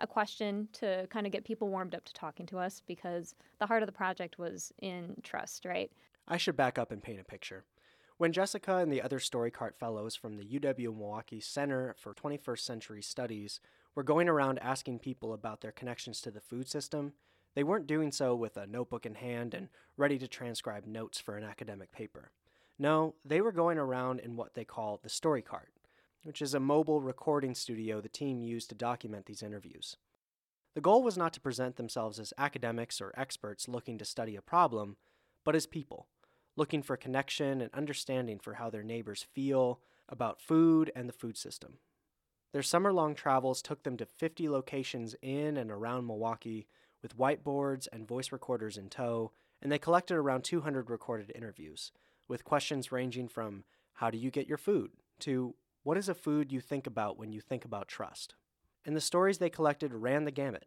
a 0.00 0.06
question 0.06 0.68
to 0.72 1.06
kind 1.08 1.24
of 1.24 1.32
get 1.32 1.44
people 1.44 1.68
warmed 1.68 1.94
up 1.94 2.04
to 2.04 2.12
talking 2.12 2.44
to 2.44 2.58
us 2.58 2.82
because 2.84 3.34
the 3.60 3.66
heart 3.66 3.80
of 3.80 3.86
the 3.86 3.92
project 3.92 4.38
was 4.38 4.72
in 4.82 5.14
trust, 5.22 5.64
right? 5.64 5.90
I 6.26 6.36
should 6.36 6.56
back 6.56 6.78
up 6.78 6.90
and 6.90 7.00
paint 7.00 7.20
a 7.20 7.24
picture. 7.24 7.64
When 8.18 8.32
Jessica 8.32 8.78
and 8.78 8.92
the 8.92 9.00
other 9.00 9.20
StoryCart 9.20 9.76
fellows 9.76 10.16
from 10.16 10.36
the 10.36 10.44
UW 10.44 10.96
Milwaukee 10.96 11.40
Center 11.40 11.94
for 11.96 12.12
21st 12.12 12.58
Century 12.58 13.02
Studies 13.02 13.60
were 13.94 14.02
going 14.02 14.28
around 14.28 14.58
asking 14.58 14.98
people 14.98 15.32
about 15.32 15.60
their 15.60 15.72
connections 15.72 16.20
to 16.22 16.32
the 16.32 16.40
food 16.40 16.68
system, 16.68 17.12
they 17.54 17.64
weren't 17.64 17.86
doing 17.86 18.12
so 18.12 18.34
with 18.34 18.56
a 18.56 18.66
notebook 18.66 19.06
in 19.06 19.14
hand 19.14 19.54
and 19.54 19.68
ready 19.96 20.18
to 20.18 20.28
transcribe 20.28 20.86
notes 20.86 21.18
for 21.18 21.36
an 21.36 21.44
academic 21.44 21.92
paper. 21.92 22.30
No, 22.78 23.14
they 23.24 23.40
were 23.40 23.52
going 23.52 23.78
around 23.78 24.20
in 24.20 24.36
what 24.36 24.54
they 24.54 24.64
call 24.64 24.98
the 25.02 25.08
story 25.08 25.42
cart, 25.42 25.72
which 26.24 26.42
is 26.42 26.54
a 26.54 26.60
mobile 26.60 27.00
recording 27.00 27.54
studio 27.54 28.00
the 28.00 28.08
team 28.08 28.42
used 28.42 28.68
to 28.70 28.74
document 28.74 29.26
these 29.26 29.42
interviews. 29.42 29.96
The 30.74 30.80
goal 30.80 31.04
was 31.04 31.16
not 31.16 31.32
to 31.34 31.40
present 31.40 31.76
themselves 31.76 32.18
as 32.18 32.32
academics 32.36 33.00
or 33.00 33.14
experts 33.16 33.68
looking 33.68 33.96
to 33.98 34.04
study 34.04 34.34
a 34.34 34.42
problem, 34.42 34.96
but 35.44 35.54
as 35.54 35.66
people 35.66 36.08
looking 36.56 36.82
for 36.82 36.96
connection 36.96 37.60
and 37.60 37.72
understanding 37.74 38.38
for 38.38 38.54
how 38.54 38.70
their 38.70 38.82
neighbors 38.82 39.26
feel 39.34 39.80
about 40.08 40.40
food 40.40 40.90
and 40.94 41.08
the 41.08 41.12
food 41.12 41.36
system. 41.36 41.78
Their 42.52 42.62
summer 42.62 42.92
long 42.92 43.14
travels 43.14 43.62
took 43.62 43.82
them 43.82 43.96
to 43.96 44.06
50 44.06 44.48
locations 44.48 45.16
in 45.22 45.56
and 45.56 45.70
around 45.70 46.06
Milwaukee 46.06 46.68
with 47.04 47.18
whiteboards 47.18 47.86
and 47.92 48.08
voice 48.08 48.32
recorders 48.32 48.78
in 48.78 48.88
tow, 48.88 49.30
and 49.60 49.70
they 49.70 49.78
collected 49.78 50.14
around 50.14 50.42
200 50.42 50.88
recorded 50.88 51.30
interviews, 51.34 51.92
with 52.28 52.44
questions 52.44 52.90
ranging 52.90 53.28
from 53.28 53.64
How 53.92 54.10
do 54.10 54.16
you 54.16 54.30
get 54.30 54.48
your 54.48 54.56
food? 54.56 54.90
to 55.20 55.54
What 55.82 55.98
is 55.98 56.08
a 56.08 56.14
food 56.14 56.50
you 56.50 56.62
think 56.62 56.86
about 56.86 57.18
when 57.18 57.30
you 57.30 57.42
think 57.42 57.66
about 57.66 57.88
trust? 57.88 58.34
And 58.86 58.96
the 58.96 59.02
stories 59.02 59.36
they 59.36 59.50
collected 59.50 59.92
ran 59.92 60.24
the 60.24 60.30
gamut, 60.30 60.64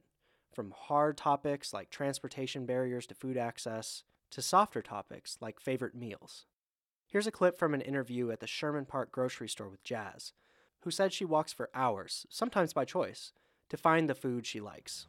from 0.54 0.76
hard 0.78 1.18
topics 1.18 1.74
like 1.74 1.90
transportation 1.90 2.68
barriers 2.68 3.08
to 3.08 3.16
food 3.16 3.36
access, 3.36 4.04
to 4.30 4.44
softer 4.44 4.84
topics 4.84 5.38
like 5.42 5.60
favorite 5.60 5.96
meals. 5.96 6.46
Here's 7.08 7.26
a 7.26 7.32
clip 7.32 7.58
from 7.58 7.74
an 7.74 7.82
interview 7.82 8.30
at 8.30 8.42
the 8.42 8.48
Sherman 8.48 8.86
Park 8.86 9.12
grocery 9.12 9.50
store 9.50 9.70
with 9.70 9.84
Jazz, 9.84 10.34
who 10.82 10.92
said 10.92 11.14
she 11.14 11.26
walks 11.26 11.52
for 11.52 11.72
hours, 11.74 12.28
sometimes 12.30 12.74
by 12.74 12.86
choice, 12.86 13.34
to 13.70 13.78
find 13.78 14.08
the 14.08 14.14
food 14.14 14.46
she 14.46 14.60
likes. 14.60 15.08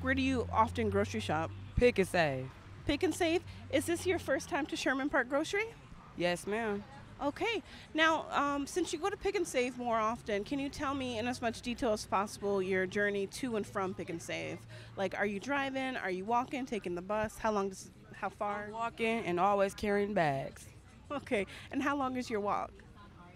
Where 0.00 0.14
do 0.14 0.22
you 0.22 0.46
often 0.52 0.90
grocery 0.90 1.20
shop? 1.20 1.50
Pick 1.76 1.98
'n 1.98 2.04
Save. 2.04 2.48
Pick 2.86 3.02
'n 3.02 3.12
Save? 3.12 3.42
Is 3.70 3.86
this 3.86 4.06
your 4.06 4.18
first 4.18 4.48
time 4.48 4.64
to 4.66 4.76
Sherman 4.76 5.08
Park 5.08 5.28
Grocery? 5.28 5.66
Yes, 6.16 6.46
ma'am. 6.46 6.84
Okay. 7.20 7.62
Now, 7.94 8.26
um, 8.30 8.66
since 8.66 8.92
you 8.92 8.98
go 8.98 9.10
to 9.10 9.16
Pick 9.16 9.34
'n 9.34 9.44
Save 9.44 9.76
more 9.76 9.98
often, 9.98 10.44
can 10.44 10.60
you 10.60 10.68
tell 10.68 10.94
me 10.94 11.18
in 11.18 11.26
as 11.26 11.42
much 11.42 11.62
detail 11.62 11.92
as 11.92 12.06
possible 12.06 12.62
your 12.62 12.86
journey 12.86 13.26
to 13.26 13.56
and 13.56 13.66
from 13.66 13.92
Pick 13.92 14.08
'n 14.08 14.20
Save? 14.20 14.58
Like, 14.96 15.18
are 15.18 15.26
you 15.26 15.40
driving? 15.40 15.96
Are 15.96 16.10
you 16.10 16.24
walking? 16.24 16.64
Taking 16.64 16.94
the 16.94 17.02
bus? 17.02 17.36
How 17.38 17.50
long 17.50 17.70
does? 17.70 17.90
How 18.14 18.28
far? 18.28 18.66
I'm 18.66 18.72
walking 18.72 19.24
and 19.26 19.38
always 19.40 19.74
carrying 19.74 20.14
bags. 20.14 20.66
Okay. 21.10 21.46
And 21.72 21.82
how 21.82 21.96
long 21.96 22.16
is 22.16 22.30
your 22.30 22.40
walk? 22.40 22.70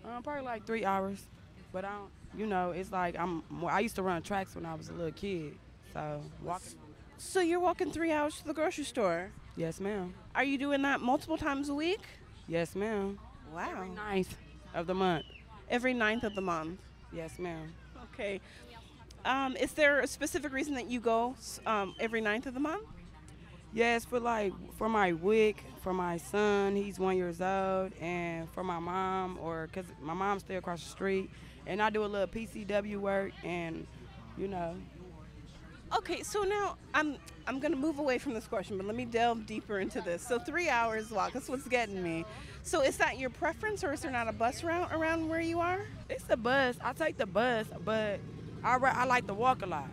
Um, 0.05 0.23
probably 0.23 0.43
like 0.43 0.67
three 0.67 0.85
hours. 0.85 1.27
But 1.73 1.85
I 1.85 1.91
don't. 1.93 2.11
You 2.37 2.47
know, 2.47 2.71
it's 2.71 2.91
like 2.93 3.19
I'm. 3.19 3.43
I 3.67 3.81
used 3.81 3.97
to 3.97 4.03
run 4.03 4.23
tracks 4.23 4.55
when 4.55 4.65
I 4.65 4.75
was 4.75 4.89
a 4.89 4.93
little 4.93 5.13
kid, 5.13 5.59
so 5.93 6.23
walking. 6.43 6.75
So 7.19 7.41
you're 7.41 7.61
walking 7.61 7.91
three 7.93 8.11
hours 8.11 8.39
to 8.39 8.47
the 8.47 8.55
grocery 8.55 8.85
store? 8.85 9.31
Yes, 9.57 9.81
ma'am. 9.81 10.15
Are 10.35 10.45
you 10.45 10.59
doing 10.59 10.83
that 10.83 11.01
multiple 11.01 11.37
times 11.37 11.69
a 11.69 11.75
week? 11.75 12.01
Yes, 12.49 12.75
ma'am. 12.75 13.19
Wow. 13.55 13.71
Every 13.71 13.91
ninth 13.91 14.37
of 14.75 14.87
the 14.87 14.95
month. 14.95 15.27
Every 15.71 15.95
ninth 15.95 16.25
of 16.25 16.35
the 16.35 16.41
month. 16.41 16.81
Yes, 17.13 17.39
ma'am. 17.39 17.73
Okay. 18.13 18.41
Um, 19.25 19.57
is 19.57 19.73
there 19.73 20.01
a 20.01 20.07
specific 20.07 20.53
reason 20.53 20.75
that 20.75 20.89
you 20.89 21.01
go 21.01 21.37
um, 21.67 21.95
every 22.01 22.21
ninth 22.21 22.47
of 22.47 22.55
the 22.55 22.61
month? 22.61 22.83
Yes, 23.73 24.05
for 24.05 24.21
like 24.21 24.53
for 24.77 24.89
my 24.89 25.13
WIC, 25.13 25.63
for 25.83 25.95
my 25.95 26.17
son, 26.19 26.77
he's 26.77 26.99
one 26.99 27.17
years 27.17 27.41
old, 27.41 27.93
and 28.01 28.49
for 28.51 28.63
my 28.63 28.79
mom, 28.79 29.39
or 29.41 29.69
because 29.69 29.87
my 30.03 30.13
mom's 30.13 30.43
still 30.43 30.59
across 30.59 30.83
the 30.83 30.91
street, 30.91 31.31
and 31.67 31.81
I 31.81 31.89
do 31.89 32.05
a 32.05 32.07
little 32.07 32.27
PCW 32.27 32.99
work, 32.99 33.33
and 33.45 33.87
you 34.37 34.49
know. 34.49 34.75
Okay, 35.95 36.23
so 36.23 36.43
now 36.43 36.77
I'm 36.95 37.17
I'm 37.47 37.59
gonna 37.59 37.77
move 37.77 37.99
away 37.99 38.17
from 38.17 38.33
this 38.33 38.47
question, 38.47 38.79
but 38.79 38.87
let 38.87 38.97
me 38.97 39.05
delve 39.05 39.47
deeper 39.47 39.79
into 39.79 40.01
this. 40.01 40.27
So 40.27 40.39
three 40.39 40.71
hours 40.71 41.11
walk, 41.11 41.33
that's 41.33 41.49
what's 41.49 41.69
getting 41.69 42.03
me. 42.03 42.25
So 42.63 42.83
is 42.83 42.97
that 42.97 43.19
your 43.19 43.29
preference, 43.29 43.85
or 43.85 43.93
is 43.93 44.01
there 44.01 44.11
not 44.11 44.27
a 44.27 44.33
bus 44.33 44.65
route 44.65 44.91
around 44.93 45.29
where 45.29 45.41
you 45.41 45.61
are? 45.61 45.83
It's 46.09 46.25
the 46.25 46.37
bus. 46.37 46.77
I 46.83 46.95
take 46.95 47.19
the 47.19 47.27
bus, 47.27 47.67
but 47.85 48.21
I 48.65 48.77
I 48.77 49.05
like 49.05 49.27
to 49.27 49.35
walk 49.35 49.63
a 49.63 49.67
lot. 49.67 49.89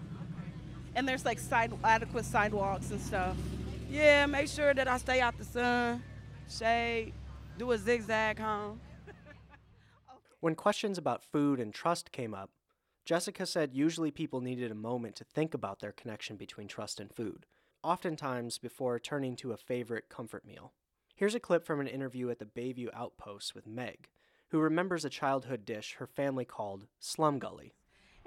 And 0.96 1.08
there's 1.08 1.26
like 1.26 1.40
side 1.40 1.74
adequate 1.84 2.26
sidewalks 2.26 2.92
and 2.92 3.02
stuff. 3.02 3.36
Yeah, 3.90 4.26
make 4.26 4.48
sure 4.48 4.74
that 4.74 4.88
I 4.88 4.98
stay 5.00 5.20
out 5.20 5.38
the 5.38 5.44
sun, 5.44 6.04
shade, 6.50 7.14
do 7.58 7.72
a 7.72 7.78
zigzag 7.78 8.40
home. 8.40 8.80
When 10.42 10.56
questions 10.56 10.98
about 10.98 11.22
food 11.22 11.60
and 11.60 11.74
trust 11.74 12.14
came 12.14 12.34
up, 12.34 12.50
Jessica 13.10 13.48
said 13.48 13.74
usually 13.74 14.12
people 14.12 14.40
needed 14.40 14.70
a 14.70 14.76
moment 14.76 15.16
to 15.16 15.24
think 15.24 15.56
about 15.56 15.80
their 15.80 15.92
connection 15.92 16.36
between 16.36 16.68
trust 16.68 17.00
and 17.00 17.12
food, 17.12 17.48
oftentimes 17.82 18.60
before 18.60 19.00
turning 19.00 19.36
to 19.38 19.52
a 19.52 19.58
favorite 19.58 20.10
comfort 20.10 20.46
meal. 20.46 20.74
Here's 21.16 21.34
a 21.34 21.40
clip 21.40 21.66
from 21.66 21.80
an 21.80 21.88
interview 21.88 22.30
at 22.30 22.38
the 22.38 22.46
Bayview 22.46 22.90
Outpost 22.94 23.56
with 23.56 23.66
Meg, 23.66 24.10
who 24.50 24.60
remembers 24.60 25.06
a 25.06 25.10
childhood 25.10 25.66
dish 25.66 25.96
her 25.96 26.06
family 26.06 26.46
called 26.46 26.86
slum 27.00 27.40
gully. 27.40 27.74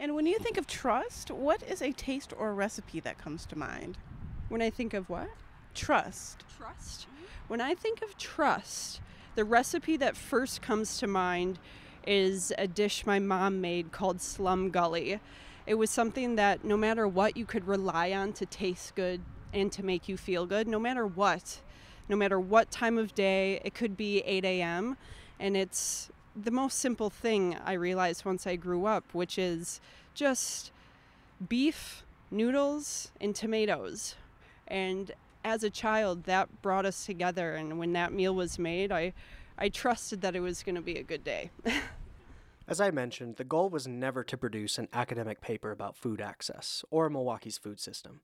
And 0.01 0.17
when 0.17 0.27
you 0.27 0.41
think 0.41 0.59
of 0.59 0.67
trust, 0.67 1.31
what 1.31 1.63
is 1.63 1.81
a 1.81 1.93
taste 1.93 2.33
or 2.37 2.49
a 2.49 2.55
recipe 2.55 2.99
that 2.99 3.19
comes 3.19 3.47
to 3.47 3.57
mind? 3.57 3.99
When 4.49 4.61
I 4.61 4.71
think 4.71 4.95
of 4.95 5.09
what? 5.09 5.31
Trust. 5.77 6.43
Trust. 6.59 7.07
When 7.47 7.61
I 7.61 7.77
think 7.77 8.03
of 8.03 8.19
trust, 8.19 9.01
the 9.37 9.45
recipe 9.45 9.97
that 9.99 10.17
first 10.17 10.61
comes 10.61 10.99
to 10.99 11.07
mind 11.07 11.61
is 12.07 12.53
a 12.59 12.67
dish 12.67 13.07
my 13.07 13.19
mom 13.19 13.61
made 13.61 13.93
called 13.93 14.21
Slum 14.21 14.71
Gully. 14.71 15.21
It 15.67 15.75
was 15.75 15.91
something 15.91 16.37
that 16.37 16.65
no 16.65 16.77
matter 16.77 17.07
what, 17.07 17.37
you 17.37 17.45
could 17.45 17.67
rely 17.67 18.13
on 18.13 18.33
to 18.35 18.47
taste 18.47 18.95
good 18.95 19.21
and 19.53 19.71
to 19.73 19.85
make 19.85 20.09
you 20.09 20.17
feel 20.17 20.47
good, 20.47 20.67
no 20.67 20.79
matter 20.79 21.07
what. 21.07 21.61
No 22.09 22.17
matter 22.17 22.41
what 22.41 22.71
time 22.71 22.99
of 22.99 23.15
day, 23.15 23.61
it 23.65 23.75
could 23.75 23.97
be 23.97 24.21
8 24.21 24.45
a.m. 24.45 24.97
And 25.39 25.57
it's 25.57 26.11
the 26.35 26.51
most 26.51 26.79
simple 26.79 27.11
thing 27.11 27.57
I 27.65 27.75
realized 27.75 28.25
once 28.25 28.47
I 28.47 28.57
grew 28.57 28.87
up, 28.87 29.05
which 29.13 29.39
is 29.39 29.81
just 30.15 30.73
beef, 31.49 32.05
noodles, 32.31 33.13
and 33.21 33.35
tomatoes. 33.35 34.17
And 34.67 35.13
as 35.45 35.63
a 35.63 35.71
child, 35.71 36.25
that 36.25 36.63
brought 36.63 36.87
us 36.87 37.07
together. 37.07 37.55
And 37.55 37.79
when 37.79 37.93
that 37.93 38.13
meal 38.13 38.35
was 38.35 38.59
made, 38.59 38.91
I 38.91 39.13
I 39.59 39.69
trusted 39.69 40.21
that 40.23 40.37
it 40.37 40.41
was 40.41 40.63
going 40.63 40.75
to 40.75 40.81
be 40.81 40.97
a 40.97 41.03
good 41.03 41.25
day. 41.25 41.51
As 42.69 42.81
I 42.81 42.91
mentioned, 42.91 43.37
the 43.37 43.45
goal 43.45 43.69
was 43.69 43.89
never 43.89 44.23
to 44.25 44.37
produce 44.37 44.79
an 44.79 44.89
academic 44.93 45.41
paper 45.41 45.71
about 45.71 45.97
food 45.97 46.21
access 46.21 46.85
or 46.91 47.11
Milwaukee's 47.11 47.59
food 47.59 47.81
system. 47.81 48.21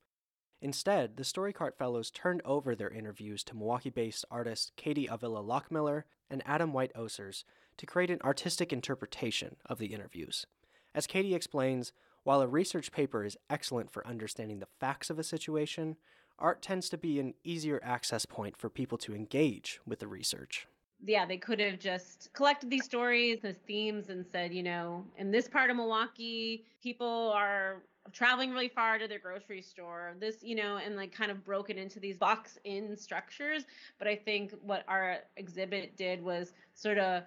Instead, 0.60 1.16
the 1.16 1.24
Storycart 1.24 1.76
Fellows 1.76 2.10
turned 2.10 2.42
over 2.44 2.74
their 2.74 2.90
interviews 2.90 3.44
to 3.44 3.56
Milwaukee 3.56 3.90
based 3.90 4.24
artists 4.30 4.72
Katie 4.76 5.06
Avila 5.06 5.42
Loughmiller 5.42 6.04
and 6.30 6.42
Adam 6.46 6.72
White 6.72 6.92
Osers 6.94 7.44
to 7.76 7.86
create 7.86 8.10
an 8.10 8.20
artistic 8.24 8.72
interpretation 8.72 9.56
of 9.66 9.78
the 9.78 9.86
interviews. 9.86 10.46
As 10.94 11.06
Katie 11.06 11.34
explains, 11.34 11.92
while 12.24 12.40
a 12.40 12.48
research 12.48 12.90
paper 12.90 13.24
is 13.24 13.36
excellent 13.48 13.90
for 13.90 14.06
understanding 14.06 14.58
the 14.58 14.66
facts 14.80 15.10
of 15.10 15.18
a 15.18 15.24
situation, 15.24 15.96
art 16.38 16.60
tends 16.60 16.88
to 16.88 16.98
be 16.98 17.20
an 17.20 17.34
easier 17.44 17.80
access 17.82 18.26
point 18.26 18.56
for 18.56 18.68
people 18.68 18.98
to 18.98 19.14
engage 19.14 19.80
with 19.86 20.00
the 20.00 20.08
research 20.08 20.66
yeah, 21.06 21.24
they 21.24 21.36
could 21.36 21.60
have 21.60 21.78
just 21.78 22.30
collected 22.32 22.70
these 22.70 22.84
stories 22.84 23.44
as 23.44 23.56
themes 23.66 24.08
and 24.08 24.24
said, 24.30 24.52
you 24.52 24.62
know, 24.62 25.04
in 25.16 25.30
this 25.30 25.48
part 25.48 25.70
of 25.70 25.76
Milwaukee, 25.76 26.64
people 26.82 27.32
are 27.34 27.82
traveling 28.12 28.50
really 28.50 28.68
far 28.68 28.98
to 28.98 29.06
their 29.06 29.18
grocery 29.18 29.62
store. 29.62 30.14
This, 30.18 30.36
you 30.42 30.56
know, 30.56 30.78
and 30.78 30.96
like 30.96 31.12
kind 31.12 31.30
of 31.30 31.44
broken 31.44 31.78
into 31.78 32.00
these 32.00 32.16
box 32.16 32.58
in 32.64 32.96
structures. 32.96 33.64
But 33.98 34.08
I 34.08 34.16
think 34.16 34.54
what 34.62 34.84
our 34.88 35.18
exhibit 35.36 35.96
did 35.96 36.22
was 36.22 36.52
sort 36.74 36.98
of 36.98 37.22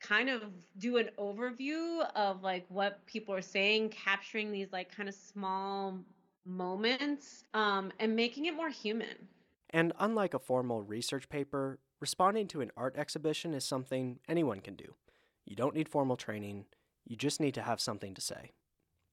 kind 0.00 0.28
of 0.28 0.42
do 0.78 0.96
an 0.96 1.10
overview 1.18 2.04
of 2.16 2.42
like 2.42 2.64
what 2.68 3.04
people 3.06 3.34
are 3.34 3.42
saying, 3.42 3.90
capturing 3.90 4.50
these 4.50 4.72
like 4.72 4.94
kind 4.94 5.08
of 5.08 5.14
small 5.14 5.98
moments 6.44 7.44
um, 7.54 7.92
and 8.00 8.16
making 8.16 8.46
it 8.46 8.54
more 8.54 8.70
human. 8.70 9.28
And 9.70 9.92
unlike 10.00 10.34
a 10.34 10.38
formal 10.38 10.82
research 10.82 11.28
paper, 11.28 11.78
Responding 12.02 12.48
to 12.48 12.60
an 12.62 12.72
art 12.76 12.96
exhibition 12.96 13.54
is 13.54 13.64
something 13.64 14.18
anyone 14.28 14.58
can 14.58 14.74
do. 14.74 14.96
You 15.44 15.54
don't 15.54 15.76
need 15.76 15.88
formal 15.88 16.16
training, 16.16 16.64
you 17.06 17.14
just 17.14 17.38
need 17.38 17.54
to 17.54 17.62
have 17.62 17.80
something 17.80 18.12
to 18.14 18.20
say. 18.20 18.50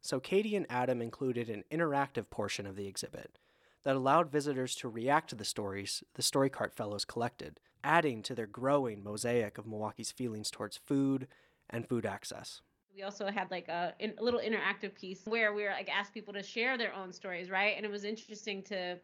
So 0.01 0.19
Katie 0.19 0.55
and 0.55 0.65
Adam 0.71 0.99
included 0.99 1.51
an 1.51 1.65
interactive 1.71 2.31
portion 2.31 2.65
of 2.65 2.75
the 2.75 2.87
exhibit 2.87 3.37
that 3.83 3.95
allowed 3.95 4.31
visitors 4.31 4.73
to 4.77 4.89
react 4.89 5.29
to 5.29 5.35
the 5.35 5.45
stories 5.45 6.03
the 6.15 6.23
Storycart 6.23 6.73
Fellows 6.73 7.05
collected, 7.05 7.59
adding 7.83 8.23
to 8.23 8.33
their 8.33 8.47
growing 8.47 9.03
mosaic 9.03 9.59
of 9.59 9.67
Milwaukee's 9.67 10.11
feelings 10.11 10.49
towards 10.49 10.77
food 10.77 11.27
and 11.69 11.87
food 11.87 12.07
access. 12.07 12.61
We 12.95 13.03
also 13.03 13.27
had 13.27 13.51
like 13.51 13.67
a, 13.67 13.93
a 14.01 14.13
little 14.19 14.41
interactive 14.41 14.95
piece 14.95 15.27
where 15.27 15.53
we 15.53 15.61
were 15.61 15.69
like 15.69 15.89
asked 15.95 16.15
people 16.15 16.33
to 16.33 16.41
share 16.41 16.75
their 16.75 16.95
own 16.95 17.13
stories, 17.13 17.51
right? 17.51 17.75
And 17.77 17.85
it 17.85 17.91
was 17.91 18.03
interesting 18.03 18.63
to 18.63 18.97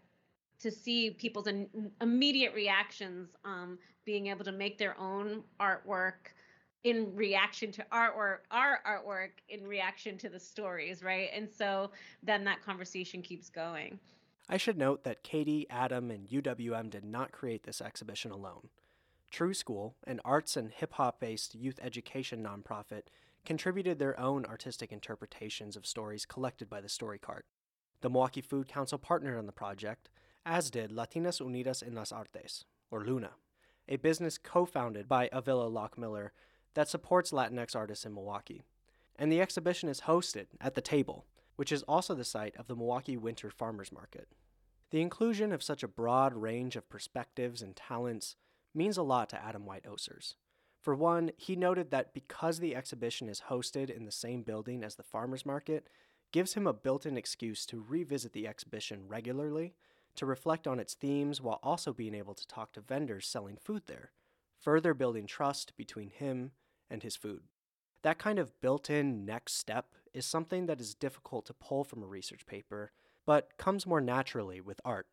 to 0.59 0.71
see 0.71 1.11
people's 1.11 1.47
in, 1.47 1.67
immediate 2.01 2.53
reactions 2.53 3.29
um, 3.43 3.77
being 4.05 4.27
able 4.27 4.45
to 4.45 4.51
make 4.51 4.77
their 4.77 4.97
own 4.99 5.43
artwork 5.59 6.33
in 6.83 7.13
reaction 7.15 7.71
to 7.71 7.83
artwork 7.91 8.39
our 8.51 8.79
artwork 8.87 9.31
in 9.49 9.67
reaction 9.67 10.17
to 10.19 10.29
the 10.29 10.39
stories 10.39 11.03
right? 11.03 11.29
And 11.33 11.49
so 11.49 11.91
then 12.21 12.43
that 12.45 12.63
conversation 12.63 13.21
keeps 13.21 13.49
going. 13.49 13.99
I 14.47 14.57
should 14.57 14.77
note 14.77 15.03
that 15.03 15.23
katie 15.23 15.65
adam 15.69 16.11
and 16.11 16.27
uwm 16.29 16.89
did 16.89 17.03
not 17.03 17.31
create 17.31 17.63
this 17.63 17.81
exhibition 17.81 18.31
alone. 18.31 18.69
TRUE 19.31 19.53
Skool 19.53 19.93
an 20.05 20.21
arts 20.23 20.55
and 20.55 20.71
hip-hop 20.71 21.19
based 21.19 21.55
youth 21.55 21.79
education 21.81 22.43
nonprofit 22.43 23.03
contributed 23.45 23.99
their 23.99 24.19
own 24.19 24.45
artistic 24.45 24.91
interpretations 24.91 25.75
of 25.75 25.85
stories 25.85 26.25
collected 26.25 26.69
by 26.69 26.81
the 26.81 26.89
story 26.89 27.19
cart. 27.19 27.45
The 28.01 28.09
milwaukee 28.09 28.41
food 28.41 28.67
council 28.67 28.97
partnered 28.97 29.37
on 29.37 29.45
the 29.45 29.51
project 29.51 30.09
as 30.45 30.69
did 30.69 30.91
Latinas 30.91 31.41
Unidas 31.41 31.85
en 31.85 31.95
las 31.95 32.11
Artes, 32.11 32.65
or 32.91 33.03
LUNA, 33.03 33.31
a 33.89 33.97
business 33.97 34.37
co 34.37 34.65
founded 34.65 35.07
by 35.07 35.29
Avila 35.31 35.69
Loughmiller 35.69 36.29
that 36.75 36.87
supports 36.87 37.31
Latinx 37.31 37.75
artists 37.75 38.05
in 38.05 38.13
Milwaukee. 38.13 38.63
And 39.17 39.31
the 39.31 39.41
exhibition 39.41 39.89
is 39.89 40.01
hosted 40.01 40.47
at 40.61 40.75
the 40.75 40.81
table, 40.81 41.25
which 41.55 41.71
is 41.71 41.83
also 41.83 42.13
the 42.13 42.23
site 42.23 42.55
of 42.57 42.67
the 42.67 42.75
Milwaukee 42.75 43.17
Winter 43.17 43.49
Farmers 43.49 43.91
Market. 43.91 44.27
The 44.91 45.01
inclusion 45.01 45.51
of 45.51 45.63
such 45.63 45.83
a 45.83 45.87
broad 45.87 46.33
range 46.33 46.75
of 46.75 46.89
perspectives 46.89 47.61
and 47.61 47.75
talents 47.75 48.35
means 48.73 48.97
a 48.97 49.03
lot 49.03 49.29
to 49.29 49.43
Adam 49.43 49.65
White 49.65 49.85
Osers. 49.85 50.35
For 50.81 50.93
one, 50.93 51.31
he 51.37 51.55
noted 51.55 51.89
that 51.89 52.13
because 52.13 52.59
the 52.59 52.75
exhibition 52.75 53.29
is 53.29 53.43
hosted 53.49 53.89
in 53.89 54.05
the 54.05 54.11
same 54.11 54.43
building 54.43 54.83
as 54.83 54.95
the 54.95 55.03
farmers 55.03 55.45
market, 55.45 55.89
gives 56.31 56.53
him 56.53 56.67
a 56.67 56.73
built 56.73 57.05
in 57.05 57.17
excuse 57.17 57.65
to 57.65 57.83
revisit 57.87 58.33
the 58.33 58.47
exhibition 58.47 59.07
regularly 59.07 59.73
to 60.15 60.25
reflect 60.25 60.67
on 60.67 60.79
its 60.79 60.93
themes 60.93 61.41
while 61.41 61.59
also 61.61 61.93
being 61.93 62.15
able 62.15 62.33
to 62.33 62.47
talk 62.47 62.73
to 62.73 62.81
vendors 62.81 63.27
selling 63.27 63.57
food 63.57 63.83
there, 63.87 64.11
further 64.59 64.93
building 64.93 65.27
trust 65.27 65.75
between 65.77 66.09
him 66.09 66.51
and 66.89 67.03
his 67.03 67.15
food. 67.15 67.43
That 68.03 68.19
kind 68.19 68.39
of 68.39 68.59
built 68.61 68.89
in 68.89 69.25
next 69.25 69.57
step 69.57 69.87
is 70.13 70.25
something 70.25 70.67
that 70.67 70.79
is 70.79 70.93
difficult 70.93 71.45
to 71.47 71.53
pull 71.53 71.83
from 71.83 72.03
a 72.03 72.07
research 72.07 72.45
paper, 72.45 72.91
but 73.25 73.57
comes 73.57 73.87
more 73.87 74.01
naturally 74.01 74.61
with 74.61 74.79
art. 74.85 75.07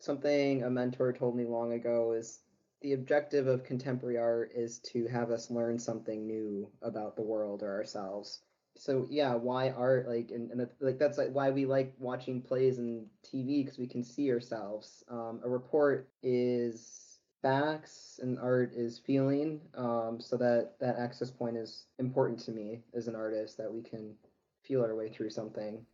Something 0.00 0.62
a 0.62 0.70
mentor 0.70 1.12
told 1.12 1.36
me 1.36 1.44
long 1.44 1.72
ago 1.72 2.12
is 2.12 2.40
the 2.80 2.92
objective 2.92 3.48
of 3.48 3.64
contemporary 3.64 4.18
art 4.18 4.52
is 4.54 4.78
to 4.80 5.06
have 5.08 5.30
us 5.30 5.50
learn 5.50 5.78
something 5.78 6.26
new 6.26 6.70
about 6.82 7.16
the 7.16 7.22
world 7.22 7.62
or 7.62 7.74
ourselves 7.74 8.40
so 8.78 9.06
yeah 9.10 9.34
why 9.34 9.70
art 9.70 10.08
like 10.08 10.30
and, 10.30 10.50
and 10.50 10.68
like 10.80 10.98
that's 10.98 11.18
like 11.18 11.30
why 11.32 11.50
we 11.50 11.66
like 11.66 11.92
watching 11.98 12.40
plays 12.40 12.78
and 12.78 13.06
tv 13.24 13.64
because 13.64 13.78
we 13.78 13.86
can 13.86 14.04
see 14.04 14.30
ourselves. 14.30 15.04
Um, 15.08 15.40
a 15.44 15.48
report 15.48 16.08
is 16.22 17.18
facts 17.42 18.20
and 18.22 18.38
art 18.38 18.72
is 18.74 18.98
feeling. 18.98 19.60
Um, 19.76 20.18
so 20.20 20.36
that 20.36 20.72
that 20.80 20.96
access 20.98 21.30
point 21.30 21.56
is 21.56 21.84
important 21.98 22.38
to 22.40 22.52
me 22.52 22.80
as 22.94 23.08
an 23.08 23.16
artist 23.16 23.56
that 23.58 23.72
we 23.72 23.82
can 23.82 24.14
feel 24.62 24.82
our 24.82 24.94
way 24.94 25.08
through 25.08 25.30
something. 25.30 25.84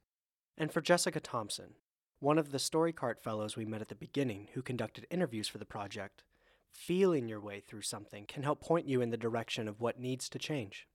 And 0.59 0.73
for 0.73 0.81
jessica 0.81 1.21
thompson 1.21 1.75
one 2.21 2.39
of 2.39 2.53
the 2.53 2.59
storycart 2.59 3.21
fellows 3.21 3.57
we 3.57 3.65
met 3.65 3.83
at 3.83 3.89
the 3.89 3.95
beginning 3.95 4.49
who 4.55 4.63
conducted 4.63 5.07
interviews 5.11 5.49
for 5.49 5.59
the 5.59 5.65
project 5.65 6.23
feeling 6.71 7.29
your 7.29 7.41
way 7.41 7.61
through 7.61 7.83
something 7.83 8.25
can 8.27 8.43
help 8.43 8.61
point 8.61 8.89
you 8.89 9.01
in 9.01 9.11
the 9.11 9.17
direction 9.17 9.69
of 9.69 9.81
what 9.81 9.99
needs 9.99 10.29
to 10.29 10.39
change 10.39 10.87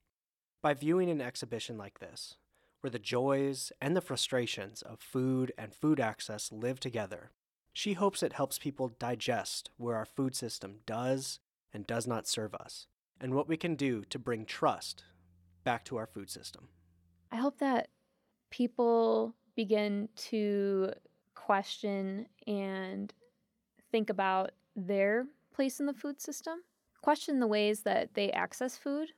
by 0.61 0.73
viewing 0.73 1.09
an 1.09 1.21
exhibition 1.21 1.77
like 1.77 1.99
this, 1.99 2.35
where 2.81 2.91
the 2.91 2.99
joys 2.99 3.71
and 3.81 3.95
the 3.95 4.01
frustrations 4.01 4.81
of 4.81 4.99
food 4.99 5.51
and 5.57 5.73
food 5.73 5.99
access 5.99 6.51
live 6.51 6.79
together, 6.79 7.31
she 7.73 7.93
hopes 7.93 8.23
it 8.23 8.33
helps 8.33 8.59
people 8.59 8.95
digest 8.99 9.69
where 9.77 9.95
our 9.95 10.05
food 10.05 10.35
system 10.35 10.79
does 10.85 11.39
and 11.73 11.87
does 11.87 12.07
not 12.07 12.27
serve 12.27 12.53
us, 12.55 12.87
and 13.21 13.33
what 13.33 13.47
we 13.47 13.57
can 13.57 13.75
do 13.75 14.03
to 14.09 14.19
bring 14.19 14.45
trust 14.45 15.03
back 15.63 15.85
to 15.85 15.97
our 15.97 16.07
food 16.07 16.29
system. 16.29 16.69
I 17.31 17.37
hope 17.37 17.59
that 17.59 17.89
people 18.49 19.35
begin 19.55 20.09
to 20.15 20.91
question 21.35 22.25
and 22.47 23.13
think 23.91 24.09
about 24.09 24.51
their 24.75 25.27
place 25.53 25.79
in 25.79 25.85
the 25.85 25.93
food 25.93 26.21
system, 26.21 26.59
question 27.01 27.39
the 27.39 27.47
ways 27.47 27.81
that 27.81 28.13
they 28.13 28.31
access 28.31 28.77
food, 28.77 29.09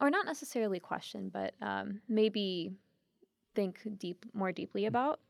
or 0.00 0.10
not 0.10 0.26
necessarily 0.26 0.80
question, 0.80 1.30
but 1.32 1.54
um, 1.60 2.00
maybe 2.08 2.72
think 3.54 3.80
deep 3.98 4.24
more 4.32 4.52
deeply 4.52 4.86
about. 4.86 5.20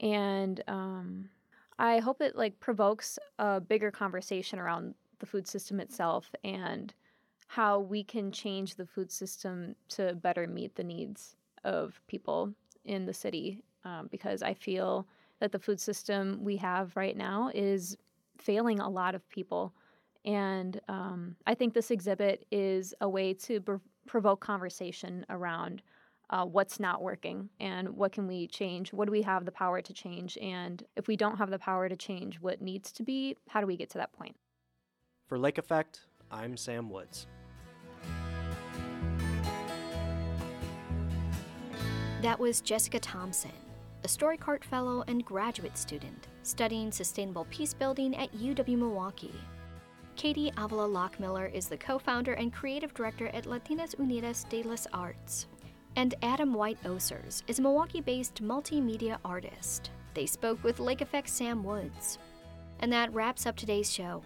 And 0.00 0.62
um, 0.68 1.28
I 1.78 1.98
hope 1.98 2.20
it 2.20 2.36
like 2.36 2.58
provokes 2.60 3.18
a 3.38 3.60
bigger 3.60 3.90
conversation 3.90 4.58
around 4.58 4.94
the 5.18 5.26
food 5.26 5.46
system 5.46 5.80
itself 5.80 6.34
and 6.44 6.94
how 7.46 7.80
we 7.80 8.04
can 8.04 8.30
change 8.30 8.76
the 8.76 8.86
food 8.86 9.10
system 9.10 9.74
to 9.88 10.14
better 10.14 10.46
meet 10.46 10.74
the 10.76 10.84
needs 10.84 11.36
of 11.64 12.00
people 12.06 12.52
in 12.84 13.06
the 13.06 13.14
city. 13.14 13.62
Um, 13.84 14.08
because 14.10 14.42
I 14.42 14.54
feel 14.54 15.06
that 15.40 15.52
the 15.52 15.58
food 15.58 15.80
system 15.80 16.38
we 16.42 16.56
have 16.58 16.94
right 16.96 17.16
now 17.16 17.50
is 17.54 17.96
failing 18.38 18.78
a 18.78 18.88
lot 18.88 19.14
of 19.14 19.28
people. 19.30 19.72
And 20.24 20.80
um, 20.88 21.36
I 21.46 21.54
think 21.54 21.74
this 21.74 21.90
exhibit 21.90 22.46
is 22.50 22.94
a 23.00 23.08
way 23.08 23.34
to 23.34 23.60
br- 23.60 23.76
provoke 24.06 24.40
conversation 24.40 25.24
around 25.30 25.82
uh, 26.30 26.44
what's 26.44 26.78
not 26.78 27.02
working 27.02 27.48
and 27.58 27.88
what 27.90 28.12
can 28.12 28.26
we 28.26 28.46
change? 28.46 28.92
What 28.92 29.06
do 29.06 29.12
we 29.12 29.22
have 29.22 29.44
the 29.44 29.52
power 29.52 29.82
to 29.82 29.92
change? 29.92 30.38
And 30.38 30.82
if 30.96 31.08
we 31.08 31.16
don't 31.16 31.38
have 31.38 31.50
the 31.50 31.58
power 31.58 31.88
to 31.88 31.96
change 31.96 32.40
what 32.40 32.62
needs 32.62 32.92
to 32.92 33.02
be 33.02 33.36
how 33.48 33.60
do 33.60 33.66
we 33.66 33.76
get 33.76 33.90
to 33.90 33.98
that 33.98 34.12
point? 34.12 34.36
For 35.26 35.38
lake 35.38 35.58
effect 35.58 36.00
i'm 36.30 36.56
sam 36.56 36.88
woods. 36.88 37.26
That 42.22 42.38
was 42.38 42.60
jessica 42.60 43.00
thompson 43.00 43.52
a 44.02 44.08
storycart 44.08 44.64
fellow 44.64 45.04
and 45.08 45.24
graduate 45.24 45.76
student 45.76 46.28
studying 46.42 46.90
sustainable 46.90 47.46
peace 47.50 47.74
building 47.74 48.16
at 48.16 48.32
uw 48.32 48.78
milwaukee 48.78 49.34
Katie 50.20 50.52
Avila 50.58 50.86
Loughmiller 50.86 51.50
is 51.50 51.66
the 51.66 51.78
co 51.78 51.98
founder 51.98 52.34
and 52.34 52.52
creative 52.52 52.92
director 52.92 53.28
at 53.28 53.46
Latinas 53.46 53.94
Unidas 53.96 54.46
de 54.50 54.62
las 54.62 54.86
Arts. 54.92 55.46
And 55.96 56.14
Adam 56.20 56.52
White 56.52 56.76
Osers 56.84 57.42
is 57.48 57.58
a 57.58 57.62
Milwaukee 57.62 58.02
based 58.02 58.42
multimedia 58.42 59.16
artist. 59.24 59.88
They 60.12 60.26
spoke 60.26 60.62
with 60.62 60.78
Lake 60.78 61.00
Effect 61.00 61.26
Sam 61.26 61.64
Woods. 61.64 62.18
And 62.80 62.92
that 62.92 63.10
wraps 63.14 63.46
up 63.46 63.56
today's 63.56 63.90
show. 63.90 64.22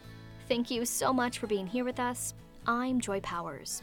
Thank 0.49 0.69
you 0.69 0.85
so 0.85 1.13
much 1.13 1.39
for 1.39 1.47
being 1.47 1.69
here 1.69 1.85
with 1.85 2.01
us. 2.01 2.35
I'm 2.67 3.01
Joy 3.01 3.21
Powers. 3.21 3.81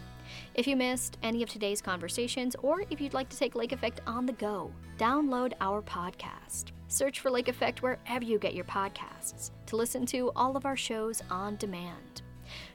If 0.53 0.67
you 0.67 0.75
missed 0.75 1.17
any 1.23 1.43
of 1.43 1.49
today's 1.49 1.81
conversations, 1.81 2.57
or 2.61 2.83
if 2.89 2.99
you'd 2.99 3.13
like 3.13 3.29
to 3.29 3.37
take 3.37 3.55
Lake 3.55 3.71
Effect 3.71 4.01
on 4.05 4.25
the 4.25 4.33
go, 4.33 4.69
download 4.97 5.53
our 5.61 5.81
podcast. 5.81 6.73
Search 6.91 7.21
for 7.21 7.31
Lake 7.31 7.47
Effect 7.47 7.81
wherever 7.81 8.25
you 8.25 8.37
get 8.37 8.53
your 8.53 8.65
podcasts 8.65 9.51
to 9.67 9.77
listen 9.77 10.05
to 10.07 10.29
all 10.35 10.57
of 10.57 10.65
our 10.65 10.75
shows 10.75 11.21
on 11.31 11.55
demand. 11.55 12.21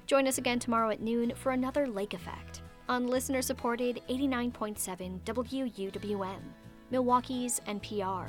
Join 0.07 0.27
us 0.27 0.39
again 0.39 0.59
tomorrow 0.59 0.89
at 0.89 1.03
noon 1.03 1.35
for 1.35 1.53
another 1.53 1.87
Lake 1.87 2.15
Effect 2.15 2.63
on 2.89 3.09
listener 3.09 3.43
supported 3.43 4.01
89.7 4.09 5.21
WUWM, 5.21 6.41
Milwaukee's 6.91 7.61
NPR. 7.69 8.27